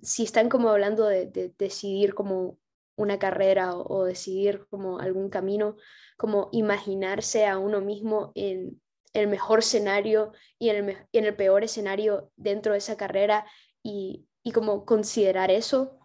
si 0.03 0.25
están 0.25 0.49
como 0.49 0.71
hablando 0.71 1.07
de, 1.07 1.53
decidir 1.59 2.15
como 2.15 2.59
una 2.97 3.19
carrera 3.19 3.77
o, 3.77 4.05
decidir 4.05 4.67
como 4.71 4.99
algún 5.01 5.31
camino, 5.31 5.77
como 6.17 6.49
imaginarse 6.53 7.47
a 7.47 7.59
uno 7.59 7.81
mismo 7.81 8.33
en 8.35 8.81
el 9.13 9.27
mejor 9.29 9.61
escenario 9.61 10.33
y 10.59 10.69
en 10.71 10.89
el, 10.89 10.97
en 11.13 11.25
el 11.25 11.37
peor 11.37 11.65
escenario 11.65 12.31
dentro 12.37 12.73
de 12.73 12.79
esa 12.79 12.97
carrera 12.97 13.47
y, 13.83 14.27
y 14.43 14.53
como 14.53 14.85
considerar 14.85 15.51
eso, 15.51 15.99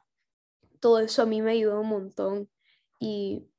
todo 0.80 1.00
eso 1.00 1.24
a 1.24 1.26
mí 1.26 1.42
me 1.42 1.52
ayudó 1.52 1.82
un 1.82 1.90
montón 1.90 2.50
y 3.00 3.50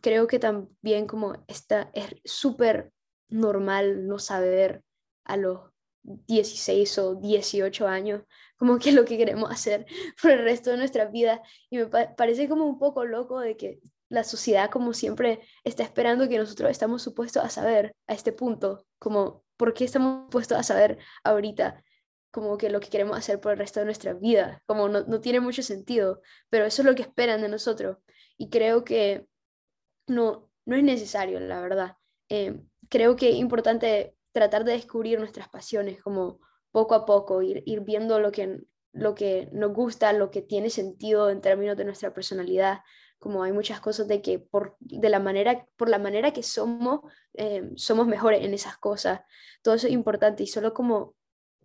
creo 0.00 0.26
que 0.26 0.38
también 0.38 1.06
como 1.06 1.44
está, 1.46 1.90
es 1.94 2.14
súper 2.24 2.92
normal 3.32 4.06
no 4.06 4.18
saber 4.18 4.82
a 5.24 5.36
los 5.36 5.60
16 6.02 6.98
o 6.98 7.14
18 7.16 7.86
años 7.86 8.22
como 8.56 8.78
que 8.78 8.92
lo 8.92 9.04
que 9.04 9.16
queremos 9.16 9.50
hacer 9.50 9.86
por 10.22 10.32
el 10.32 10.44
resto 10.44 10.70
de 10.70 10.76
nuestra 10.76 11.06
vida 11.06 11.42
y 11.70 11.78
me 11.78 11.86
parece 11.86 12.48
como 12.48 12.66
un 12.66 12.78
poco 12.78 13.04
loco 13.04 13.40
de 13.40 13.56
que 13.56 13.80
la 14.08 14.24
sociedad 14.24 14.70
como 14.70 14.92
siempre 14.92 15.40
está 15.64 15.82
esperando 15.82 16.28
que 16.28 16.38
nosotros 16.38 16.70
estamos 16.70 17.02
supuestos 17.02 17.42
a 17.44 17.48
saber 17.48 17.96
a 18.06 18.14
este 18.14 18.32
punto, 18.32 18.84
como 18.98 19.42
por 19.56 19.72
qué 19.72 19.84
estamos 19.84 20.24
supuestos 20.24 20.58
a 20.58 20.62
saber 20.62 20.98
ahorita 21.24 21.82
como 22.30 22.58
que 22.58 22.70
lo 22.70 22.80
que 22.80 22.88
queremos 22.88 23.16
hacer 23.16 23.40
por 23.40 23.52
el 23.52 23.58
resto 23.58 23.80
de 23.80 23.86
nuestra 23.86 24.14
vida, 24.14 24.62
como 24.66 24.88
no, 24.88 25.04
no 25.04 25.20
tiene 25.20 25.40
mucho 25.40 25.62
sentido, 25.62 26.20
pero 26.50 26.64
eso 26.64 26.82
es 26.82 26.86
lo 26.86 26.94
que 26.94 27.02
esperan 27.02 27.40
de 27.40 27.48
nosotros 27.48 27.98
y 28.36 28.50
creo 28.50 28.84
que 28.84 29.26
no, 30.06 30.50
no 30.66 30.76
es 30.76 30.82
necesario, 30.82 31.40
la 31.40 31.60
verdad. 31.60 31.96
Eh, 32.28 32.60
creo 32.92 33.16
que 33.16 33.30
es 33.30 33.36
importante 33.36 34.14
tratar 34.32 34.64
de 34.64 34.72
descubrir 34.72 35.18
nuestras 35.18 35.48
pasiones 35.48 36.02
como 36.02 36.40
poco 36.72 36.94
a 36.94 37.06
poco, 37.06 37.40
ir, 37.40 37.62
ir 37.64 37.80
viendo 37.80 38.20
lo 38.20 38.32
que, 38.32 38.60
lo 38.92 39.14
que 39.14 39.48
nos 39.50 39.72
gusta, 39.72 40.12
lo 40.12 40.30
que 40.30 40.42
tiene 40.42 40.68
sentido 40.68 41.30
en 41.30 41.40
términos 41.40 41.78
de 41.78 41.86
nuestra 41.86 42.12
personalidad, 42.12 42.80
como 43.18 43.44
hay 43.44 43.52
muchas 43.52 43.80
cosas 43.80 44.08
de 44.08 44.20
que 44.20 44.38
por, 44.38 44.76
de 44.78 45.08
la, 45.08 45.20
manera, 45.20 45.66
por 45.78 45.88
la 45.88 45.98
manera 45.98 46.34
que 46.34 46.42
somos, 46.42 47.00
eh, 47.32 47.70
somos 47.76 48.06
mejores 48.06 48.44
en 48.44 48.52
esas 48.52 48.76
cosas. 48.76 49.22
Todo 49.62 49.72
eso 49.72 49.86
es 49.86 49.94
importante 49.94 50.42
y 50.42 50.46
solo 50.46 50.74
como 50.74 51.14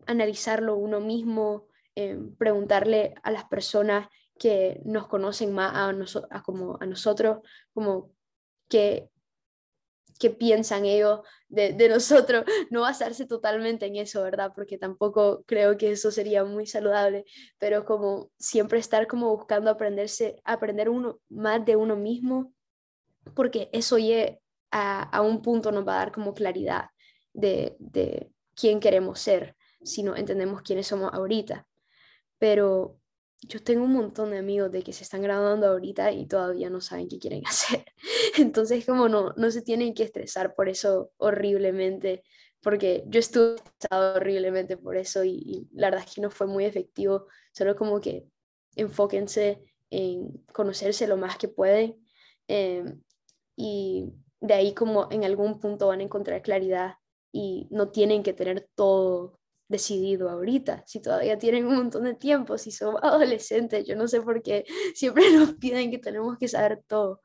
analizarlo 0.05 0.78
uno 0.78 1.01
mismo, 1.01 1.67
eh, 1.95 2.17
preguntarle 2.38 3.15
a 3.21 3.32
las 3.32 3.43
personas 3.43 4.07
que 4.39 4.80
nos 4.86 5.07
conocen 5.07 5.53
más 5.53 5.73
a, 5.75 5.89
a, 6.30 6.41
como 6.43 6.78
a 6.80 6.86
nosotros, 6.86 7.39
como 7.73 8.13
qué, 8.69 9.09
qué 10.18 10.30
piensan 10.30 10.86
ellos 10.86 11.22
de, 11.47 11.74
de, 11.74 11.89
nosotros, 11.89 12.43
no 12.72 12.82
basarse 12.82 13.26
totalmente 13.26 13.86
en 13.86 13.95
eso, 13.95 14.24
¿verdad? 14.24 14.51
Porque 14.55 14.78
tampoco 14.78 15.43
creo 15.45 15.78
que 15.78 15.91
eso 15.91 16.11
sería 16.11 16.43
muy 16.43 16.65
saludable, 16.65 17.26
pero 17.57 17.86
como 17.86 18.32
siempre 18.38 18.80
estar 18.80 19.07
como 19.07 19.36
buscando 19.36 19.72
aprenderse, 19.72 20.41
aprender 20.43 20.89
uno 20.89 21.20
más 21.30 21.65
de 21.65 21.76
uno 21.76 21.95
mismo 21.95 22.53
porque 23.34 23.70
eso 23.74 23.97
ya 23.97 24.38
a, 24.72 25.03
a, 25.03 25.22
un 25.22 25.41
punto 25.41 25.72
nos 25.72 25.88
va 25.88 25.95
a 25.95 25.99
dar 25.99 26.11
como 26.11 26.34
claridad 26.34 26.89
de, 27.34 27.76
de 27.80 28.32
quién 28.55 28.80
queremos 28.80 29.20
ser, 29.20 29.55
si 29.82 30.03
no 30.03 30.15
entendemos 30.15 30.61
quiénes 30.61 30.88
somos 30.88 31.13
ahorita. 31.13 31.68
Pero 32.38 32.99
yo 33.41 33.63
tengo 33.63 33.83
un 33.83 33.93
montón 33.93 34.31
de 34.31 34.39
amigos 34.39 34.71
de 34.71 34.83
que 34.83 34.93
se 34.93 35.03
están 35.03 35.21
graduando 35.21 35.67
ahorita 35.67 36.11
y 36.11 36.25
todavía 36.25 36.69
no 36.69 36.81
saben 36.81 37.07
qué 37.07 37.19
quieren 37.19 37.43
hacer. 37.47 37.85
Entonces, 38.38 38.85
como 38.85 39.09
no, 39.09 39.33
no 39.38 39.51
se 39.51 39.61
tienen 39.61 39.93
que 39.93 40.03
estresar 40.03 40.55
por 40.55 40.69
eso 40.69 41.11
horriblemente, 41.17 42.23
porque 42.61 43.03
yo 43.07 43.19
estuve 43.19 43.55
estresado 43.55 44.15
horriblemente 44.15 44.77
por 44.77 44.97
eso 44.97 45.23
y, 45.23 45.67
la 45.73 45.89
verdad 45.89 46.05
es 46.07 46.15
que 46.15 46.21
no 46.21 46.31
fue 46.31 46.47
muy 46.47 46.65
efectivo, 46.65 47.27
solo 47.51 47.75
como 47.75 48.01
que 48.01 48.25
enfóquense 48.75 49.61
en 49.89 50.43
conocerse 50.53 51.07
lo 51.07 51.17
más 51.17 51.38
que 51.38 51.47
pueden 51.47 51.95
em, 52.47 53.01
y 53.55 54.11
de 54.41 54.53
ahí 54.53 54.73
como 54.73 55.07
en 55.11 55.23
algún 55.23 55.59
punto 55.59 55.88
van 55.88 56.01
a 56.01 56.03
encontrar 56.03 56.41
claridad 56.41 56.95
y 57.31 57.67
no 57.71 57.89
tienen 57.89 58.23
que 58.23 58.33
tener 58.33 58.69
todo 58.75 59.36
decidido 59.68 60.30
ahorita, 60.30 60.84
si 60.86 61.01
todavía 61.01 61.38
tienen 61.38 61.65
un 61.65 61.76
montón 61.76 62.03
de 62.03 62.15
tiempo, 62.15 62.57
si 62.57 62.72
son 62.72 62.95
adolescentes, 63.03 63.86
yo 63.86 63.95
no 63.95 64.07
sé 64.07 64.22
por 64.22 64.41
qué 64.41 64.65
siempre 64.95 65.32
nos 65.34 65.53
piden 65.55 65.91
que 65.91 65.99
tenemos 65.99 66.38
que 66.38 66.47
saber 66.47 66.82
todo, 66.88 67.22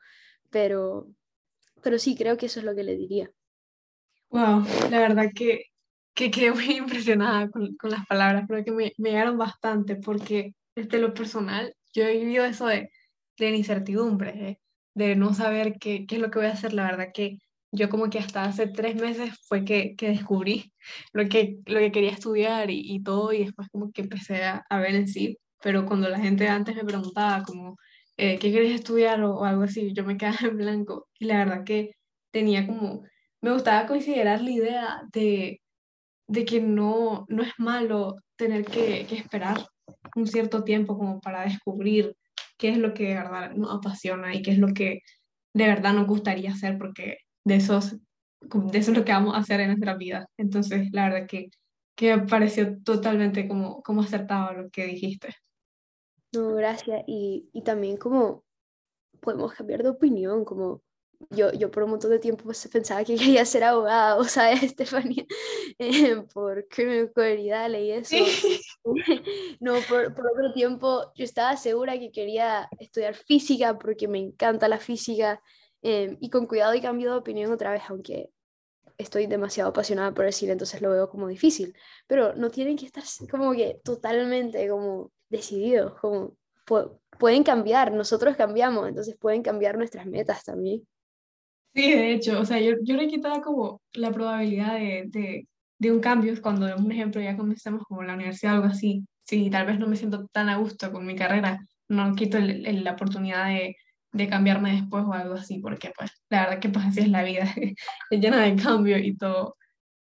pero, 0.51 1.09
pero 1.83 1.99
sí, 1.99 2.17
creo 2.17 2.37
que 2.37 2.47
eso 2.47 2.61
es 2.61 2.67
lo 2.67 2.75
que 2.75 2.85
le 2.85 2.97
diría. 2.97 3.31
Wow, 4.31 4.65
la 4.91 4.99
verdad 4.99 5.27
que, 5.35 5.67
que 6.15 6.31
quedé 6.31 6.53
muy 6.53 6.65
impresionada 6.77 7.51
con, 7.51 7.77
con 7.77 7.91
las 7.91 8.07
palabras, 8.07 8.45
creo 8.49 8.65
que 8.65 8.73
me, 8.73 8.93
me 8.99 9.11
llegaron 9.11 9.39
bastante 9.39 9.97
porque 9.97 10.55
desde 10.75 10.99
lo 10.99 11.13
personal 11.13 11.75
yo 11.93 12.05
he 12.05 12.19
vivido 12.19 12.45
eso 12.45 12.67
de, 12.67 12.91
de 13.39 13.51
incertidumbre, 13.51 14.61
de, 14.95 15.17
no 15.17 15.35
saber 15.35 15.75
qué, 15.79 16.07
qué 16.07 16.17
es 16.17 16.21
lo 16.21 16.31
que 16.31 16.39
voy 16.39 16.49
a 16.49 16.53
hacer, 16.53 16.73
la 16.73 16.85
verdad 16.85 17.09
que 17.13 17.39
yo 17.73 17.89
como 17.89 18.11
que 18.11 18.19
hasta 18.19 18.45
hace 18.45 18.67
tres 18.69 18.97
meses 18.97 19.31
fue 19.49 19.65
que, 19.65 19.97
que 19.97 20.09
descubrí 20.11 20.73
lo 21.13 21.29
que, 21.29 21.59
lo 21.67 21.79
que 21.81 21.91
quería 21.93 22.11
estudiar 22.11 22.71
y, 22.71 22.81
y, 22.85 23.03
todo, 23.03 23.33
y 23.33 23.45
después 23.45 23.69
como 23.71 23.91
que 23.93 24.03
empecé 24.03 24.45
a, 24.45 24.65
a, 24.69 24.79
ver 24.79 24.95
en 24.95 25.09
sí, 25.09 25.39
pero 25.63 25.87
cuando 25.87 26.09
la 26.11 26.21
gente 26.21 26.49
antes 26.49 26.77
me 26.77 26.85
preguntaba 26.85 27.43
como, 27.45 27.77
eh, 28.19 28.39
¿qué 28.39 28.51
quieres 28.51 28.75
estudiar 28.75 29.23
o, 29.23 29.37
o, 29.39 29.45
algo 29.45 29.63
así? 29.63 29.93
Yo 29.95 30.05
me 30.05 30.19
quedaba 30.19 30.37
en 30.43 30.59
blanco 30.59 31.09
y 31.19 31.25
la 31.27 31.39
verdad 31.39 31.65
que 31.65 31.93
tenía 32.31 32.67
como, 32.67 33.05
me 33.41 33.53
gustaba 33.53 33.87
considerar 33.87 34.43
la 34.43 34.51
idea 34.51 35.03
de, 35.13 35.61
de 36.29 36.45
que 36.45 36.61
no, 36.61 37.25
no 37.29 37.43
es 37.43 37.53
malo 37.59 38.17
tener 38.37 38.65
que, 38.67 39.07
que 39.07 39.17
esperar 39.17 39.67
un 40.15 40.27
cierto 40.27 40.63
tiempo 40.65 40.99
como 40.99 41.21
para 41.21 41.45
descubrir 41.45 42.15
qué 42.59 42.71
es 42.71 42.79
lo 42.79 42.93
que 42.95 43.09
de 43.09 43.15
verdad 43.15 43.53
nos 43.53 43.75
apasiona 43.75 44.35
y 44.35 44.43
qué 44.43 44.53
es 44.53 44.59
lo 44.59 44.69
que 44.69 45.01
de 45.55 45.67
verdad 45.67 45.95
nos 45.95 46.07
gustaría 46.07 46.53
hacer, 46.53 46.79
porque 46.79 47.19
de, 47.45 47.57
esos, 47.57 47.97
de 48.41 48.79
eso 48.79 48.91
es 48.91 48.97
lo 48.97 49.05
que 49.05 49.13
vamos 49.13 49.35
a 49.35 49.39
hacer 49.39 49.61
en 49.61 49.69
nuestra 49.69 49.95
vida. 49.97 50.29
Entonces, 50.37 50.89
la 50.93 51.09
verdad 51.09 51.27
que, 51.29 51.51
que 51.97 52.17
me 52.17 52.27
pareció 52.27 52.81
totalmente 52.83 53.49
como, 53.49 53.83
como 53.83 54.03
acertado 54.03 54.53
lo 54.53 54.71
que 54.71 54.87
dijiste. 54.87 55.35
No, 56.33 56.55
gracias. 56.55 57.03
Y, 57.07 57.49
y 57.53 57.63
también 57.63 57.97
como 57.97 58.45
podemos 59.21 59.53
cambiar 59.53 59.83
de 59.83 59.91
opinión, 59.91 60.45
como 60.45 60.83
yo, 61.31 61.53
yo 61.53 61.71
por 61.71 61.85
un 61.85 61.91
montón 61.91 62.11
de 62.11 62.19
tiempo 62.19 62.45
pues, 62.45 62.69
pensaba 62.69 63.05
que 63.05 63.15
quería 63.17 63.45
ser 63.45 63.65
abogada, 63.65 64.17
o 64.17 64.25
sea, 64.25 64.53
Estefanía, 64.53 65.25
eh, 65.79 66.23
por 66.33 66.67
criminalidad 66.69 67.71
leí 67.71 67.93
eso. 67.93 68.17
no, 69.61 69.75
por, 69.89 70.15
por, 70.15 70.27
otro 70.27 70.53
tiempo 70.53 71.13
yo 71.15 71.25
estaba 71.25 71.57
segura 71.57 71.99
que 71.99 72.11
quería 72.11 72.69
estudiar 72.79 73.15
física 73.15 73.79
porque 73.79 74.09
me 74.09 74.19
encanta 74.19 74.69
la 74.69 74.79
física 74.79 75.41
eh, 75.83 76.17
y 76.21 76.31
con 76.31 76.47
cuidado 76.47 76.75
y 76.75 76.81
cambio 76.81 77.11
de 77.13 77.19
opinión 77.19 77.53
otra 77.53 77.73
vez, 77.73 77.83
aunque 77.89 78.31
estoy 78.99 79.27
demasiado 79.27 79.71
apasionada 79.71 80.13
por 80.15 80.25
el 80.25 80.33
cine, 80.33 80.53
entonces 80.53 80.81
lo 80.81 80.91
veo 80.91 81.09
como 81.09 81.29
difícil, 81.29 81.75
pero 82.07 82.35
no 82.35 82.51
tienen 82.51 82.77
que 82.77 82.87
estar 82.87 83.03
como 83.31 83.53
que 83.53 83.81
totalmente 83.85 84.69
como 84.69 85.11
decididos, 85.29 85.95
como 86.01 86.37
pueden 87.19 87.43
cambiar, 87.43 87.93
nosotros 87.93 88.37
cambiamos, 88.37 88.89
entonces 88.89 89.17
pueden 89.19 89.43
cambiar 89.43 89.77
nuestras 89.77 90.07
metas 90.07 90.45
también. 90.45 90.87
Sí, 91.75 91.93
de 91.93 92.13
hecho, 92.13 92.39
o 92.39 92.45
sea, 92.45 92.61
yo, 92.61 92.73
yo 92.83 92.97
le 92.97 93.09
quitaba 93.09 93.41
como 93.41 93.81
la 93.95 94.13
probabilidad 94.13 94.75
de, 94.75 95.05
de, 95.09 95.49
de 95.79 95.93
un 95.93 96.01
cambio 96.01 96.35
cuando, 96.43 96.75
un 96.77 96.93
ejemplo, 96.93 97.21
ya 97.21 97.37
comenzamos 97.37 97.83
como 97.85 98.03
la 98.03 98.15
universidad 98.15 98.53
o 98.53 98.57
algo 98.57 98.69
así, 98.69 99.05
si 99.25 99.49
tal 99.51 99.67
vez 99.67 99.79
no 99.79 99.87
me 99.87 99.97
siento 99.97 100.27
tan 100.29 100.49
a 100.49 100.59
gusto 100.59 100.93
con 100.93 101.07
mi 101.07 101.17
carrera, 101.17 101.67
no 101.89 102.15
quito 102.15 102.39
el, 102.39 102.85
la 102.85 102.93
oportunidad 102.93 103.47
de, 103.47 103.77
de, 104.13 104.29
cambiarme 104.29 104.73
después 104.73 105.05
o 105.05 105.13
algo 105.13 105.35
así, 105.35 105.59
porque 105.59 105.93
pues 105.97 106.11
la 106.29 106.45
verdad 106.45 106.61
que 106.61 106.69
pues 106.69 106.87
así 106.87 107.01
es 107.01 107.09
la 107.09 107.23
vida, 107.23 107.45
es 108.11 108.21
llena 108.21 108.43
de 108.43 108.57
cambio 108.57 108.99
y 108.99 109.17
todo. 109.17 109.57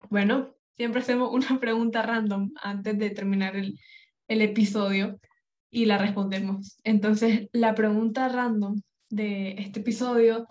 Bueno, 0.09 0.55
siempre 0.75 1.01
hacemos 1.01 1.31
una 1.33 1.59
pregunta 1.59 2.01
random 2.01 2.51
antes 2.61 2.97
de 2.97 3.09
terminar 3.09 3.55
el, 3.55 3.79
el 4.27 4.41
episodio 4.41 5.19
y 5.69 5.85
la 5.85 5.97
respondemos. 5.97 6.79
Entonces, 6.83 7.49
la 7.53 7.75
pregunta 7.75 8.29
random 8.29 8.81
de 9.09 9.55
este 9.59 9.81
episodio 9.81 10.47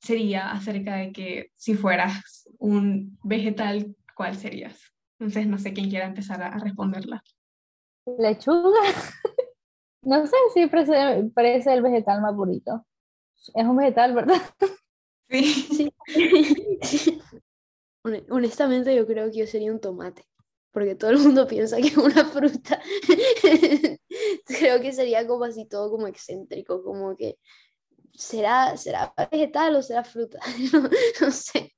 sería 0.00 0.50
acerca 0.50 0.96
de 0.96 1.12
que 1.12 1.50
si 1.54 1.74
fueras 1.74 2.48
un 2.58 3.18
vegetal, 3.22 3.94
¿cuál 4.16 4.36
serías? 4.36 4.92
Entonces, 5.18 5.46
no 5.46 5.58
sé 5.58 5.72
quién 5.72 5.88
quiera 5.88 6.06
empezar 6.06 6.42
a, 6.42 6.58
responderla. 6.58 7.22
Lechuga. 8.18 8.80
no 10.02 10.26
sé, 10.26 10.36
si 10.54 10.66
parece, 10.66 11.30
parece 11.34 11.72
el 11.72 11.82
vegetal 11.82 12.20
más 12.20 12.34
bonito. 12.34 12.84
Es 13.54 13.64
un 13.64 13.76
vegetal, 13.76 14.14
¿verdad? 14.14 14.40
Sí. 15.30 15.90
sí. 16.82 17.22
Honestamente, 18.28 18.94
yo 18.94 19.06
creo 19.06 19.30
que 19.30 19.38
yo 19.38 19.46
sería 19.46 19.72
un 19.72 19.80
tomate, 19.80 20.26
porque 20.72 20.94
todo 20.94 21.10
el 21.10 21.20
mundo 21.20 21.46
piensa 21.46 21.78
que 21.78 21.88
es 21.88 21.96
una 21.96 22.24
fruta. 22.26 22.82
creo 24.44 24.80
que 24.82 24.92
sería 24.92 25.26
como 25.26 25.44
así 25.44 25.66
todo 25.66 25.90
como 25.90 26.06
excéntrico, 26.06 26.84
como 26.84 27.16
que 27.16 27.38
¿será, 28.12 28.76
será 28.76 29.14
vegetal 29.30 29.76
o 29.76 29.82
será 29.82 30.04
fruta? 30.04 30.38
no, 31.20 31.30
sé. 31.30 31.74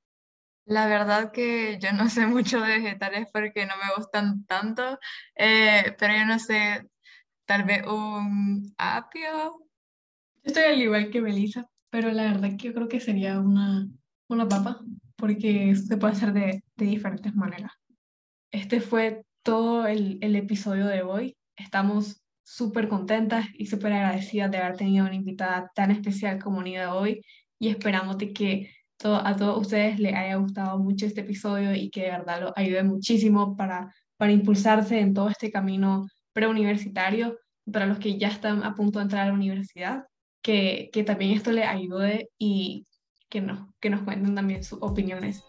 La 0.65 0.87
verdad 0.87 1.31
que 1.31 1.77
yo 1.79 1.93
no 1.93 2.09
sé 2.09 2.25
mucho 2.25 2.59
de 2.59 2.79
vegetales 2.79 3.27
porque 3.31 3.65
no 3.65 3.77
me 3.77 3.95
gustan 3.95 4.45
tanto, 4.45 4.99
eh, 5.35 5.95
pero 5.97 6.13
yo 6.13 6.25
no 6.25 6.39
sé, 6.39 6.89
tal 7.45 7.63
vez 7.63 7.85
un 7.85 8.73
apio. 8.77 9.64
Estoy 10.45 10.63
al 10.63 10.79
igual 10.79 11.09
que 11.09 11.21
Melissa, 11.21 11.67
pero 11.89 12.11
la 12.11 12.31
verdad 12.31 12.51
que 12.51 12.67
yo 12.67 12.73
creo 12.73 12.87
que 12.87 12.99
sería 12.99 13.39
una, 13.39 13.87
una 14.29 14.47
papa, 14.47 14.79
porque 15.15 15.75
se 15.75 15.97
puede 15.97 16.13
hacer 16.13 16.33
de, 16.33 16.63
de 16.75 16.85
diferentes 16.85 17.33
maneras. 17.33 17.71
Este 18.51 18.79
fue 18.79 19.23
todo 19.41 19.87
el, 19.87 20.19
el 20.21 20.35
episodio 20.35 20.85
de 20.85 21.01
hoy. 21.01 21.35
Estamos 21.57 22.21
súper 22.43 22.87
contentas 22.87 23.47
y 23.55 23.65
súper 23.65 23.93
agradecidas 23.93 24.51
de 24.51 24.59
haber 24.59 24.77
tenido 24.77 25.07
una 25.07 25.15
invitada 25.15 25.71
tan 25.73 25.89
especial 25.89 26.37
como 26.37 26.61
Nida 26.61 26.93
hoy 26.93 27.21
y 27.57 27.69
esperamos 27.69 28.19
de 28.19 28.31
que 28.31 28.71
todo, 28.97 29.15
a 29.25 29.35
todos 29.35 29.59
ustedes 29.59 29.99
les 29.99 30.13
haya 30.13 30.35
gustado 30.35 30.77
mucho 30.77 31.07
este 31.07 31.21
episodio 31.21 31.73
y 31.73 31.89
que 31.89 32.03
de 32.03 32.11
verdad 32.11 32.41
lo 32.41 32.53
ayude 32.55 32.83
muchísimo 32.83 33.55
para, 33.57 33.91
para 34.15 34.31
impulsarse 34.31 34.99
en 34.99 35.15
todo 35.15 35.27
este 35.29 35.51
camino 35.51 36.05
preuniversitario, 36.33 37.39
para 37.71 37.87
los 37.87 37.97
que 37.97 38.19
ya 38.19 38.27
están 38.27 38.63
a 38.63 38.75
punto 38.75 38.99
de 38.99 39.03
entrar 39.03 39.23
a 39.23 39.27
la 39.29 39.33
universidad, 39.33 40.05
que, 40.45 40.91
que 40.93 41.03
también 41.03 41.31
esto 41.31 41.51
les 41.51 41.67
ayude 41.67 42.29
y 42.37 42.85
que, 43.29 43.41
no, 43.41 43.73
que 43.79 43.89
nos 43.89 44.03
cuenten 44.03 44.35
también 44.35 44.63
sus 44.63 44.77
opiniones. 44.79 45.43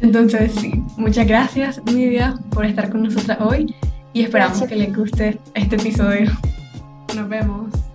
Entonces, 0.00 0.52
sí, 0.56 0.72
muchas 0.96 1.28
gracias, 1.28 1.80
Nidia, 1.84 2.34
por 2.50 2.66
estar 2.66 2.90
con 2.90 3.04
nosotras 3.04 3.38
hoy 3.40 3.72
y 4.12 4.22
esperamos 4.22 4.60
que 4.64 4.74
les 4.74 4.96
guste 4.96 5.38
este 5.54 5.76
episodio. 5.76 6.32
Nos 7.14 7.28
vemos. 7.28 7.87